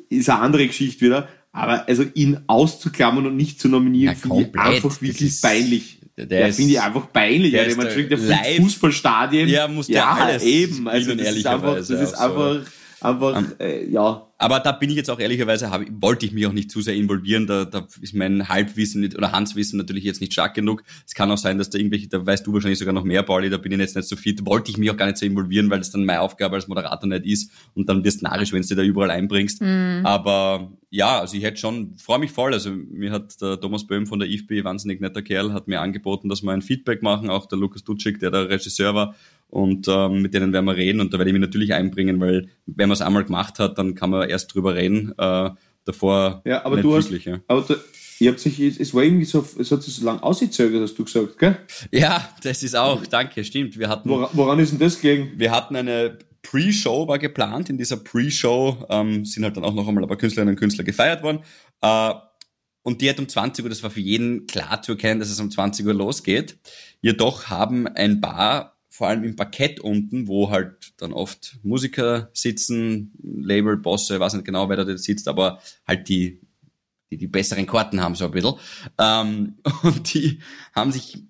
ist 0.09 0.29
eine 0.29 0.41
andere 0.41 0.67
Geschichte 0.67 1.07
wieder. 1.07 1.29
Aber 1.53 1.89
also 1.89 2.05
ihn 2.15 2.41
auszuklammern 2.47 3.27
und 3.27 3.37
nicht 3.37 3.61
zu 3.61 3.69
nominieren, 3.69 4.15
finde 4.15 4.43
ich 4.43 4.59
einfach 4.59 5.01
wirklich 5.01 5.31
ist, 5.31 5.43
peinlich. 5.43 5.99
Der 6.17 6.49
ja, 6.49 6.53
finde 6.53 6.73
ich 6.73 6.81
einfach 6.81 7.13
peinlich. 7.13 7.53
Der, 7.53 7.69
ja, 7.69 7.75
der, 7.75 8.17
der 8.17 8.45
Fußballstadien. 8.61 9.49
Ja, 9.49 9.69
muss 9.69 9.87
der 9.87 9.97
ja, 9.97 10.11
alles 10.13 10.43
eben. 10.43 10.89
Also 10.89 11.15
das 11.15 11.37
ist 11.37 11.47
einfach, 11.47 11.77
das 11.77 11.91
ist 11.91 12.15
einfach 12.15 12.61
Einfach, 13.01 13.37
um, 13.37 13.53
äh, 13.61 13.85
ja. 13.89 14.25
Aber 14.41 14.61
da 14.61 14.73
bin 14.73 14.91
ich 14.91 14.97
jetzt 14.97 15.11
auch 15.11 15.19
ehrlicherweise, 15.19 15.71
hab, 15.71 15.83
wollte 16.01 16.27
ich 16.27 16.33
mich 16.33 16.47
auch 16.47 16.53
nicht 16.53 16.71
zu 16.71 16.81
sehr 16.81 16.95
involvieren. 16.95 17.47
Da, 17.47 17.65
da 17.65 17.87
ist 18.01 18.15
mein 18.15 18.49
Halbwissen 18.49 19.01
nicht, 19.01 19.17
oder 19.17 19.33
Hanswissen 19.33 19.79
natürlich 19.79 20.05
jetzt 20.05 20.21
nicht 20.21 20.33
stark 20.33 20.55
genug. 20.55 20.85
Es 21.07 21.15
kann 21.15 21.31
auch 21.31 21.39
sein, 21.39 21.59
dass 21.59 21.71
da 21.71 21.79
irgendwelche, 21.79 22.09
da 22.09 22.25
weißt 22.25 22.47
du 22.47 22.53
wahrscheinlich 22.53 22.79
sogar 22.79 22.95
noch 22.95 23.05
mehr, 23.05 23.23
Pauli, 23.23 23.51
da 23.51 23.57
bin 23.57 23.73
ich 23.73 23.79
jetzt 23.79 23.97
nicht 23.97 24.09
so 24.09 24.17
fit. 24.17 24.45
Wollte 24.47 24.71
ich 24.71 24.79
mich 24.79 24.91
auch 24.91 24.97
gar 24.97 25.07
nicht 25.07 25.19
so 25.19 25.27
involvieren, 25.27 25.71
weil 25.71 25.79
das 25.79 25.91
dann 25.91 26.05
meine 26.05 26.21
Aufgabe 26.21 26.57
als 26.57 26.69
Moderator 26.69 27.09
nicht 27.09 27.27
ist. 27.27 27.51
Und 27.75 27.89
dann 27.89 28.05
wirst 28.05 28.21
du 28.21 28.25
narrisch, 28.25 28.53
wenn 28.53 28.63
du 28.63 28.75
da 28.75 28.83
überall 28.83 29.11
einbringst. 29.11 29.61
Mhm. 29.61 30.03
Aber 30.05 30.73
ja, 30.91 31.21
also 31.21 31.37
ich 31.37 31.43
hätte 31.43 31.59
schon, 31.59 31.97
freue 31.99 32.19
mich 32.19 32.31
voll. 32.31 32.53
Also 32.53 32.71
mir 32.71 33.13
hat 33.13 33.41
der 33.41 33.61
Thomas 33.61 33.87
Böhm 33.87 34.07
von 34.07 34.19
der 34.19 34.29
IFB, 34.29 34.65
wahnsinnig 34.65 35.01
netter 35.01 35.23
Kerl, 35.23 35.53
hat 35.53 35.69
mir 35.69 35.81
angeboten, 35.81 36.29
dass 36.29 36.43
wir 36.43 36.53
ein 36.53 36.63
Feedback 36.63 37.03
machen. 37.03 37.29
Auch 37.29 37.47
der 37.47 37.59
Lukas 37.59 37.85
Dutschik, 37.85 38.21
der 38.21 38.31
der 38.31 38.49
Regisseur 38.49 38.95
war 38.95 39.15
und 39.49 39.89
ähm, 39.89 40.23
mit 40.23 40.35
denen 40.35 40.53
werden 40.53 40.67
wir 40.67 40.77
reden 40.77 41.01
und 41.01 41.13
da 41.13 41.19
werde 41.19 41.31
ich 41.31 41.33
mich 41.33 41.41
natürlich 41.41 41.75
einbringen, 41.75 42.21
weil 42.21 42.49
wenn 42.67 42.89
man 42.89 42.95
es 42.95 43.01
einmal 43.01 43.25
gemacht 43.25 43.59
hat, 43.59 43.79
dann 43.79 43.95
kann 43.95 44.11
man 44.11 44.29
erst 44.29 44.55
drüber 44.55 44.75
reden. 44.75 45.13
Äh, 45.19 45.51
davor 45.85 46.43
ja, 46.45 46.65
aber 46.65 46.83
du 46.83 46.93
wirklich, 46.93 47.27
hast, 47.27 47.33
ja. 47.33 47.41
aber 47.47 47.63
du, 47.63 47.75
ihr 48.21 48.31
habt 48.31 48.41
sich, 48.41 48.61
es 48.61 48.95
war 48.95 49.03
irgendwie 49.03 49.25
so, 49.25 49.47
es 49.59 49.71
hat 49.71 49.83
sich 49.83 49.95
so 49.95 50.05
lange 50.05 50.23
ausgezögert, 50.23 50.83
hast 50.83 50.99
du 50.99 51.05
gesagt, 51.05 51.39
gell? 51.39 51.57
Ja, 51.91 52.29
das 52.43 52.63
ist 52.63 52.77
auch, 52.77 53.07
danke, 53.07 53.43
stimmt. 53.43 53.79
Wir 53.79 53.89
hatten, 53.89 54.09
woran, 54.09 54.31
woran 54.35 54.59
ist 54.59 54.73
denn 54.73 54.79
das 54.79 55.01
gelegen? 55.01 55.33
Wir 55.37 55.51
hatten 55.51 55.77
eine 55.77 56.19
Pre-Show 56.43 57.09
war 57.09 57.19
geplant. 57.19 57.69
In 57.69 57.79
dieser 57.79 57.97
Pre-Show 57.97 58.87
ähm, 58.89 59.25
sind 59.25 59.45
halt 59.45 59.57
dann 59.57 59.65
auch 59.65 59.75
noch 59.75 59.87
einmal 59.89 60.05
ein 60.05 60.09
paar 60.09 60.17
Künstlerinnen 60.17 60.55
und 60.55 60.59
Künstler 60.59 60.85
gefeiert 60.85 61.23
worden. 61.23 61.41
Äh, 61.83 62.15
und 62.83 63.03
die 63.03 63.11
hat 63.11 63.19
um 63.19 63.29
20 63.29 63.65
Uhr, 63.65 63.69
das 63.69 63.83
war 63.83 63.91
für 63.91 64.01
jeden 64.01 64.47
klar 64.47 64.81
zu 64.81 64.93
erkennen, 64.93 65.21
dass 65.21 65.29
es 65.29 65.41
um 65.41 65.51
20 65.51 65.85
Uhr 65.87 65.95
losgeht. 65.95 66.59
Jedoch 67.03 67.49
haben 67.49 67.87
ein 67.87 68.21
paar 68.21 68.78
vor 68.99 69.07
allem 69.07 69.23
im 69.23 69.37
Parkett 69.37 69.79
unten, 69.79 70.27
wo 70.27 70.51
halt 70.51 70.93
dann 70.97 71.13
oft 71.13 71.61
Musiker 71.63 72.31
sitzen, 72.33 73.13
Label, 73.23 73.77
Bosse, 73.77 74.19
weiß 74.19 74.35
nicht 74.35 74.45
genau, 74.45 74.69
wer 74.69 74.77
da 74.77 74.99
sitzt, 74.99 75.29
aber 75.29 75.61
halt 75.87 76.09
die 76.09 76.41
die 77.09 77.17
die 77.17 77.29
besseren 77.29 77.69
Karten 77.69 78.01
haben, 78.01 78.17
so 78.17 78.25
ein 78.25 78.33
bisschen. 78.33 78.55
Ähm, 78.99 79.59
und 79.85 80.13
die 80.13 80.41
haben 80.75 80.91
sich 80.91 81.23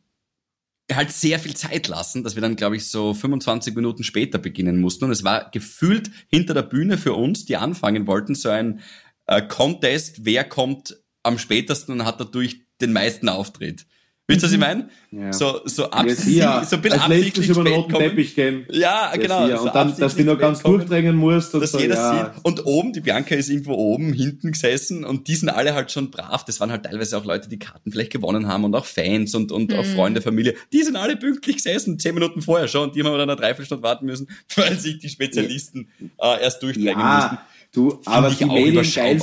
halt 0.90 1.12
sehr 1.12 1.38
viel 1.38 1.54
Zeit 1.54 1.88
lassen, 1.88 2.24
dass 2.24 2.37
wir 2.37 2.40
dann, 2.40 2.57
glaube 2.57 2.76
ich, 2.76 2.88
so 2.88 3.12
25 3.12 3.74
Minuten 3.74 4.02
später 4.02 4.38
beginnen 4.38 4.81
mussten. 4.81 5.04
Und 5.04 5.11
es 5.11 5.22
war 5.22 5.50
gefühlt 5.50 6.11
hinter 6.28 6.54
der 6.54 6.62
Bühne 6.62 6.96
für 6.96 7.12
uns, 7.12 7.44
die 7.44 7.59
anfangen 7.59 8.07
wollten, 8.07 8.35
so 8.35 8.48
ein 8.48 8.81
äh, 9.26 9.42
Contest, 9.42 10.24
wer 10.24 10.44
kommt 10.44 10.96
am 11.22 11.38
spätesten 11.38 12.00
und 12.00 12.07
hat 12.07 12.18
dadurch 12.18 12.62
den 12.81 12.94
meisten 12.94 13.28
Auftritt. 13.28 13.85
Wisst 14.31 14.43
ihr, 14.43 14.47
was 14.47 14.53
ich 14.53 14.59
meine? 14.59 14.91
Ja. 15.11 15.33
So, 15.33 15.62
so, 15.64 15.91
absichtlich, 15.91 16.37
ja, 16.37 16.62
so 16.62 16.77
ein 16.77 16.83
bisschen 16.83 17.01
Als 17.01 17.11
absichtlich 17.11 17.49
über 17.49 17.64
den 17.64 17.73
roten 17.73 17.95
Teppich 17.95 18.35
gehen. 18.35 18.67
Ja, 18.71 19.11
genau. 19.17 19.49
So 19.57 19.62
und 19.62 19.75
dann, 19.75 19.97
dass 19.97 20.17
du 20.17 20.25
noch 20.25 20.38
ganz 20.38 20.62
durchdrängen 20.62 21.17
musst. 21.17 21.55
Und 21.55 21.62
dass 21.62 21.73
so, 21.73 21.79
jeder 21.79 21.95
ja. 21.95 22.35
sieht. 22.35 22.45
Und 22.45 22.67
oben, 22.67 22.93
die 22.93 23.01
Bianca 23.01 23.35
ist 23.35 23.49
irgendwo 23.49 23.73
oben, 23.73 24.12
hinten 24.12 24.53
gesessen 24.53 25.05
und 25.05 25.29
die 25.29 25.35
sind 25.35 25.49
alle 25.49 25.75
halt 25.75 25.91
schon 25.91 26.11
brav. 26.11 26.45
Das 26.45 26.61
waren 26.61 26.71
halt 26.71 26.83
teilweise 26.83 27.17
auch 27.17 27.25
Leute, 27.25 27.49
die 27.49 27.59
Karten 27.59 27.91
vielleicht 27.91 28.12
gewonnen 28.12 28.49
haben 28.49 28.64
und 28.64 28.75
auch 28.75 28.85
Fans 28.85 29.35
und, 29.35 29.51
und 29.51 29.73
mhm. 29.73 29.79
auch 29.79 29.87
Freunde, 29.87 30.21
Familie. 30.21 30.55
Die 30.75 30.83
sind 30.83 30.97
alle 30.97 31.17
pünktlich 31.17 31.57
gesessen, 31.57 31.99
zehn 31.99 32.12
Minuten 32.12 32.43
vorher 32.43 32.69
schon. 32.69 32.88
Und 32.88 32.97
die 32.97 33.01
haben 33.01 33.07
aber 33.07 33.17
dann 33.17 33.31
eine 33.31 33.41
Dreiviertelstunde 33.41 33.83
warten 33.83 34.05
müssen, 34.05 34.29
weil 34.57 34.79
sich 34.79 34.99
die 34.99 35.09
Spezialisten 35.09 35.88
äh, 36.21 36.43
erst 36.43 36.62
durchdrängen 36.62 37.01
ja, 37.01 37.17
mussten. 37.17 37.38
Du, 37.73 37.99
aber 38.05 38.29
die 38.29 38.45
Mediengeisten, 38.45 39.23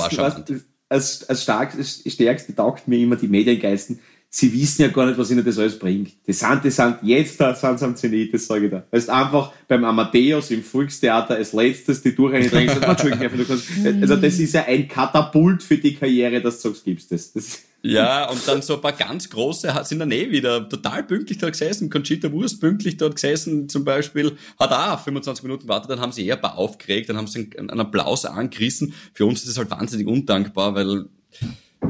als, 0.88 1.24
als, 1.28 1.42
stark, 1.44 1.76
als 1.76 2.02
stärkste 2.04 2.56
taugt 2.56 2.88
mir 2.88 2.98
immer 2.98 3.14
die 3.14 3.28
Mediengeisten 3.28 4.00
sie 4.36 4.52
wissen 4.52 4.82
ja 4.82 4.88
gar 4.88 5.06
nicht, 5.06 5.18
was 5.18 5.30
ihnen 5.30 5.42
das 5.42 5.58
alles 5.58 5.78
bringt. 5.78 6.12
Die 6.26 6.32
sind, 6.34 6.62
die 6.62 6.70
sind 6.70 6.98
jetzt 7.02 7.40
da, 7.40 7.54
sind 7.54 7.78
sie 7.78 7.84
am 7.86 7.96
Zenit, 7.96 8.34
das 8.34 8.46
sage 8.46 8.66
ich 8.66 8.70
da. 8.70 8.84
Das 8.90 9.04
ist 9.04 9.08
einfach 9.08 9.50
beim 9.66 9.82
Amadeus 9.84 10.50
im 10.50 10.62
Volkstheater 10.62 11.36
als 11.36 11.54
letztes 11.54 12.02
die 12.02 12.14
Tour 12.14 12.32
reindrängen. 12.32 12.84
also 12.84 14.16
das 14.16 14.38
ist 14.38 14.52
ja 14.52 14.64
ein 14.64 14.88
Katapult 14.88 15.62
für 15.62 15.78
die 15.78 15.94
Karriere, 15.94 16.42
dass 16.42 16.60
du 16.60 16.68
sagst, 16.68 16.84
gibst 16.84 17.12
das. 17.12 17.32
das 17.32 17.62
ja, 17.80 18.28
und 18.28 18.46
dann 18.46 18.60
so 18.60 18.74
ein 18.74 18.80
paar 18.82 18.92
ganz 18.92 19.30
große 19.30 19.72
sind 19.84 20.00
dann 20.00 20.10
eh 20.10 20.30
wieder 20.30 20.68
total 20.68 21.04
pünktlich 21.04 21.38
dort 21.38 21.52
gesessen. 21.52 21.88
Conchita 21.88 22.30
Wurst 22.30 22.60
pünktlich 22.60 22.98
dort 22.98 23.14
gesessen 23.14 23.70
zum 23.70 23.84
Beispiel, 23.84 24.36
hat 24.58 24.72
auch 24.72 25.00
25 25.02 25.44
Minuten 25.44 25.62
gewartet, 25.62 25.90
dann 25.90 26.00
haben 26.00 26.12
sie 26.12 26.26
eher 26.26 26.34
ein 26.34 26.42
paar 26.42 26.58
aufgeregt, 26.58 27.08
dann 27.08 27.16
haben 27.16 27.26
sie 27.26 27.50
einen, 27.56 27.70
einen 27.70 27.80
Applaus 27.80 28.26
angerissen. 28.26 28.92
Für 29.14 29.24
uns 29.24 29.40
ist 29.40 29.48
das 29.48 29.58
halt 29.58 29.70
wahnsinnig 29.70 30.06
undankbar, 30.06 30.74
weil 30.74 31.06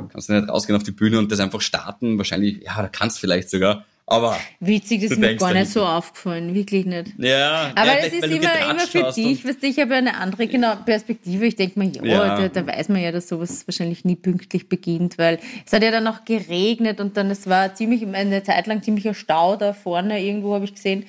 kannst 0.08 0.28
du 0.28 0.34
nicht 0.34 0.48
rausgehen 0.48 0.76
auf 0.76 0.82
die 0.82 0.92
Bühne 0.92 1.18
und 1.18 1.30
das 1.30 1.40
einfach 1.40 1.60
starten. 1.60 2.18
Wahrscheinlich, 2.18 2.62
ja, 2.62 2.80
da 2.80 2.88
kannst 2.88 3.18
vielleicht 3.18 3.50
sogar. 3.50 3.84
Aber 4.08 4.38
witzig, 4.60 5.02
das 5.02 5.10
ist 5.10 5.18
mir 5.18 5.34
gar 5.34 5.52
nicht 5.52 5.72
so 5.72 5.84
aufgefallen, 5.84 6.54
wirklich 6.54 6.86
nicht. 6.86 7.14
Ja, 7.18 7.72
aber 7.74 7.86
ja, 7.86 8.06
es 8.06 8.12
ist 8.12 8.24
immer, 8.24 8.70
immer 8.70 8.86
für 8.86 9.12
dich, 9.12 9.44
weißt 9.44 9.60
du, 9.60 9.66
ich 9.66 9.80
habe 9.80 9.90
ja 9.90 9.98
eine 9.98 10.16
andere 10.16 10.46
genau, 10.46 10.76
Perspektive. 10.76 11.44
Ich 11.44 11.56
denke 11.56 11.76
mir, 11.76 11.90
ja, 11.90 12.04
ja. 12.04 12.48
Da, 12.48 12.62
da, 12.62 12.66
weiß 12.68 12.88
man 12.88 13.02
ja, 13.02 13.10
dass 13.10 13.26
sowas 13.26 13.66
wahrscheinlich 13.66 14.04
nie 14.04 14.14
pünktlich 14.14 14.68
beginnt, 14.68 15.18
weil 15.18 15.40
es 15.66 15.72
hat 15.72 15.82
ja 15.82 15.90
dann 15.90 16.04
noch 16.04 16.24
geregnet 16.24 17.00
und 17.00 17.16
dann 17.16 17.32
es 17.32 17.48
war 17.48 17.74
ziemlich 17.74 18.06
eine 18.06 18.44
Zeit 18.44 18.68
lang 18.68 18.80
ziemlicher 18.80 19.12
Stau 19.12 19.56
da 19.56 19.72
vorne 19.72 20.22
irgendwo 20.22 20.54
habe 20.54 20.66
ich 20.66 20.74
gesehen. 20.76 21.04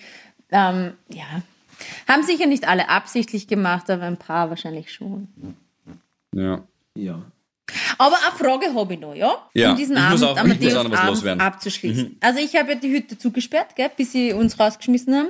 Ähm, 0.49 0.93
ja, 1.13 1.43
haben 2.07 2.23
sicher 2.23 2.47
nicht 2.47 2.67
alle 2.67 2.89
absichtlich 2.89 3.47
gemacht, 3.47 3.91
aber 3.91 4.03
ein 4.03 4.17
paar 4.17 4.49
wahrscheinlich 4.49 4.91
schon. 4.91 5.27
Ja. 6.33 6.63
Ja. 6.95 7.21
Aber 7.97 8.15
eine 8.15 8.37
Frage 8.37 8.73
habe 8.73 8.93
ich 8.93 8.99
noch, 8.99 9.13
ja? 9.13 9.35
ja 9.53 9.71
um 9.71 9.77
diesen 9.77 9.97
Abend, 9.97 10.23
auch, 10.23 10.37
Abend 10.37 11.41
abzuschließen. 11.41 12.03
Mhm. 12.09 12.17
Also 12.21 12.39
ich 12.39 12.55
habe 12.55 12.71
ja 12.71 12.75
die 12.75 12.91
Hütte 12.91 13.17
zugesperrt, 13.17 13.75
gell, 13.75 13.91
bis 13.95 14.11
sie 14.11 14.33
uns 14.33 14.59
rausgeschmissen 14.59 15.15
haben. 15.15 15.29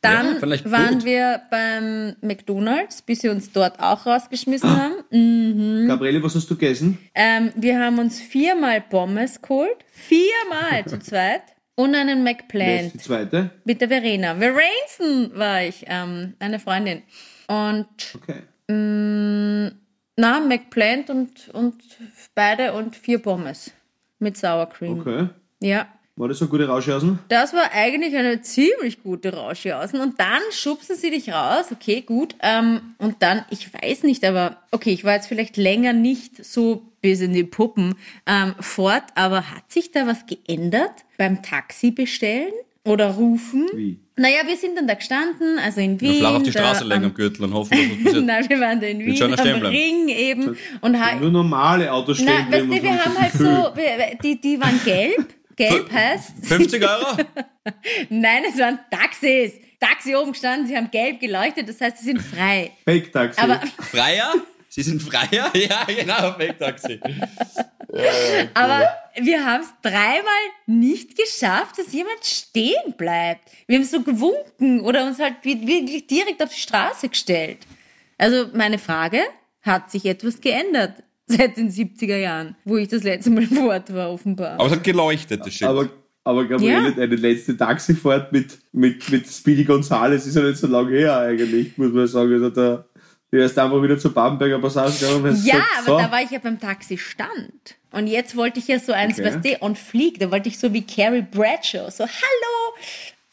Dann 0.00 0.40
ja, 0.40 0.70
waren 0.70 0.94
gut. 0.94 1.04
wir 1.04 1.42
beim 1.50 2.16
McDonalds, 2.20 3.02
bis 3.02 3.20
sie 3.20 3.28
uns 3.28 3.52
dort 3.52 3.78
auch 3.78 4.04
rausgeschmissen 4.04 4.68
ah. 4.68 4.90
haben. 4.90 4.94
Mhm. 5.10 5.88
Gabriele, 5.88 6.22
was 6.22 6.34
hast 6.34 6.50
du 6.50 6.56
gegessen? 6.56 6.98
Ähm, 7.14 7.52
wir 7.54 7.78
haben 7.78 7.98
uns 7.98 8.20
viermal 8.20 8.80
Pommes 8.80 9.40
geholt. 9.40 9.76
Viermal 9.92 10.84
zu 10.86 10.98
zweit. 11.00 11.42
Und 11.74 11.94
einen 11.94 12.22
McPlant. 12.22 12.94
Die 12.94 12.98
zweite? 12.98 13.50
Mit 13.64 13.80
der 13.80 13.88
Verena. 13.88 14.36
Verensen 14.36 15.38
war 15.38 15.62
ich, 15.62 15.84
ähm, 15.86 16.34
eine 16.38 16.58
Freundin. 16.58 17.02
Und 17.46 17.86
okay. 18.14 18.42
mh, 18.68 18.74
mm, 18.74 19.81
na, 20.16 20.40
McPlant 20.40 21.10
und, 21.10 21.48
und 21.52 21.82
beide 22.34 22.72
und 22.72 22.96
vier 22.96 23.18
Pommes 23.18 23.72
mit 24.18 24.36
Sour 24.36 24.66
Cream. 24.66 25.00
Okay. 25.00 25.28
Ja. 25.60 25.86
War 26.16 26.28
das 26.28 26.42
eine 26.42 26.50
gute 26.50 26.68
Rauschjausen? 26.68 27.18
Das 27.28 27.54
war 27.54 27.72
eigentlich 27.72 28.14
eine 28.14 28.42
ziemlich 28.42 29.02
gute 29.02 29.32
Rauschjausen. 29.34 29.98
Und 30.00 30.20
dann 30.20 30.42
schubsen 30.50 30.94
sie 30.94 31.10
dich 31.10 31.32
raus. 31.32 31.66
Okay, 31.72 32.02
gut. 32.02 32.34
Ähm, 32.42 32.94
und 32.98 33.22
dann, 33.22 33.46
ich 33.48 33.72
weiß 33.72 34.02
nicht, 34.02 34.22
aber 34.24 34.58
okay, 34.70 34.90
ich 34.90 35.04
war 35.04 35.14
jetzt 35.14 35.28
vielleicht 35.28 35.56
länger 35.56 35.94
nicht 35.94 36.44
so 36.44 36.92
bis 37.00 37.20
in 37.22 37.32
die 37.32 37.44
Puppen 37.44 37.94
ähm, 38.26 38.54
fort, 38.60 39.04
aber 39.14 39.50
hat 39.50 39.72
sich 39.72 39.90
da 39.90 40.06
was 40.06 40.26
geändert 40.26 40.92
beim 41.16 41.42
Taxi 41.42 41.90
bestellen? 41.90 42.52
Oder 42.84 43.10
rufen. 43.10 43.68
Wie? 43.74 43.98
Naja, 44.16 44.40
wir 44.44 44.56
sind 44.56 44.76
dann 44.76 44.88
da 44.88 44.94
gestanden, 44.94 45.58
also 45.58 45.80
in 45.80 46.00
Wien. 46.00 46.14
Ja, 46.14 46.18
flach 46.18 46.34
auf 46.34 46.42
die 46.42 46.50
Straße 46.50 46.84
legen 46.84 47.04
am 47.04 47.14
Gürtel 47.14 47.44
und 47.44 47.54
hoffen, 47.54 47.70
dass 47.70 47.80
was 47.80 48.04
passiert. 48.04 48.24
Nein, 48.26 48.48
wir 48.48 48.60
waren 48.60 48.80
da 48.80 48.86
in 48.88 48.98
Wien, 49.00 49.22
am 49.22 49.62
Ring 49.62 50.08
eben. 50.08 50.56
Und 50.80 51.00
halt, 51.00 51.20
Nur 51.20 51.30
normale 51.30 51.90
Autos 51.90 52.18
stehen 52.18 52.26
Nein, 52.26 52.52
weißt 52.52 52.64
du, 52.64 52.82
wir 52.82 53.04
haben 53.04 53.18
halt 53.18 53.32
so, 53.32 53.72
die, 54.22 54.40
die 54.40 54.60
waren 54.60 54.80
gelb. 54.84 55.34
Gelb 55.56 55.92
heißt... 55.92 56.32
50 56.42 56.82
Euro? 56.82 57.16
Nein, 58.10 58.42
es 58.48 58.58
waren 58.58 58.78
Taxis. 58.90 59.52
Taxi 59.78 60.14
oben 60.14 60.32
gestanden, 60.32 60.66
sie 60.66 60.76
haben 60.76 60.90
gelb 60.90 61.20
geleuchtet, 61.20 61.68
das 61.68 61.80
heißt, 61.80 61.98
sie 61.98 62.04
sind 62.04 62.22
frei. 62.22 62.70
Fake-Taxi. 62.84 63.40
Freier? 63.80 64.34
Sie 64.68 64.82
sind 64.82 65.02
Freier? 65.02 65.50
Ja, 65.54 65.84
genau, 65.84 66.32
Fake-Taxi. 66.32 67.00
Aber 68.54 68.88
wir 69.20 69.44
haben 69.44 69.62
es 69.62 69.72
dreimal 69.82 70.22
nicht 70.66 71.16
geschafft, 71.16 71.78
dass 71.78 71.92
jemand 71.92 72.24
stehen 72.24 72.94
bleibt. 72.96 73.50
Wir 73.66 73.78
haben 73.78 73.84
so 73.84 74.02
gewunken 74.02 74.80
oder 74.80 75.06
uns 75.06 75.18
halt 75.18 75.44
wirklich 75.44 76.06
direkt 76.06 76.42
auf 76.42 76.50
die 76.50 76.60
Straße 76.60 77.08
gestellt. 77.08 77.58
Also 78.18 78.46
meine 78.54 78.78
Frage, 78.78 79.20
hat 79.62 79.90
sich 79.90 80.06
etwas 80.06 80.40
geändert 80.40 81.02
seit 81.26 81.56
den 81.56 81.70
70er 81.70 82.16
Jahren, 82.16 82.56
wo 82.64 82.76
ich 82.76 82.88
das 82.88 83.02
letzte 83.02 83.30
Mal 83.30 83.46
fort 83.46 83.94
war, 83.94 84.12
offenbar. 84.12 84.54
Aber 84.54 84.66
es 84.66 84.72
hat 84.72 84.84
geleuchtet, 84.84 85.40
das 85.40 85.54
Shit. 85.54 85.68
Aber, 85.68 85.88
aber 86.24 86.46
Gabriele, 86.46 86.88
ja. 86.88 86.90
deine 86.90 87.16
letzte 87.16 87.56
Taxifahrt 87.56 88.32
mit, 88.32 88.58
mit, 88.72 89.08
mit 89.10 89.28
Speedy 89.28 89.64
Gonzales 89.64 90.26
ist 90.26 90.36
ja 90.36 90.42
nicht 90.42 90.58
so 90.58 90.66
lange 90.66 90.90
her 90.90 91.18
eigentlich, 91.18 91.76
muss 91.78 91.92
man 91.92 92.06
sagen. 92.06 92.32
Also 92.34 92.50
da, 92.50 92.84
Du 93.32 93.38
erst 93.38 93.58
einfach 93.58 93.82
wieder 93.82 93.98
zur 93.98 94.12
Babenberger 94.12 94.58
Passage 94.58 95.06
gegangen 95.06 95.24
und 95.24 95.44
Ja, 95.46 95.54
gesagt, 95.54 95.68
aber 95.78 95.86
so. 95.86 95.96
da 95.96 96.12
war 96.12 96.20
ich 96.20 96.30
ja 96.30 96.38
beim 96.38 96.60
Taxistand. 96.60 97.76
Und 97.92 98.06
jetzt 98.06 98.36
wollte 98.36 98.58
ich 98.58 98.68
ja 98.68 98.78
so 98.78 98.92
eins, 98.92 99.18
okay. 99.18 99.26
weißt 99.26 99.44
du, 99.44 99.62
on 99.62 99.76
fleek. 99.76 100.18
Da 100.18 100.30
wollte 100.30 100.48
ich 100.48 100.58
so 100.58 100.72
wie 100.72 100.82
Carrie 100.82 101.22
Bradshaw, 101.22 101.90
so 101.90 102.04
Hallo! 102.04 102.74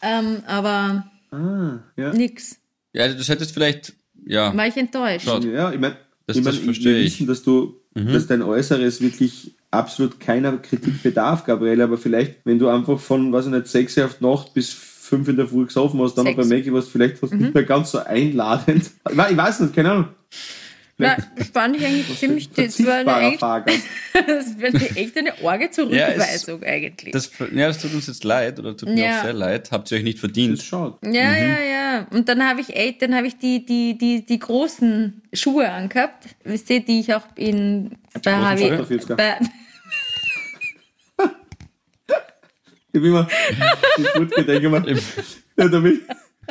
Ähm, 0.02 0.44
aber 0.46 1.06
ah, 1.32 1.80
ja. 1.96 2.14
nix. 2.14 2.58
Ja, 2.94 3.08
das 3.08 3.28
hättest 3.30 3.54
vielleicht, 3.54 3.94
ja. 4.26 4.56
War 4.56 4.68
ich 4.68 4.78
enttäuscht. 4.78 5.26
Schaut. 5.26 5.44
Ja, 5.44 5.72
ich 5.72 5.80
meine, 5.80 5.98
das, 6.28 6.38
ich, 6.38 6.44
mein, 6.44 6.54
das 6.54 6.64
verstehe 6.64 7.00
ich. 7.00 7.14
wissen, 7.14 7.28
dass 7.28 7.44
du, 7.44 7.82
mhm. 7.96 8.14
dass 8.14 8.28
dein 8.28 8.42
Äußeres 8.42 9.02
wirklich 9.02 9.56
absolut 9.72 10.20
keiner 10.20 10.58
Kritik 10.58 11.04
bedarf, 11.04 11.46
Gabriele, 11.46 11.84
aber 11.84 11.98
vielleicht, 11.98 12.38
wenn 12.46 12.60
du 12.60 12.70
einfach 12.70 13.00
von, 13.00 13.32
was 13.32 13.46
ich 13.46 13.52
nicht, 13.52 13.68
sechs 13.68 13.98
Uhr 13.98 14.06
auf 14.06 14.22
Nacht 14.22 14.54
bis 14.54 14.72
fünf 15.10 15.28
in 15.28 15.38
der 15.38 15.48
Früh 15.48 15.66
gesoffen 15.66 16.00
hast, 16.02 16.16
dann 16.16 16.26
Sechs. 16.26 16.38
noch 16.38 16.44
bei 16.44 16.56
Maggie 16.56 16.72
was 16.72 16.88
vielleicht 16.88 17.22
was 17.24 17.32
mhm. 17.32 17.40
nicht 17.40 17.54
mehr 17.54 17.64
ganz 17.64 17.92
so 17.92 18.00
einladend. 18.00 18.92
Ich 19.10 19.18
weiß 19.38 19.62
nicht, 19.62 19.76
keine 19.76 19.92
Ahnung. 19.92 20.08
Na, 21.02 21.16
das 21.38 21.48
fand 21.48 21.78
ich 21.78 21.86
eigentlich 21.86 22.20
ziemlich, 22.20 22.52
das 22.52 22.86
war 22.86 22.96
eine 22.96 23.34
echt, 23.34 23.42
das 24.28 24.60
wäre 24.60 24.78
echt 24.98 25.18
eine 25.18 25.34
arge 25.42 25.72
Zurückweisung 25.72 26.62
ja, 26.62 26.68
es, 26.68 26.74
eigentlich. 26.74 27.14
Das, 27.14 27.32
ja, 27.54 27.68
das 27.68 27.82
tut 27.82 27.94
uns 27.94 28.08
jetzt 28.08 28.26
leid, 28.26 28.60
oder 28.60 28.76
tut 28.76 28.90
mir 28.90 29.06
ja. 29.06 29.20
auch 29.20 29.24
sehr 29.24 29.34
leid. 29.34 29.72
Habt 29.72 29.90
ihr 29.92 29.98
euch 29.98 30.04
nicht 30.04 30.20
verdient. 30.20 30.70
Ja, 30.70 30.90
mhm. 31.00 31.14
ja, 31.14 31.60
ja. 31.62 32.08
Und 32.12 32.28
dann 32.28 32.46
habe 32.46 32.60
ich 32.60 32.76
echt, 32.76 33.02
dann 33.02 33.16
habe 33.16 33.28
ich 33.28 33.38
die, 33.38 33.66
die, 33.66 33.98
die, 33.98 34.26
die 34.26 34.40
großen 34.40 35.22
Schuhe 35.32 35.72
angehabt, 35.72 36.28
wisst 36.44 36.70
ihr, 36.70 36.84
die 36.84 37.00
ich 37.00 37.14
auch 37.14 37.24
in, 37.36 37.92
bei 38.22 38.36
Harvey, 38.36 38.70
bei, 39.16 39.40
Ich 42.92 43.00
habe 43.00 43.08
immer 43.08 43.28
gut 44.16 44.36
gedacht, 44.36 44.64
immer, 44.64 44.84
ja, 45.58 45.68
damit, 45.70 46.02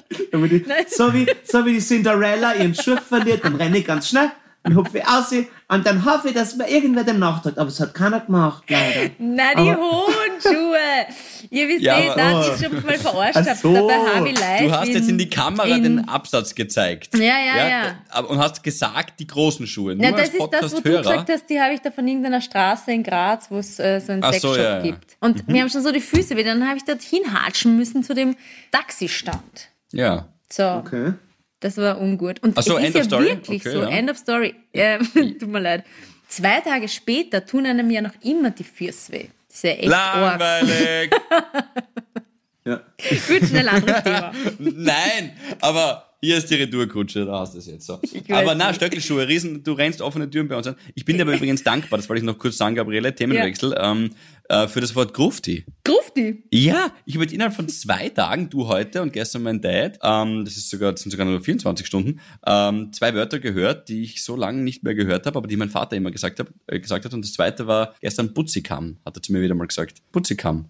damit 0.32 0.52
ich, 0.52 0.64
so, 0.88 1.12
wie, 1.12 1.26
so 1.44 1.64
wie 1.64 1.74
die 1.74 1.80
Cinderella 1.80 2.54
ihren 2.54 2.74
Schuh 2.74 2.96
verliert, 2.96 3.44
dann 3.44 3.56
renne 3.56 3.78
ich 3.78 3.86
ganz 3.86 4.08
schnell 4.08 4.30
und 4.64 4.76
hupfe 4.76 5.02
aus 5.06 5.32
und 5.70 5.86
dann 5.86 6.04
hoffe 6.04 6.28
ich, 6.28 6.34
dass 6.34 6.56
mir 6.56 6.68
irgendwer 6.68 7.04
dem 7.04 7.18
nachtragt. 7.18 7.58
Aber 7.58 7.68
es 7.68 7.78
hat 7.78 7.94
keiner 7.94 8.20
gemacht, 8.20 8.64
leider. 8.68 9.10
Na, 9.18 9.54
die 9.54 9.70
aber, 9.70 9.76
hohen 9.76 10.40
Schuhe. 10.40 11.06
Ihr 11.50 11.68
wisst 11.68 11.82
ja, 11.82 11.98
eh, 11.98 12.12
da 12.16 12.30
hat 12.30 12.58
sich 12.58 12.66
schon 12.66 12.82
mal 12.82 12.98
verarscht 12.98 13.60
so. 13.60 13.86
bei 13.86 13.94
Harvey 13.94 14.32
Live. 14.32 14.60
Du 14.62 14.72
hast 14.72 14.88
jetzt 14.88 15.08
in 15.08 15.18
die 15.18 15.28
Kamera 15.28 15.68
in 15.68 15.82
den 15.82 16.08
Absatz 16.08 16.54
gezeigt. 16.54 17.16
Ja, 17.16 17.22
ja, 17.22 17.56
ja. 17.56 17.68
ja. 17.68 18.20
Und 18.20 18.38
hast 18.38 18.62
gesagt, 18.62 19.20
die 19.20 19.26
großen 19.26 19.66
Schuhe. 19.66 19.94
Na, 19.94 20.12
das 20.12 20.30
ist 20.30 20.48
das, 20.50 20.72
wo 20.72 20.80
du 20.80 20.96
gesagt 20.96 21.28
hast, 21.28 21.50
die 21.50 21.60
habe 21.60 21.74
ich 21.74 21.80
da 21.80 21.90
von 21.90 22.06
irgendeiner 22.08 22.40
Straße 22.40 22.90
in 22.90 23.02
Graz, 23.02 23.50
wo 23.50 23.58
es 23.58 23.78
äh, 23.78 24.00
so 24.00 24.12
einen 24.12 24.22
Sexshop 24.22 24.54
so, 24.54 24.60
ja, 24.60 24.80
gibt. 24.80 25.16
Und 25.20 25.46
mhm. 25.46 25.52
wir 25.52 25.60
haben 25.60 25.68
schon 25.68 25.82
so 25.82 25.92
die 25.92 26.00
Füße 26.00 26.36
wieder. 26.36 26.54
Dann 26.54 26.66
habe 26.66 26.78
ich 26.78 26.84
dort 26.84 27.02
hinhatschen 27.02 27.76
müssen 27.76 28.02
zu 28.02 28.14
dem 28.14 28.36
Taxistand. 28.72 29.68
Ja. 29.92 30.28
So. 30.50 30.64
Okay. 30.64 31.14
Das 31.60 31.76
war 31.76 32.00
ungut. 32.00 32.40
Und 32.42 32.56
Ach 32.56 32.62
so, 32.62 32.78
es 32.78 32.84
End 32.84 32.94
ist 32.94 32.94
of 32.94 33.00
ja 33.00 33.04
Story? 33.04 33.26
wirklich 33.26 33.60
okay, 33.62 33.72
so. 33.72 33.82
Ja. 33.82 33.88
End 33.88 34.10
of 34.10 34.16
Story. 34.16 34.54
Äh, 34.72 34.98
tut 35.38 35.48
mir 35.48 35.60
leid. 35.60 35.84
zwei 36.28 36.60
Tage 36.60 36.88
später 36.88 37.44
tun 37.44 37.66
einem 37.66 37.90
ja 37.90 38.00
noch 38.00 38.14
immer 38.22 38.50
die 38.50 38.64
Füße 38.64 39.12
weh. 39.12 39.26
Das 39.48 39.56
ist 39.56 39.64
ja 39.64 39.70
echt 39.70 39.88
Langweilig. 39.88 41.10
ja. 42.64 42.80
Gut, 43.26 43.48
schnell 43.48 43.68
anderes 43.68 44.02
Thema. 44.04 44.32
Nein, 44.58 45.32
aber 45.60 46.04
hier 46.20 46.36
ist 46.36 46.50
die 46.50 46.56
Retourkutsche, 46.56 47.24
da 47.24 47.40
hast 47.40 47.54
du 47.54 47.58
es 47.58 47.66
jetzt 47.66 47.86
so. 47.86 48.00
Aber 48.30 48.54
na, 48.54 48.74
Stöckelschuhe, 48.74 49.26
Riesen, 49.26 49.62
du 49.62 49.72
rennst 49.72 50.02
offene 50.02 50.28
Türen 50.28 50.48
bei 50.48 50.56
uns 50.56 50.66
an. 50.66 50.76
Ich 50.94 51.04
bin 51.04 51.16
dir 51.16 51.22
aber 51.22 51.34
übrigens 51.34 51.62
dankbar, 51.62 51.98
das 51.98 52.08
wollte 52.08 52.18
ich 52.20 52.26
noch 52.26 52.38
kurz 52.38 52.56
sagen, 52.56 52.74
Gabriele, 52.74 53.14
Themenwechsel, 53.14 53.72
ja. 53.72 53.92
ähm, 53.92 54.10
äh, 54.48 54.66
für 54.68 54.80
das 54.80 54.94
Wort 54.96 55.14
Grufti. 55.14 55.64
Grufti? 55.84 56.44
Ja, 56.52 56.92
ich 57.04 57.14
habe 57.14 57.24
jetzt 57.24 57.32
innerhalb 57.32 57.54
von 57.54 57.68
zwei 57.68 58.08
Tagen, 58.08 58.50
du 58.50 58.66
heute 58.66 59.02
und 59.02 59.12
gestern 59.12 59.42
mein 59.42 59.60
Dad, 59.60 59.98
ähm, 60.02 60.44
das 60.44 60.56
ist 60.56 60.70
sogar, 60.70 60.92
das 60.92 61.02
sind 61.02 61.10
sogar 61.10 61.26
nur 61.26 61.40
24 61.40 61.86
Stunden, 61.86 62.20
ähm, 62.46 62.92
zwei 62.92 63.14
Wörter 63.14 63.38
gehört, 63.38 63.88
die 63.88 64.02
ich 64.02 64.22
so 64.22 64.36
lange 64.36 64.62
nicht 64.62 64.82
mehr 64.82 64.94
gehört 64.94 65.26
habe, 65.26 65.38
aber 65.38 65.48
die 65.48 65.56
mein 65.56 65.70
Vater 65.70 65.96
immer 65.96 66.10
gesagt, 66.10 66.40
hab, 66.40 66.48
äh, 66.66 66.80
gesagt 66.80 67.04
hat. 67.04 67.14
Und 67.14 67.24
das 67.24 67.32
zweite 67.32 67.66
war 67.66 67.94
gestern 68.00 68.34
Putzikam, 68.34 68.98
hat 69.04 69.16
er 69.16 69.22
zu 69.22 69.32
mir 69.32 69.42
wieder 69.42 69.54
mal 69.54 69.66
gesagt. 69.66 70.02
Putzikam. 70.12 70.66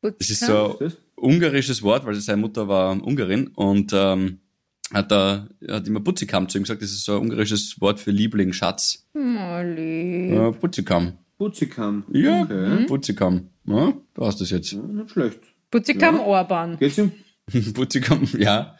Das 0.00 0.30
ist 0.30 0.44
so 0.44 0.78
ein 0.78 0.92
ungarisches 1.16 1.82
Wort, 1.82 2.06
weil 2.06 2.14
seine 2.14 2.40
Mutter 2.40 2.68
war 2.68 2.92
Ungarin 3.02 3.48
und 3.48 3.92
ähm, 3.92 4.38
hat 4.92 5.12
er 5.12 5.48
hat 5.68 5.86
immer 5.86 6.00
Putzikam 6.00 6.48
zu 6.48 6.58
ihm 6.58 6.62
gesagt, 6.62 6.82
das 6.82 6.90
ist 6.90 7.04
so 7.04 7.16
ein 7.16 7.22
ungarisches 7.22 7.80
Wort 7.80 8.00
für 8.00 8.10
Liebling, 8.10 8.52
Schatz. 8.52 9.06
Oh, 9.14 9.60
lieb. 9.62 10.34
Ja, 10.34 10.50
Putzikam. 10.52 11.18
Putzikam. 11.38 12.04
Ja, 12.12 12.42
okay. 12.42 12.84
Putzikam. 12.86 13.50
Ja, 13.64 13.94
du 14.14 14.26
hast 14.26 14.40
das 14.40 14.50
jetzt. 14.50 14.72
Ja, 14.72 14.80
nicht 14.80 15.10
schlecht. 15.10 15.40
Putzikam 15.70 16.16
ja. 16.16 16.22
Orban. 16.22 16.78
Geht's 16.78 16.98
ihm? 16.98 17.12
Putzikam, 17.74 18.28
ja. 18.36 18.76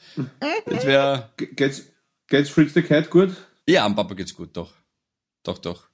Das 0.66 0.84
wäre. 0.84 1.30
Geht's, 1.36 1.86
geht's 2.26 2.50
Freaks 2.50 2.74
the 2.74 2.82
Cat 2.82 3.10
gut? 3.10 3.30
Ja, 3.68 3.84
am 3.84 3.94
Papa 3.94 4.14
geht's 4.14 4.34
gut, 4.34 4.56
doch. 4.56 4.74
Doch, 5.44 5.58
doch. 5.58 5.88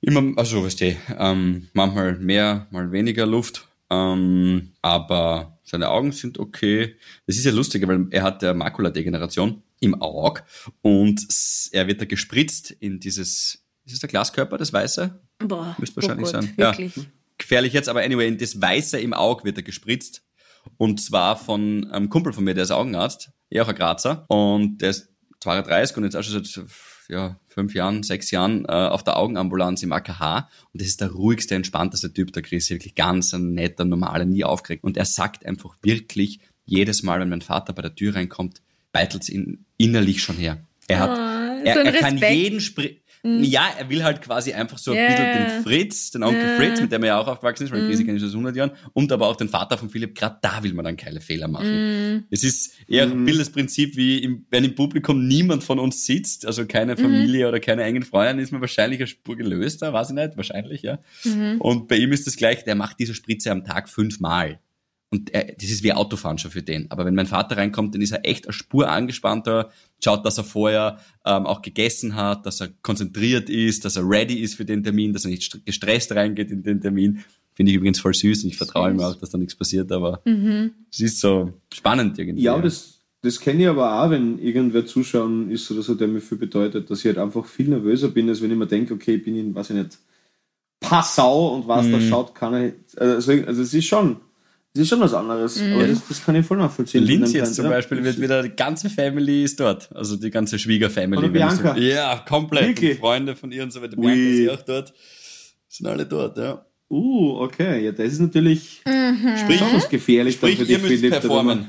Immer, 0.00 0.36
also, 0.36 0.64
weißt 0.64 0.80
du, 0.82 0.96
ähm, 1.18 1.68
manchmal 1.72 2.18
mehr, 2.18 2.66
mal 2.70 2.92
weniger 2.92 3.24
Luft. 3.24 3.66
Ähm, 3.90 4.72
aber 4.82 5.58
seine 5.64 5.88
Augen 5.88 6.12
sind 6.12 6.38
okay. 6.38 6.96
Das 7.26 7.36
ist 7.36 7.44
ja 7.44 7.52
lustig, 7.52 7.86
weil 7.86 8.06
er 8.10 8.22
hat 8.22 8.42
der 8.42 8.54
Makuladegeneration 8.54 9.62
im 9.80 10.00
Auge 10.00 10.42
und 10.82 11.26
er 11.72 11.86
wird 11.86 12.00
da 12.00 12.04
gespritzt 12.04 12.70
in 12.70 12.98
dieses, 12.98 13.64
ist 13.84 13.94
es 13.94 14.00
der 14.00 14.08
Glaskörper, 14.08 14.58
das 14.58 14.72
Weiße? 14.72 15.20
Boah. 15.38 15.76
Müsste 15.78 15.96
wahrscheinlich 15.96 16.28
oh 16.28 16.32
Gott, 16.32 16.42
sein. 16.42 16.54
Wirklich. 16.56 16.96
Ja. 16.96 17.02
Gefährlich 17.38 17.72
jetzt, 17.72 17.88
aber 17.88 18.02
anyway, 18.02 18.28
in 18.28 18.38
das 18.38 18.60
Weiße 18.60 18.98
im 18.98 19.12
Auge 19.12 19.44
wird 19.44 19.58
er 19.58 19.62
gespritzt. 19.62 20.22
Und 20.78 21.00
zwar 21.00 21.36
von 21.36 21.90
einem 21.90 22.08
Kumpel 22.08 22.32
von 22.32 22.44
mir, 22.44 22.54
der 22.54 22.64
ist 22.64 22.70
Augenarzt, 22.70 23.30
er 23.50 23.64
auch 23.64 23.68
ein 23.68 23.74
Grazer. 23.74 24.24
Und 24.28 24.78
der 24.78 24.90
ist 24.90 25.10
32 25.40 25.96
und 25.98 26.04
jetzt 26.04 26.16
auch 26.16 26.22
schon 26.22 26.42
seit 26.44 26.66
ja, 27.08 27.38
fünf 27.48 27.74
Jahren, 27.74 28.02
sechs 28.02 28.30
Jahren 28.30 28.64
äh, 28.64 28.72
auf 28.72 29.04
der 29.04 29.16
Augenambulanz 29.16 29.82
im 29.82 29.92
AKH 29.92 30.48
und 30.72 30.80
das 30.80 30.88
ist 30.88 31.00
der 31.00 31.10
ruhigste, 31.10 31.54
entspannteste 31.54 32.12
Typ, 32.12 32.32
der 32.32 32.42
Chris, 32.42 32.68
wirklich 32.70 32.94
ganz 32.94 33.32
ein 33.32 33.54
netter, 33.54 33.84
normaler, 33.84 34.24
nie 34.24 34.44
aufgeregt. 34.44 34.82
Und 34.82 34.96
er 34.96 35.04
sagt 35.04 35.46
einfach 35.46 35.76
wirklich 35.82 36.40
jedes 36.64 37.02
Mal, 37.02 37.20
wenn 37.20 37.28
mein 37.28 37.42
Vater 37.42 37.72
bei 37.72 37.82
der 37.82 37.94
Tür 37.94 38.16
reinkommt, 38.16 38.60
beitelt 38.92 39.22
es 39.22 39.28
ihn 39.28 39.64
innerlich 39.76 40.22
schon 40.22 40.36
her. 40.36 40.58
Er 40.88 40.98
hat, 41.00 41.10
Oh, 41.10 41.64
er, 41.64 41.74
so 41.74 41.80
ein 41.80 41.86
er 41.86 41.92
kann 41.92 42.18
jeden 42.18 42.60
Spri 43.38 43.46
ja, 43.48 43.68
er 43.78 43.88
will 43.90 44.02
halt 44.04 44.22
quasi 44.22 44.52
einfach 44.52 44.78
so 44.78 44.92
ein 44.92 44.96
Ja. 44.96 45.06
bisschen 45.06 45.32
den 45.32 45.62
Fritz, 45.62 46.10
den 46.10 46.22
Onkel 46.22 46.42
Ja. 46.48 46.56
Fritz, 46.56 46.80
mit 46.80 46.92
dem 46.92 47.02
er 47.02 47.08
ja 47.08 47.18
auch 47.20 47.28
aufgewachsen 47.28 47.64
ist, 47.64 47.72
weil 47.72 47.86
Chrissy 47.86 48.04
kenne 48.04 48.16
ich 48.16 48.22
schon 48.22 48.30
seit 48.30 48.36
100 48.36 48.56
Jahren, 48.56 48.70
und 48.92 49.10
aber 49.12 49.26
auch 49.28 49.36
den 49.36 49.48
Vater 49.48 49.76
von 49.78 49.90
Philipp, 49.90 50.14
gerade 50.14 50.38
da 50.42 50.62
will 50.62 50.72
man 50.74 50.84
dann 50.84 50.96
keine 50.96 51.20
Fehler 51.20 51.48
machen. 51.48 52.26
Es 52.30 52.44
ist 52.44 52.72
eher 52.88 53.04
ein 53.04 53.24
bisschen 53.24 53.40
das 53.40 53.50
Prinzip, 53.50 53.96
wie 53.96 54.18
im, 54.18 54.46
wenn 54.50 54.64
im 54.64 54.74
Publikum 54.74 55.26
niemand 55.26 55.64
von 55.64 55.78
uns 55.78 56.06
sitzt, 56.06 56.46
also 56.46 56.66
keine 56.66 56.96
Familie 56.96 57.48
oder 57.48 57.60
keine 57.60 57.82
engen 57.84 58.02
Freunde, 58.02 58.42
ist 58.42 58.52
man 58.52 58.60
wahrscheinlich 58.60 59.00
eine 59.00 59.06
Spur 59.06 59.36
gelöster, 59.36 59.92
weiß 59.92 60.10
ich 60.10 60.14
nicht, 60.14 60.36
wahrscheinlich, 60.36 60.82
ja. 60.82 60.98
Und 61.58 61.88
bei 61.88 61.96
ihm 61.96 62.12
ist 62.12 62.26
das 62.26 62.36
gleich, 62.36 62.64
der 62.64 62.74
macht 62.74 62.98
diese 62.98 63.14
Spritze 63.14 63.50
am 63.50 63.64
Tag 63.64 63.88
fünfmal. 63.88 64.60
Und 65.10 65.32
er, 65.32 65.44
das 65.44 65.70
ist 65.70 65.84
wie 65.84 65.92
Autofahren 65.92 66.36
schon 66.38 66.50
für 66.50 66.62
den. 66.62 66.90
Aber 66.90 67.04
wenn 67.04 67.14
mein 67.14 67.26
Vater 67.28 67.56
reinkommt, 67.56 67.94
dann 67.94 68.02
ist 68.02 68.10
er 68.10 68.26
echt 68.28 68.46
eine 68.46 68.52
Spur 68.52 68.90
angespannter, 68.90 69.70
schaut, 70.02 70.26
dass 70.26 70.36
er 70.38 70.44
vorher 70.44 70.98
ähm, 71.24 71.46
auch 71.46 71.62
gegessen 71.62 72.16
hat, 72.16 72.44
dass 72.44 72.60
er 72.60 72.70
konzentriert 72.82 73.48
ist, 73.48 73.84
dass 73.84 73.96
er 73.96 74.08
ready 74.08 74.34
ist 74.40 74.56
für 74.56 74.64
den 74.64 74.82
Termin, 74.82 75.12
dass 75.12 75.24
er 75.24 75.30
nicht 75.30 75.42
st- 75.42 75.60
gestresst 75.64 76.10
reingeht 76.12 76.50
in 76.50 76.62
den 76.64 76.80
Termin. 76.80 77.20
Finde 77.54 77.70
ich 77.70 77.76
übrigens 77.76 78.00
voll 78.00 78.12
süß 78.14 78.42
und 78.44 78.50
ich 78.50 78.56
vertraue 78.56 78.90
ihm 78.90 79.00
auch, 79.00 79.14
dass 79.14 79.30
da 79.30 79.38
nichts 79.38 79.54
passiert, 79.54 79.90
aber 79.92 80.20
es 80.90 81.00
ist 81.00 81.20
so 81.20 81.52
spannend 81.72 82.18
irgendwie. 82.18 82.42
Ja, 82.42 82.60
das, 82.60 82.98
das 83.22 83.40
kenne 83.40 83.62
ich 83.62 83.68
aber 83.68 84.02
auch, 84.02 84.10
wenn 84.10 84.38
irgendwer 84.40 84.84
zuschauen 84.84 85.50
ist 85.50 85.70
oder 85.70 85.82
so, 85.82 85.94
der 85.94 86.08
mir 86.08 86.20
viel 86.20 86.36
bedeutet, 86.36 86.90
dass 86.90 86.98
ich 86.98 87.06
halt 87.06 87.18
einfach 87.18 87.46
viel 87.46 87.68
nervöser 87.68 88.08
bin, 88.08 88.28
als 88.28 88.42
wenn 88.42 88.50
ich 88.50 88.58
mir 88.58 88.66
denke, 88.66 88.92
okay, 88.92 89.14
ich 89.14 89.24
bin 89.24 89.36
in, 89.36 89.54
weiß 89.54 89.70
ich 89.70 89.76
nicht, 89.76 89.98
Passau 90.80 91.54
und 91.54 91.66
was 91.68 91.86
da 91.90 92.00
schaut, 92.00 92.34
kann 92.34 92.62
ich. 92.62 93.00
Also, 93.00 93.32
also 93.32 93.62
es 93.62 93.72
ist 93.72 93.86
schon, 93.86 94.16
es 94.76 94.82
ist 94.82 94.88
schon 94.90 95.00
was 95.00 95.14
anderes. 95.14 95.60
Aber 95.60 95.86
das, 95.86 96.06
das 96.06 96.24
kann 96.24 96.34
ich 96.36 96.44
voll 96.44 96.58
nachvollziehen. 96.58 97.02
Linz 97.02 97.32
jetzt 97.32 97.48
dann 97.48 97.54
zum 97.54 97.68
Beispiel 97.68 98.04
wird 98.04 98.20
wieder, 98.20 98.42
die 98.42 98.54
ganze 98.54 98.90
Family 98.90 99.44
ist 99.44 99.58
dort. 99.58 99.88
Also 99.94 100.16
die 100.16 100.30
ganze 100.30 100.58
Schwiegerfamily. 100.58 101.28
Bianca. 101.28 101.74
So, 101.74 101.80
ja, 101.80 102.22
komplett. 102.28 102.68
Wirklich? 102.68 102.92
Und 102.92 103.00
Freunde 103.00 103.36
von 103.36 103.50
ihr 103.52 103.62
und 103.62 103.72
so 103.72 103.80
weiter. 103.80 103.96
Bianca 103.96 104.20
ist 104.20 104.38
ja 104.38 104.52
auch 104.52 104.62
dort. 104.62 104.92
Sind 105.68 105.86
alle 105.86 106.06
dort, 106.06 106.36
ja. 106.38 106.64
Uh, 106.88 107.40
okay, 107.40 107.84
ja, 107.84 107.90
das 107.90 108.12
ist 108.12 108.20
natürlich 108.20 108.80
Sprich, 108.84 109.58
besonders 109.58 109.88
gefährlich 109.88 110.38
dann 110.38 110.52
sprich 110.52 110.66
für 110.66 110.72
ihr 110.72 110.78
die 110.78 110.82
müsst 110.84 111.00
Philipp. 111.00 111.20
performen. 111.20 111.66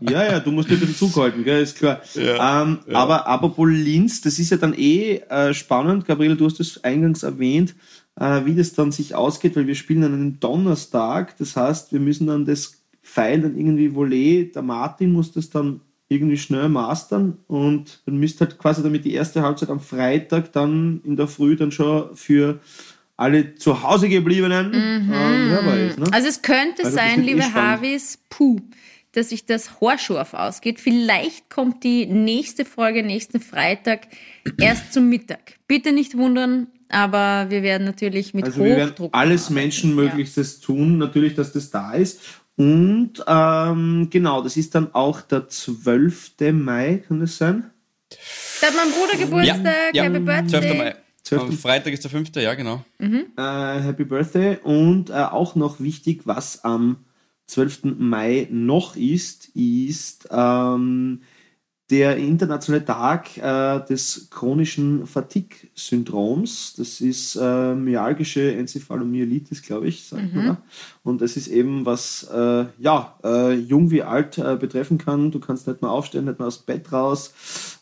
Ja, 0.00 0.24
ja, 0.24 0.40
du 0.40 0.50
musst 0.50 0.70
dir 0.70 0.74
ein 0.74 0.80
bisschen 0.80 0.96
zurückhalten, 1.10 1.44
gell, 1.44 1.62
ist 1.62 1.76
klar. 1.76 2.00
Ja, 2.14 2.62
ähm, 2.62 2.78
ja. 2.88 2.94
Aber 2.96 3.26
apropos 3.26 3.68
Linz, 3.70 4.22
das 4.22 4.38
ist 4.38 4.50
ja 4.50 4.56
dann 4.56 4.72
eh 4.72 5.16
äh, 5.28 5.52
spannend, 5.52 6.06
Gabriel, 6.06 6.36
du 6.36 6.46
hast 6.46 6.58
es 6.60 6.82
eingangs 6.82 7.22
erwähnt, 7.22 7.74
äh, 8.20 8.44
wie 8.44 8.54
das 8.54 8.74
dann 8.74 8.92
sich 8.92 9.14
ausgeht, 9.14 9.56
weil 9.56 9.66
wir 9.66 9.74
spielen 9.74 10.04
an 10.04 10.14
einem 10.14 10.40
Donnerstag, 10.40 11.36
das 11.38 11.56
heißt, 11.56 11.92
wir 11.92 12.00
müssen 12.00 12.26
dann 12.28 12.44
das 12.44 12.82
Pfeil 13.02 13.40
dann 13.40 13.58
irgendwie 13.58 13.94
Volley, 13.94 14.52
der 14.54 14.62
Martin 14.62 15.12
muss 15.12 15.32
das 15.32 15.50
dann 15.50 15.80
irgendwie 16.08 16.36
schnell 16.36 16.68
mastern 16.68 17.38
und 17.46 18.02
dann 18.04 18.18
müsst 18.18 18.40
halt 18.40 18.58
quasi 18.58 18.82
damit 18.82 19.04
die 19.04 19.14
erste 19.14 19.42
Halbzeit 19.42 19.70
am 19.70 19.80
Freitag 19.80 20.52
dann 20.52 21.00
in 21.04 21.16
der 21.16 21.28
Früh 21.28 21.56
dann 21.56 21.72
schon 21.72 22.14
für 22.14 22.60
alle 23.16 23.54
zu 23.54 23.82
Hause 23.82 24.08
gebliebenen 24.08 24.72
ähm, 24.74 25.08
hörbar 25.08 25.78
ist. 25.78 25.98
Ne? 25.98 26.06
Also 26.12 26.28
es 26.28 26.42
könnte 26.42 26.84
Also 26.84 26.96
sein, 26.96 27.20
eh 27.20 27.26
liebe 27.26 27.42
spannend. 27.42 27.68
Harvis, 27.68 28.18
puh, 28.28 28.60
dass 29.12 29.30
sich 29.30 29.46
das 29.46 29.80
Horschorf 29.80 30.34
ausgeht. 30.34 30.80
Vielleicht 30.80 31.48
kommt 31.48 31.84
die 31.84 32.06
nächste 32.06 32.64
Folge 32.64 33.02
nächsten 33.02 33.40
Freitag 33.40 34.08
erst 34.58 34.92
zum 34.92 35.08
Mittag. 35.08 35.54
Bitte 35.68 35.92
nicht 35.92 36.16
wundern, 36.16 36.66
aber 36.90 37.46
wir 37.48 37.62
werden 37.62 37.84
natürlich 37.84 38.34
mit 38.34 38.44
Also 38.44 38.64
wir 38.64 38.76
werden 38.76 38.90
Hochdruck 38.90 39.14
alles. 39.14 39.50
Menschenmöglichstes 39.50 40.60
tun, 40.60 40.98
natürlich, 40.98 41.34
dass 41.34 41.52
das 41.52 41.70
da 41.70 41.92
ist. 41.92 42.20
Und 42.56 43.12
ähm, 43.26 44.08
genau, 44.10 44.42
das 44.42 44.56
ist 44.56 44.74
dann 44.74 44.92
auch 44.94 45.22
der 45.22 45.48
12. 45.48 46.32
Mai, 46.52 47.02
kann 47.06 47.20
das 47.20 47.38
sein? 47.38 47.70
Da 48.60 48.66
hat 48.66 48.74
mein 48.76 48.92
Bruder 48.92 49.18
Geburtstag, 49.18 49.94
ja, 49.94 50.02
Happy 50.02 50.18
Birthday. 50.18 50.60
12. 50.60 50.78
Mai. 50.78 50.94
12. 51.22 51.42
Am 51.42 51.52
Freitag 51.52 51.92
ist 51.92 52.04
der 52.04 52.10
5. 52.10 52.30
Ja, 52.36 52.54
genau. 52.54 52.84
Äh, 52.98 53.80
Happy 53.80 54.04
Birthday. 54.04 54.58
Und 54.62 55.10
äh, 55.10 55.14
auch 55.14 55.54
noch 55.54 55.80
wichtig, 55.80 56.22
was 56.24 56.64
am 56.64 57.04
12. 57.46 57.96
Mai 57.98 58.46
noch 58.50 58.96
ist, 58.96 59.48
ist 59.54 60.28
ähm, 60.30 61.22
der 61.90 62.16
internationale 62.16 62.84
Tag 62.84 63.36
äh, 63.36 63.84
des 63.86 64.28
chronischen 64.30 65.06
Fatigue-Syndroms. 65.06 66.74
Das 66.76 67.00
ist 67.00 67.36
äh, 67.36 67.74
myalgische 67.74 68.54
Enzephalomyelitis, 68.54 69.62
glaube 69.62 69.88
ich, 69.88 70.04
sagt 70.04 70.34
man. 70.34 70.46
da. 70.46 70.62
Und 71.02 71.20
das 71.20 71.36
ist 71.36 71.48
eben 71.48 71.84
was, 71.84 72.24
äh, 72.32 72.66
ja, 72.78 73.18
äh, 73.24 73.54
jung 73.54 73.90
wie 73.90 74.02
alt 74.02 74.38
äh, 74.38 74.56
betreffen 74.56 74.98
kann. 74.98 75.30
Du 75.30 75.40
kannst 75.40 75.66
nicht 75.66 75.82
mehr 75.82 75.90
aufstehen, 75.90 76.26
nicht 76.26 76.38
mehr 76.38 76.48
aus 76.48 76.64
dem 76.64 76.66
Bett 76.66 76.92
raus. 76.92 77.34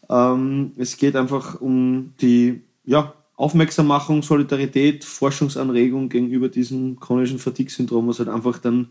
Ähm, 0.09 0.73
es 0.77 0.97
geht 0.97 1.15
einfach 1.15 1.61
um 1.61 2.15
die, 2.21 2.63
ja, 2.85 3.13
Aufmerksammachung, 3.39 4.23
Solidarität, 4.23 5.05
Forschungsanregung 5.05 6.09
gegenüber 6.09 6.49
diesem 6.49 6.99
chronischen 6.99 7.39
Fatigue-Syndrom, 7.39 8.09
was 8.09 8.19
halt 8.19 8.29
einfach 8.29 8.59
dann 8.59 8.89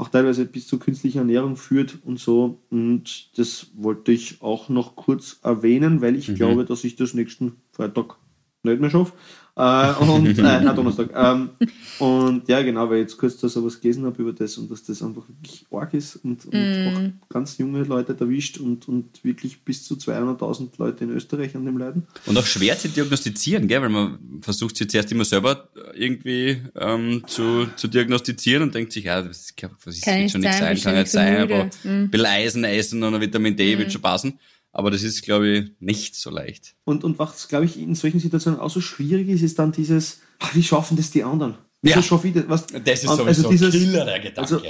auch 0.00 0.08
teilweise 0.08 0.46
bis 0.46 0.66
zur 0.66 0.80
künstlichen 0.80 1.18
Ernährung 1.18 1.56
führt 1.56 1.98
und 2.04 2.18
so. 2.18 2.58
Und 2.70 3.38
das 3.38 3.66
wollte 3.74 4.12
ich 4.12 4.40
auch 4.40 4.70
noch 4.70 4.96
kurz 4.96 5.38
erwähnen, 5.42 6.00
weil 6.00 6.16
ich 6.16 6.34
glaube, 6.34 6.64
dass 6.64 6.84
ich 6.84 6.96
das 6.96 7.12
nächsten 7.12 7.56
Freitag 7.70 8.16
nicht 8.62 8.80
mehr 8.80 8.88
schaffe. 8.88 9.12
Äh, 9.56 9.92
und, 9.94 10.26
äh, 10.38 10.42
nein, 10.42 10.74
Donnerstag. 10.76 11.10
Ähm, 11.14 11.50
und 11.98 12.48
ja, 12.48 12.62
genau, 12.62 12.88
weil 12.88 12.98
ich 12.98 13.02
jetzt 13.02 13.18
kurz 13.18 13.36
da 13.38 13.48
so 13.48 13.64
was 13.64 13.80
gelesen 13.80 14.04
habe 14.06 14.22
über 14.22 14.32
das 14.32 14.56
und 14.56 14.70
dass 14.70 14.82
das 14.84 15.02
einfach 15.02 15.22
wirklich 15.28 15.66
arg 15.70 15.92
ist 15.92 16.16
und, 16.16 16.46
und 16.46 16.86
auch 16.86 17.28
ganz 17.28 17.58
junge 17.58 17.82
Leute 17.82 18.16
erwischt 18.18 18.58
und, 18.58 18.88
und 18.88 19.22
wirklich 19.22 19.62
bis 19.62 19.84
zu 19.84 19.94
200.000 19.96 20.70
Leute 20.78 21.04
in 21.04 21.10
Österreich 21.10 21.54
an 21.56 21.66
dem 21.66 21.76
leiden. 21.78 22.06
Und 22.26 22.38
auch 22.38 22.46
schwer 22.46 22.78
zu 22.78 22.88
diagnostizieren, 22.88 23.68
gell? 23.68 23.82
weil 23.82 23.88
man 23.90 24.18
versucht 24.40 24.76
sich 24.76 24.88
zuerst 24.88 25.12
immer 25.12 25.24
selber 25.24 25.68
irgendwie 25.94 26.62
ähm, 26.78 27.22
zu, 27.26 27.66
zu 27.76 27.88
diagnostizieren 27.88 28.62
und 28.62 28.74
denkt 28.74 28.92
sich, 28.92 29.04
ja, 29.04 29.20
das, 29.20 29.40
ist- 29.40 29.54
was 29.84 29.96
ist, 29.96 30.04
Kann 30.04 30.14
wird 30.14 30.22
nicht 30.22 30.32
schon 30.32 30.40
nichts 30.40 30.58
sein, 30.58 30.80
kann 30.80 30.94
nicht 30.94 31.10
sein, 31.12 31.36
aber 31.42 31.64
Mhm. 31.84 31.90
ein 32.04 32.10
bisschen 32.10 32.26
Eisen 32.26 32.64
essen 32.64 33.02
und 33.02 33.14
ein 33.14 33.20
Vitamin 33.20 33.56
D 33.56 33.76
wird 33.78 33.92
schon 33.92 34.00
passen. 34.02 34.38
Aber 34.72 34.90
das 34.90 35.02
ist, 35.02 35.22
glaube 35.22 35.48
ich, 35.48 35.70
nicht 35.80 36.14
so 36.16 36.30
leicht. 36.30 36.74
Und, 36.84 37.04
und 37.04 37.18
was, 37.18 37.48
glaube 37.48 37.64
ich, 37.64 37.78
in 37.78 37.94
solchen 37.94 38.20
Situationen 38.20 38.60
auch 38.60 38.70
so 38.70 38.80
schwierig 38.80 39.28
ist, 39.28 39.42
ist 39.42 39.58
dann 39.58 39.72
dieses, 39.72 40.20
ach, 40.38 40.54
wie 40.54 40.62
schaffen 40.62 40.96
das 40.96 41.10
die 41.10 41.24
anderen? 41.24 41.54
Ja. 41.82 41.96
Das, 41.96 42.04
schaffe 42.06 42.28
ich 42.28 42.34
das, 42.34 42.44
was, 42.48 42.66
Das 42.66 43.02
ist 43.02 43.08
also 43.08 43.24
sowieso 43.24 43.50
dieses- 43.50 43.72
Killer, 43.72 44.04
der 44.04 44.20
Gedanke. 44.20 44.40
also- 44.40 44.60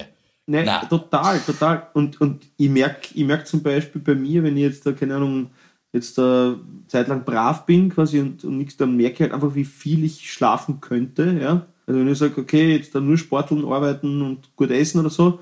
Ne, 0.47 0.65
Nein. 0.65 0.89
total, 0.89 1.39
total. 1.41 1.89
Und, 1.95 2.21
und 2.21 2.43
ich 2.57 2.69
merke 2.69 3.09
ich 3.15 3.25
merk 3.25 3.47
zum 3.47 3.63
Beispiel 3.63 4.01
bei 4.01 4.17
mir, 4.17 4.43
wenn 4.43 4.57
ich 4.57 4.63
jetzt 4.65 4.85
da, 4.85 4.91
keine 4.93 5.15
Ahnung, 5.17 5.51
jetzt 5.93 6.19
da 6.19 6.57
zeitlang 6.89 7.25
brav 7.25 7.67
bin 7.67 7.89
quasi 7.89 8.19
und, 8.19 8.43
und 8.45 8.59
nichts, 8.59 8.77
dann 8.77 8.97
merke 8.97 9.15
ich 9.15 9.21
halt 9.21 9.33
einfach, 9.33 9.55
wie 9.55 9.65
viel 9.65 10.03
ich 10.03 10.29
schlafen 10.33 10.81
könnte. 10.81 11.39
Ja? 11.41 11.67
Also 11.87 12.01
wenn 12.01 12.09
ich 12.09 12.19
sage, 12.19 12.41
okay, 12.41 12.75
jetzt 12.75 12.93
dann 12.95 13.07
nur 13.07 13.19
sporteln, 13.19 13.65
arbeiten 13.65 14.23
und 14.23 14.57
gut 14.57 14.71
essen 14.73 14.99
oder 15.01 15.11
so 15.11 15.39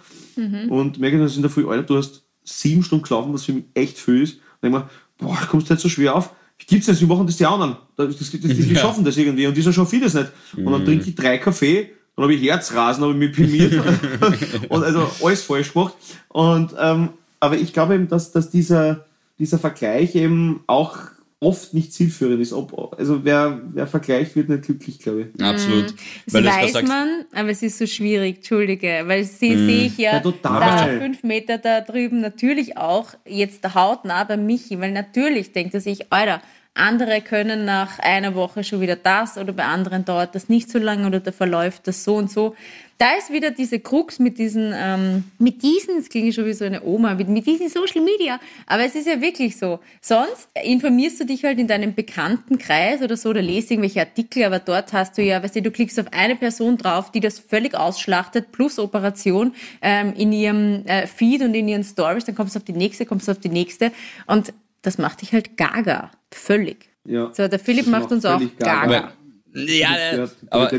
und 0.69 0.99
merke, 0.99 1.19
dass 1.19 1.37
in 1.37 1.43
der 1.43 1.51
Früh, 1.51 1.67
Alter, 1.67 1.85
du 1.85 1.97
hast 1.97 2.25
sieben 2.45 2.83
Stunden 2.83 3.03
geschlafen, 3.03 3.33
was 3.33 3.45
für 3.45 3.53
mich 3.53 3.65
echt 3.75 3.99
viel 3.99 4.23
ist. 4.23 4.41
Denke 4.63 4.79
mir, 4.79 4.91
boah, 5.19 5.37
kommst 5.49 5.69
du 5.69 5.75
jetzt 5.75 5.83
so 5.83 5.89
schwer 5.89 6.15
auf? 6.15 6.31
Wie 6.59 6.65
gibt's 6.67 6.87
das? 6.87 7.01
Wie 7.01 7.07
machen 7.07 7.27
das 7.27 7.37
die 7.37 7.47
anderen? 7.47 7.77
Das, 7.97 8.17
das, 8.17 8.31
das, 8.31 8.41
das, 8.41 8.51
die 8.57 8.73
Ja. 8.75 8.81
schaffen 8.81 9.05
das 9.05 9.17
irgendwie 9.17 9.47
und 9.47 9.57
die 9.57 9.63
so 9.63 9.73
schaffen 9.73 10.01
das 10.01 10.15
nicht. 10.15 10.31
Und 10.57 10.73
dann 10.73 10.85
trinke 10.85 11.09
ich 11.09 11.15
drei 11.15 11.39
Kaffee, 11.39 11.91
dann 12.17 12.25
habe 12.25 12.35
ich 12.35 12.43
Herzrasen, 12.43 13.05
habe 13.05 13.13
ich 13.13 13.19
mich 13.19 13.33
pimiert 13.33 13.75
und 14.69 14.83
also 14.83 15.09
alles 15.23 15.43
falsch 15.43 15.73
gemacht. 15.73 15.95
Und, 16.29 16.75
ähm, 16.79 17.11
aber 17.41 17.57
ich 17.57 17.73
glaube 17.73 17.95
eben, 17.95 18.09
dass, 18.09 18.33
dass 18.33 18.51
dieser, 18.51 19.05
dieser 19.39 19.59
Vergleich 19.61 20.17
eben 20.17 20.61
auch 20.67 20.97
oft 21.41 21.73
nicht 21.73 21.93
zielführend 21.93 22.41
ist. 22.41 22.53
Ob, 22.53 22.97
also 22.99 23.25
wer, 23.25 23.61
wer 23.73 23.87
vergleicht, 23.87 24.35
wird 24.35 24.49
nicht 24.49 24.65
glücklich, 24.65 24.99
glaube 24.99 25.23
ich. 25.35 25.43
Absolut. 25.43 25.95
Das 26.25 26.35
Weil 26.35 26.43
du 26.43 26.49
jetzt 26.49 26.59
weiß 26.63 26.73
sagst, 26.73 26.89
man, 26.89 27.25
aber 27.33 27.51
es 27.51 27.63
ist 27.63 27.79
so 27.79 27.87
schwierig, 27.87 28.37
entschuldige, 28.39 29.03
weil 29.07 29.25
sie 29.25 29.51
Mhm. 29.55 29.67
sehe 29.67 29.87
ich 29.87 29.99
ja, 29.99 30.15
Ja, 30.15 30.21
total. 30.21 30.61
da 30.61 30.99
fünf 30.99 31.23
Meter 31.23 31.59
da 31.59 31.81
drüben 31.81 32.21
natürlich 32.21 32.77
auch 32.77 33.15
jetzt 33.27 33.75
hautnah 33.75 34.25
bei 34.25 34.37
Michi, 34.37 34.81
weil 34.81 34.91
natürlich 34.93 35.53
denkt 35.53 35.75
er 35.75 35.81
sich, 35.81 36.13
Alter, 36.13 36.43
andere 36.79 37.21
können 37.21 37.65
nach 37.65 37.99
einer 37.99 38.35
Woche 38.35 38.65
schon 38.65 38.81
wieder 38.81 38.97
das 38.97 39.37
oder 39.37 39.53
bei 39.53 39.65
anderen 39.65 40.05
dauert 40.05 40.35
das 40.35 40.49
nicht 40.49 40.71
so 40.71 40.79
lange 40.79 41.07
oder 41.07 41.21
da 41.21 41.33
verläuft 41.33 41.87
das 41.87 42.05
so 42.05 42.17
und 42.17 42.31
so. 42.31 42.55
Da 42.99 43.13
ist 43.17 43.31
wieder 43.31 43.53
diese 43.53 43.79
Krux 43.79 44.19
mit 44.19 44.39
diesen, 44.39 44.73
ähm, 44.75 45.25
mit 45.39 45.63
diesen, 45.63 45.99
das 45.99 46.09
klingt 46.09 46.35
schon 46.35 46.47
wie 46.47 46.53
so 46.53 46.65
eine 46.65 46.83
Oma, 46.83 47.15
mit, 47.15 47.29
mit 47.29 47.47
diesen 47.47 47.69
Social 47.69 48.03
Media. 48.03 48.41
Aber 48.67 48.85
es 48.85 48.97
ist 48.97 49.07
ja 49.07 49.21
wirklich 49.21 49.57
so. 49.57 49.79
Sonst 50.01 50.49
informierst 50.65 51.21
du 51.21 51.25
dich 51.25 51.45
halt 51.45 51.61
in 51.61 51.69
deinem 51.69 51.95
Bekanntenkreis 51.95 53.01
oder 53.01 53.17
so, 53.17 53.29
oder 53.29 53.41
lest 53.41 53.71
irgendwelche 53.71 54.01
Artikel, 54.01 54.43
aber 54.43 54.59
dort 54.59 54.93
hast 54.93 55.17
du 55.17 55.23
ja, 55.23 55.41
weißt 55.41 55.55
du, 55.55 55.63
du 55.63 55.71
klickst 55.71 56.01
auf 56.01 56.07
eine 56.13 56.35
Person 56.35 56.77
drauf, 56.77 57.13
die 57.13 57.21
das 57.21 57.39
völlig 57.39 57.77
ausschlachtet, 57.77 58.51
plus 58.51 58.81
Operation 58.81 59.55
ähm, 59.81 60.13
in 60.15 60.33
ihrem 60.33 60.85
äh, 60.87 61.07
Feed 61.07 61.43
und 61.43 61.55
in 61.55 61.69
ihren 61.69 61.85
Stories, 61.85 62.25
dann 62.25 62.35
kommst 62.35 62.57
du 62.57 62.59
auf 62.59 62.65
die 62.65 62.73
nächste, 62.73 63.07
kommst 63.07 63.29
du 63.29 63.33
auf 63.33 63.39
die 63.39 63.49
nächste 63.49 63.93
und 64.27 64.53
das 64.83 64.99
macht 64.99 65.23
dich 65.23 65.33
halt 65.33 65.57
gaga. 65.57 66.11
Völlig. 66.33 66.89
Ja. 67.05 67.33
So, 67.33 67.49
der 67.49 67.59
Philipp 67.59 67.87
macht 67.87 68.03
macht 68.03 68.13
uns 68.13 68.25
auch 68.25 68.41
gaga. 68.59 68.87
gaga. 68.87 69.13
ja, 69.55 70.17
Ja, 70.17 70.29
aber 70.51 70.71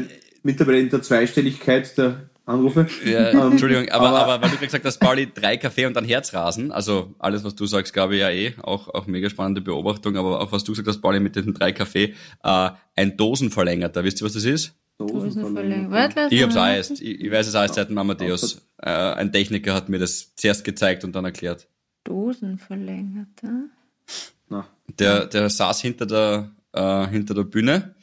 mittlerweile 0.44 0.80
in 0.80 0.90
der 0.90 1.02
Zweistelligkeit 1.02 1.98
der 1.98 2.30
Anrufe. 2.46 2.88
Ja, 3.06 3.30
Ähm, 3.30 3.52
Entschuldigung, 3.52 3.90
aber, 3.90 4.10
aber- 4.10 4.34
aber, 4.34 4.44
weil 4.44 4.50
du 4.52 4.58
gesagt 4.58 4.84
hast, 4.86 4.98
Pauli, 5.00 5.32
drei 5.34 5.58
Kaffee 5.58 5.86
und 5.86 5.94
dann 5.96 6.06
Herzrasen, 6.06 6.72
also 6.72 7.14
alles, 7.20 7.44
was 7.44 7.54
du 7.56 7.66
sagst, 7.68 7.94
glaube 7.94 8.16
ich 8.16 8.22
ja 8.22 8.30
eh, 8.32 8.54
auch, 8.62 8.88
auch 8.90 9.06
mega 9.08 9.30
spannende 9.30 9.62
Beobachtung, 9.62 10.18
aber 10.18 10.40
auch 10.42 10.52
was 10.52 10.64
du 10.64 10.72
gesagt 10.72 10.88
hast, 10.88 11.00
Pauli, 11.02 11.20
mit 11.20 11.36
den 11.36 11.54
drei 11.54 11.72
Kaffee, 11.72 12.16
äh, 12.44 12.70
ein 12.96 13.18
Dosenverlängerter, 13.18 14.04
wisst 14.04 14.22
ihr, 14.22 14.26
was 14.26 14.34
das 14.34 14.46
ist? 14.46 14.74
Lass 15.00 15.36
Ich 16.30 16.44
hab's 16.44 16.58
auch 16.58 16.66
erst, 16.68 17.02
ich, 17.02 17.22
ich 17.22 17.32
weiß 17.32 17.48
es 17.48 17.56
auch 17.56 17.62
erst 17.62 17.76
seit 17.76 17.90
dem 17.90 17.98
Amadeus. 17.98 18.62
Äh, 18.82 18.90
ein 18.90 19.32
Techniker 19.32 19.74
hat 19.74 19.88
mir 19.88 19.98
das 20.00 20.36
zuerst 20.36 20.64
gezeigt 20.66 21.04
und 21.04 21.14
dann 21.16 21.26
erklärt. 21.26 21.68
Dosenverlängerter. 22.04 23.66
Na, 24.50 24.68
Der, 25.00 25.26
der 25.26 25.50
saß 25.50 25.82
hinter 25.82 26.06
der, 26.06 26.52
äh, 26.74 27.08
hinter 27.08 27.34
der 27.34 27.44
Bühne 27.44 27.96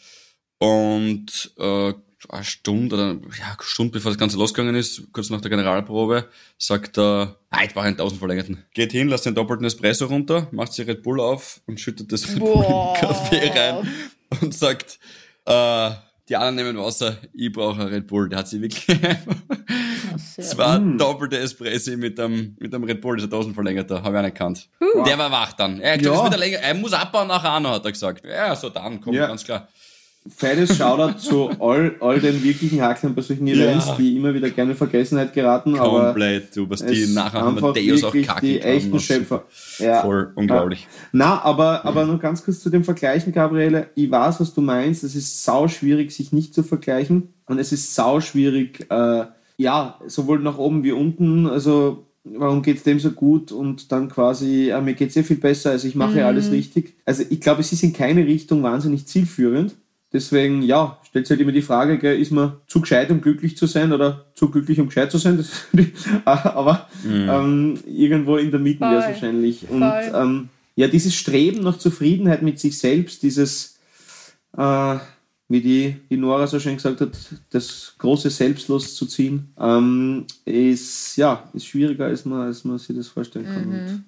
und 0.58 1.52
äh, 1.58 1.92
eine 2.28 2.44
Stunde 2.44 2.94
oder 2.94 3.12
ja, 3.38 3.46
eine 3.46 3.56
Stunde 3.60 3.92
bevor 3.92 4.10
das 4.10 4.18
Ganze 4.18 4.38
losgegangen 4.38 4.74
ist, 4.74 5.12
kurz 5.12 5.30
nach 5.30 5.40
der 5.40 5.50
Generalprobe, 5.50 6.28
sagt 6.58 6.98
er, 6.98 7.36
ah, 7.50 7.62
ich 7.64 7.72
brauche 7.72 7.84
einen 7.84 7.94
1000 7.94 8.18
verlängerten. 8.18 8.64
Geht 8.74 8.92
hin, 8.92 9.08
lasst 9.08 9.26
den 9.26 9.34
doppelten 9.34 9.66
Espresso 9.66 10.06
runter, 10.06 10.48
macht 10.50 10.72
sich 10.72 10.86
Red 10.86 11.02
Bull 11.02 11.20
auf 11.20 11.60
und 11.66 11.78
schüttet 11.78 12.12
das 12.12 12.28
Red 12.28 12.38
Bull 12.38 12.64
in 12.64 12.72
den 12.72 12.94
Kaffee 12.94 13.48
rein 13.48 13.88
und 14.40 14.54
sagt, 14.54 14.98
äh, 15.44 15.90
die 16.28 16.36
anderen 16.36 16.56
nehmen 16.56 16.76
Wasser, 16.78 17.16
ich 17.32 17.52
brauche 17.52 17.80
einen 17.80 17.90
Red 17.90 18.06
Bull. 18.06 18.28
Der 18.28 18.38
hat 18.40 18.48
sich 18.48 18.60
wirklich 18.60 18.86
zwei 20.40 20.78
doppelte 20.96 21.38
Espresso 21.38 21.96
mit 21.96 22.18
einem, 22.18 22.56
mit 22.58 22.74
einem 22.74 22.84
Red 22.84 23.00
Bull, 23.00 23.16
dieser 23.16 23.26
1000 23.28 23.54
verlängerter, 23.54 24.02
habe 24.02 24.14
ich 24.16 24.18
auch 24.18 24.22
nicht 24.22 24.34
gekannt. 24.34 24.68
Der 25.06 25.18
war 25.18 25.30
wach 25.30 25.52
dann. 25.52 25.80
Er, 25.80 26.00
Ja. 26.00 26.26
er, 26.28 26.36
länger, 26.38 26.58
er 26.58 26.74
muss 26.74 26.92
abbauen 26.92 27.28
nachher 27.28 27.54
auch 27.54 27.60
noch, 27.60 27.70
hat 27.72 27.84
er 27.84 27.92
gesagt. 27.92 28.24
Ja, 28.24 28.54
so 28.56 28.70
dann, 28.70 29.00
komm, 29.00 29.14
Ja. 29.14 29.26
ganz 29.28 29.44
klar. 29.44 29.68
Feines 30.34 30.76
Shoutout 30.76 31.18
zu 31.18 31.48
all, 31.60 31.96
all 32.00 32.20
den 32.20 32.42
wirklichen 32.42 32.80
Hacklern 32.80 33.14
bei 33.14 33.22
solchen 33.22 33.46
Events, 33.46 33.86
Ja. 33.86 33.94
die 33.96 34.16
immer 34.16 34.34
wieder 34.34 34.50
gerne 34.50 34.72
in 34.72 34.76
Vergessenheit 34.76 35.32
geraten, 35.32 35.76
aber 35.76 36.06
Komplett, 36.06 36.56
du, 36.56 36.68
was 36.68 36.80
es 36.80 36.90
die 37.08 37.14
nachher 37.14 37.46
einfach 37.46 37.68
Amadeus 37.68 38.04
auch 38.04 38.14
wirklich 38.14 38.26
kacke 38.26 38.46
die 38.46 38.60
echten 38.60 38.98
Schöpfer. 39.00 39.44
Ja. 39.78 40.02
Voll 40.02 40.32
unglaublich. 40.34 40.86
Na, 41.12 41.42
aber, 41.42 41.84
aber 41.84 42.04
noch 42.06 42.20
ganz 42.20 42.44
kurz 42.44 42.60
zu 42.60 42.70
dem 42.70 42.84
Vergleichen, 42.84 43.32
Gabriele. 43.32 43.88
Ich 43.94 44.10
weiß, 44.10 44.40
was 44.40 44.54
du 44.54 44.60
meinst. 44.60 45.04
Es 45.04 45.14
ist 45.14 45.44
sau 45.44 45.68
schwierig, 45.68 46.12
sich 46.12 46.32
nicht 46.32 46.54
zu 46.54 46.62
vergleichen. 46.62 47.34
Und 47.46 47.58
es 47.58 47.72
ist 47.72 47.94
sau 47.94 48.20
schwierig, 48.20 48.86
äh, 48.90 49.24
ja, 49.56 49.98
sowohl 50.06 50.40
nach 50.40 50.58
oben 50.58 50.82
wie 50.84 50.92
unten. 50.92 51.46
Also, 51.46 52.06
warum 52.24 52.62
geht's 52.62 52.82
dem 52.82 52.98
so 52.98 53.10
gut? 53.12 53.52
Und 53.52 53.92
dann 53.92 54.08
quasi, 54.08 54.70
äh, 54.70 54.80
mir 54.80 54.94
geht's 54.94 55.14
sehr 55.14 55.24
viel 55.24 55.36
besser, 55.36 55.70
also 55.70 55.86
ich 55.86 55.94
mache 55.94 56.24
alles 56.26 56.50
richtig. 56.50 56.94
Also, 57.04 57.22
ich 57.28 57.40
glaube, 57.40 57.60
es 57.60 57.72
ist 57.72 57.82
in 57.82 57.92
keine 57.92 58.26
Richtung 58.26 58.62
wahnsinnig 58.62 59.06
zielführend. 59.06 59.76
Deswegen, 60.12 60.62
ja, 60.62 60.98
stellt 61.08 61.26
sich 61.26 61.32
halt 61.32 61.40
immer 61.40 61.52
die 61.52 61.62
Frage, 61.62 61.98
gell, 61.98 62.18
ist 62.18 62.30
man 62.30 62.56
zu 62.66 62.80
gescheit, 62.80 63.10
um 63.10 63.20
glücklich 63.20 63.56
zu 63.56 63.66
sein 63.66 63.92
oder 63.92 64.26
zu 64.34 64.50
glücklich, 64.50 64.78
um 64.78 64.86
gescheit 64.86 65.10
zu 65.10 65.18
sein? 65.18 65.44
Aber 66.24 66.88
ähm, 67.04 67.78
irgendwo 67.86 68.36
in 68.36 68.50
der 68.50 68.60
Mitte 68.60 68.80
wäre 68.80 68.98
es 68.98 69.04
Voll. 69.04 69.12
wahrscheinlich. 69.14 69.68
Und 69.68 69.82
ähm, 69.82 70.48
ja, 70.76 70.88
dieses 70.88 71.14
Streben 71.14 71.62
nach 71.62 71.78
Zufriedenheit 71.78 72.42
mit 72.42 72.60
sich 72.60 72.78
selbst, 72.78 73.22
dieses, 73.22 73.78
äh, 74.56 74.96
wie 75.48 75.60
die, 75.60 75.96
die 76.08 76.16
Nora 76.16 76.46
so 76.46 76.60
schön 76.60 76.76
gesagt 76.76 77.00
hat, 77.00 77.16
das 77.50 77.94
große 77.98 78.30
Selbst 78.30 78.68
loszuziehen, 78.68 79.52
ähm, 79.58 80.26
ist, 80.44 81.16
ja, 81.16 81.48
ist 81.52 81.66
schwieriger, 81.66 82.06
als 82.06 82.24
man, 82.24 82.42
als 82.42 82.64
man 82.64 82.78
sich 82.78 82.96
das 82.96 83.08
vorstellen 83.08 83.46
kann. 83.46 83.64
Und 83.64 84.04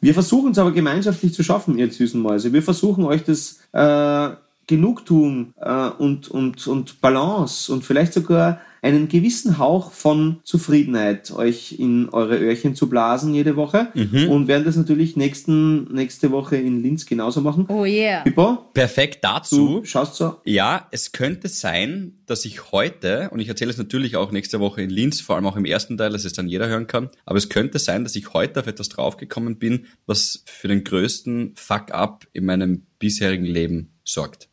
wir 0.00 0.14
versuchen 0.14 0.52
es 0.52 0.58
aber 0.58 0.72
gemeinschaftlich 0.72 1.34
zu 1.34 1.42
schaffen, 1.42 1.78
ihr 1.78 1.90
süßen 1.90 2.20
Mäuse. 2.20 2.52
Wir 2.52 2.62
versuchen 2.62 3.04
euch 3.04 3.22
das 3.24 3.60
äh, 3.72 4.36
Genugtuung 4.66 5.54
äh, 5.60 5.88
und, 5.88 6.28
und, 6.28 6.66
und 6.66 7.00
Balance 7.00 7.72
und 7.72 7.84
vielleicht 7.84 8.12
sogar 8.12 8.60
einen 8.82 9.08
gewissen 9.08 9.58
Hauch 9.58 9.92
von 9.92 10.40
Zufriedenheit 10.42 11.30
euch 11.30 11.78
in 11.78 12.08
eure 12.10 12.36
Öhrchen 12.36 12.74
zu 12.74 12.88
blasen 12.88 13.32
jede 13.32 13.54
Woche 13.54 13.92
und 13.94 14.48
werden 14.48 14.64
das 14.64 14.74
natürlich 14.76 15.16
nächsten, 15.16 15.84
nächste 15.94 16.32
Woche 16.32 16.56
in 16.56 16.82
Linz 16.82 17.06
genauso 17.06 17.40
machen. 17.42 17.66
Oh 17.68 17.84
yeah. 17.84 18.22
Pippo, 18.22 18.58
Perfekt 18.74 19.24
du 19.24 19.28
dazu. 19.28 19.80
schaust 19.84 20.16
so. 20.16 20.36
Ja, 20.44 20.88
es 20.90 21.12
könnte 21.12 21.46
sein, 21.48 22.14
dass 22.26 22.44
ich 22.44 22.72
heute, 22.72 23.30
und 23.30 23.38
ich 23.38 23.48
erzähle 23.48 23.70
es 23.70 23.78
natürlich 23.78 24.16
auch 24.16 24.32
nächste 24.32 24.58
Woche 24.58 24.82
in 24.82 24.90
Linz, 24.90 25.20
vor 25.20 25.36
allem 25.36 25.46
auch 25.46 25.56
im 25.56 25.64
ersten 25.64 25.96
Teil, 25.96 26.10
dass 26.10 26.24
es 26.24 26.32
dann 26.32 26.48
jeder 26.48 26.66
hören 26.66 26.88
kann, 26.88 27.08
aber 27.24 27.38
es 27.38 27.48
könnte 27.48 27.78
sein, 27.78 28.02
dass 28.02 28.16
ich 28.16 28.34
heute 28.34 28.58
auf 28.58 28.66
etwas 28.66 28.88
draufgekommen 28.88 29.58
bin, 29.60 29.86
was 30.06 30.42
für 30.46 30.66
den 30.66 30.82
größten 30.82 31.52
Fuck-up 31.54 32.26
in 32.32 32.44
meinem 32.46 32.82
bisherigen 32.98 33.44
Leben 33.46 33.92
sorgt. 34.04 34.48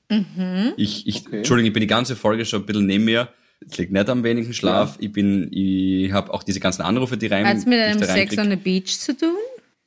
Ich, 0.77 1.07
ich, 1.07 1.25
Okay. 1.25 1.37
Entschuldigung, 1.37 1.67
ich 1.69 1.73
bin 1.73 1.81
die 1.81 1.87
ganze 1.87 2.15
Folge 2.15 2.45
schon 2.45 2.61
ein 2.61 2.65
bisschen 2.67 2.85
neben 2.85 3.05
mir. 3.05 3.29
Es 3.67 3.77
liegt 3.77 3.91
nicht 3.91 4.09
am 4.09 4.23
wenigen 4.23 4.53
Schlaf. 4.53 4.97
Ich 4.99 5.11
bin, 5.11 5.51
ich 5.51 6.11
habe 6.11 6.33
auch 6.33 6.43
diese 6.43 6.59
ganzen 6.59 6.81
Anrufe, 6.81 7.17
die 7.17 7.27
rein. 7.27 7.45
Hat 7.45 7.57
es 7.57 7.65
mit 7.65 7.79
einem 7.79 8.01
Sex 8.01 8.37
on 8.37 8.49
the 8.49 8.55
Beach 8.55 8.99
zu 8.99 9.15
tun? 9.15 9.35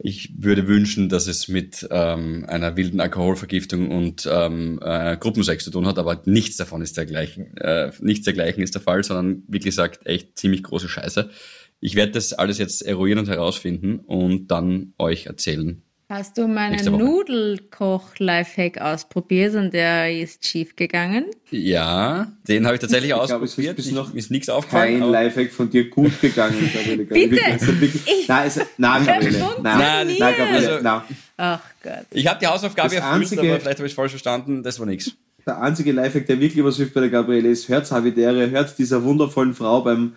Ich 0.05 0.33
würde 0.37 0.67
wünschen, 0.67 1.09
dass 1.09 1.29
es 1.29 1.47
mit 1.47 1.87
ähm, 1.91 2.45
einer 2.49 2.77
wilden 2.77 3.01
Alkoholvergiftung 3.01 3.91
und 3.91 4.29
ähm, 4.31 4.81
äh, 4.83 5.17
Gruppensex 5.17 5.65
zu 5.65 5.71
tun 5.71 5.87
hat, 5.87 5.99
aber 5.99 6.23
nichts 6.25 6.57
davon 6.57 6.83
ist 6.83 6.97
dergleichen. 6.97 7.57
Äh, 7.59 7.93
nichts 8.01 8.25
dergleichen 8.25 8.63
ist 8.63 8.75
der 8.75 8.83
Fall, 8.83 9.05
sondern 9.05 9.45
wie 9.47 9.61
gesagt 9.61 10.05
echt 10.07 10.37
ziemlich 10.39 10.65
große 10.65 10.89
Scheiße. 10.89 11.31
Ich 11.79 11.95
werde 11.95 12.13
das 12.13 12.33
alles 12.33 12.59
jetzt 12.59 12.83
eruieren 12.83 13.21
und 13.21 13.29
herausfinden 13.29 14.01
und 14.01 14.49
dann 14.49 14.93
euch 14.99 15.27
erzählen. 15.27 15.83
Hast 16.13 16.37
du 16.37 16.47
meinen. 16.47 16.85
Nudelkoch-Lifehack 16.99 18.79
ausprobiert 18.79 19.55
und 19.55 19.73
der 19.73 20.13
ist 20.15 20.47
schief 20.47 20.77
gegangen? 20.77 21.25
Ja, 21.51 22.31
den 22.47 22.67
habe 22.67 22.75
ich 22.75 22.83
tatsächlich 22.83 23.13
Ich 23.13 23.17
glaube, 23.17 23.45
es 23.47 23.53
ist 23.53 23.55
ausprobiert. 23.55 23.77
bis 23.77 23.87
Ich- 23.87 23.93
noch 23.95 24.15
ist 24.15 24.31
nichts 24.31 24.51
aufgefallen. 24.51 25.01
Kein 25.01 25.11
Lifehack 25.11 25.51
von 25.53 25.71
dir 25.71 25.89
gut 25.89 26.21
gegangen, 26.21 26.71
Gabriele. 26.75 27.05
Bitte? 27.05 27.41
Ich- 27.81 28.29
Nein, 28.29 28.51
nein, 28.77 29.07
Gabriele. 29.07 29.39
Nein, 29.63 29.79
Nein, 29.79 30.07
nein, 30.19 30.35
Gabriele. 30.37 30.69
also- 30.73 30.83
nein. 30.83 31.01
Ach 31.39 31.61
Gott. 31.83 32.07
Ich 32.11 32.27
habe 32.27 32.39
die 32.41 32.47
Hausaufgabe 32.47 32.89
Das 32.95 32.99
erfüllt, 32.99 33.23
einzige- 33.23 33.41
aber 33.41 33.61
vielleicht 33.61 33.79
habe 33.79 33.87
ich 33.87 33.93
es 33.93 33.97
falsch 33.97 34.13
verstanden. 34.13 34.63
Das 34.63 34.79
war 34.79 34.87
nichts. 34.87 35.13
Der 35.47 35.61
einzige 35.63 35.93
Lifehack, 35.93 36.27
der 36.27 36.39
wirklich 36.39 36.63
was 36.63 36.77
hilft 36.77 36.93
bei 36.93 37.01
der 37.01 37.09
Gabriele, 37.11 37.49
ist, 37.49 37.69
hört 37.71 37.91
Havidere, 37.91 38.51
hört 38.51 38.77
dieser 38.79 39.03
wundervollen 39.03 39.55
Frau 39.55 39.81
beim 39.81 40.15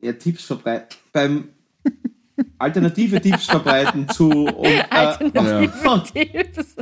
ja, 0.00 0.12
Tipps 0.14 0.44
verbreiten, 0.44 0.96
beim 1.12 1.48
alternative 2.58 3.20
Tipps 3.20 3.46
verbreiten 3.46 4.08
zu 4.08 4.28
und, 4.28 4.64
äh, 4.66 4.82
alternative 4.90 5.72
ja. 5.84 5.98
Tipps. 5.98 6.76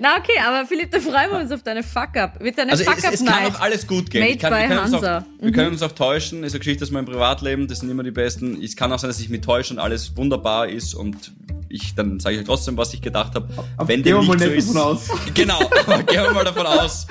Na 0.00 0.16
okay, 0.18 0.38
aber 0.46 0.66
Philipp, 0.66 0.90
da 0.90 1.00
freuen 1.00 1.30
wir 1.30 1.38
uns 1.40 1.52
auf 1.52 1.62
deine 1.62 1.82
Fuck-Up. 1.82 2.40
Wird 2.40 2.58
deine 2.58 2.72
also 2.72 2.84
Fuck-Up 2.84 3.12
es, 3.12 3.20
es 3.20 3.26
kann 3.26 3.46
auch 3.46 3.60
alles 3.60 3.86
gut 3.86 4.10
gehen. 4.10 4.22
Made 4.22 4.38
kann, 4.38 4.52
by 4.52 4.60
wir 4.60 4.68
können, 4.68 4.94
auch, 4.94 5.02
wir 5.02 5.24
mhm. 5.40 5.52
können 5.52 5.72
uns 5.72 5.82
auch 5.82 5.92
täuschen. 5.92 6.44
Ist 6.44 6.52
eine 6.52 6.60
Geschichte 6.60 6.84
aus 6.84 6.90
meinem 6.90 7.06
Privatleben. 7.06 7.68
Das 7.68 7.80
sind 7.80 7.90
immer 7.90 8.02
die 8.02 8.10
besten. 8.10 8.62
Es 8.62 8.76
kann 8.76 8.92
auch 8.92 8.98
sein, 8.98 9.08
dass 9.08 9.20
ich 9.20 9.28
mich 9.28 9.42
täusche 9.42 9.74
und 9.74 9.80
alles 9.80 10.16
wunderbar 10.16 10.68
ist 10.68 10.94
und 10.94 11.32
ich 11.68 11.94
dann 11.94 12.20
sage 12.20 12.36
ich 12.36 12.40
euch 12.40 12.46
trotzdem, 12.46 12.76
was 12.76 12.92
ich 12.92 13.00
gedacht 13.00 13.34
habe. 13.34 13.48
Wenn 13.86 14.02
dem 14.02 14.20
nicht 14.20 14.40
so 14.40 14.48
ist, 14.48 14.76
aus. 14.76 15.08
Genau, 15.34 15.58
gehen 16.06 16.22
wir 16.22 16.32
mal 16.32 16.44
davon 16.44 16.66
aus, 16.66 17.06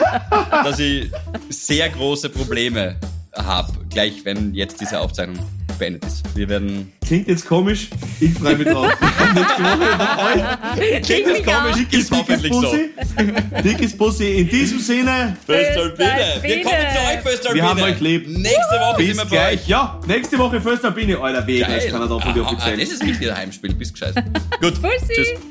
dass 0.51 0.79
ich 0.79 1.11
sehr 1.49 1.89
große 1.89 2.29
Probleme 2.29 2.95
habe, 3.35 3.73
gleich 3.89 4.23
wenn 4.25 4.53
jetzt 4.53 4.79
diese 4.79 4.99
Aufzeichnung 4.99 5.39
beendet 5.81 6.05
ist. 6.05 6.23
Wir 6.35 6.47
werden. 6.47 6.93
Klingt 7.05 7.27
jetzt 7.27 7.45
komisch, 7.45 7.89
ich 8.21 8.31
freue 8.33 8.55
mich 8.55 8.67
drauf. 8.67 8.85
Nächste 9.35 9.63
Woche. 9.63 11.01
Klingt 11.01 11.27
jetzt 11.27 11.45
komisch, 11.45 11.75
dickes, 11.75 11.99
ist 11.99 12.11
hoffentlich 12.11 12.51
Bussi. 12.51 12.89
so. 13.17 13.61
Dickes 13.61 13.97
Bussi. 13.97 14.31
In 14.35 14.49
diesem 14.49 14.79
Sinne. 14.79 15.35
Föstalpine. 15.45 16.39
Wir 16.41 16.61
kommen 16.61 16.75
zu 16.75 16.99
euch, 16.99 17.19
Föstalpine. 17.21 17.55
Wir 17.55 17.69
haben 17.69 17.81
euch 17.81 17.99
lieb. 17.99 18.27
Nächste 18.27 18.79
Woche 18.79 18.97
Bis 18.97 19.17
sind 19.17 19.31
wir 19.31 19.37
bei 19.37 19.53
euch. 19.53 19.67
Ja, 19.67 19.99
nächste 20.07 20.37
Woche 20.37 20.61
Föstalpine. 20.61 21.19
Alter, 21.19 21.45
Weg 21.47 21.67
als 21.67 21.87
Kanada 21.87 22.19
von 22.19 22.33
dir 22.33 22.45
offiziell. 22.45 22.75
Ah, 22.75 22.79
das 22.79 22.89
ist 22.89 23.03
richtig 23.03 23.35
Heimspiel. 23.35 23.73
Bis 23.73 23.91
gescheit. 23.91 24.15
Gut. 24.61 24.81
Bussi. 24.81 25.13
Tschüss. 25.13 25.50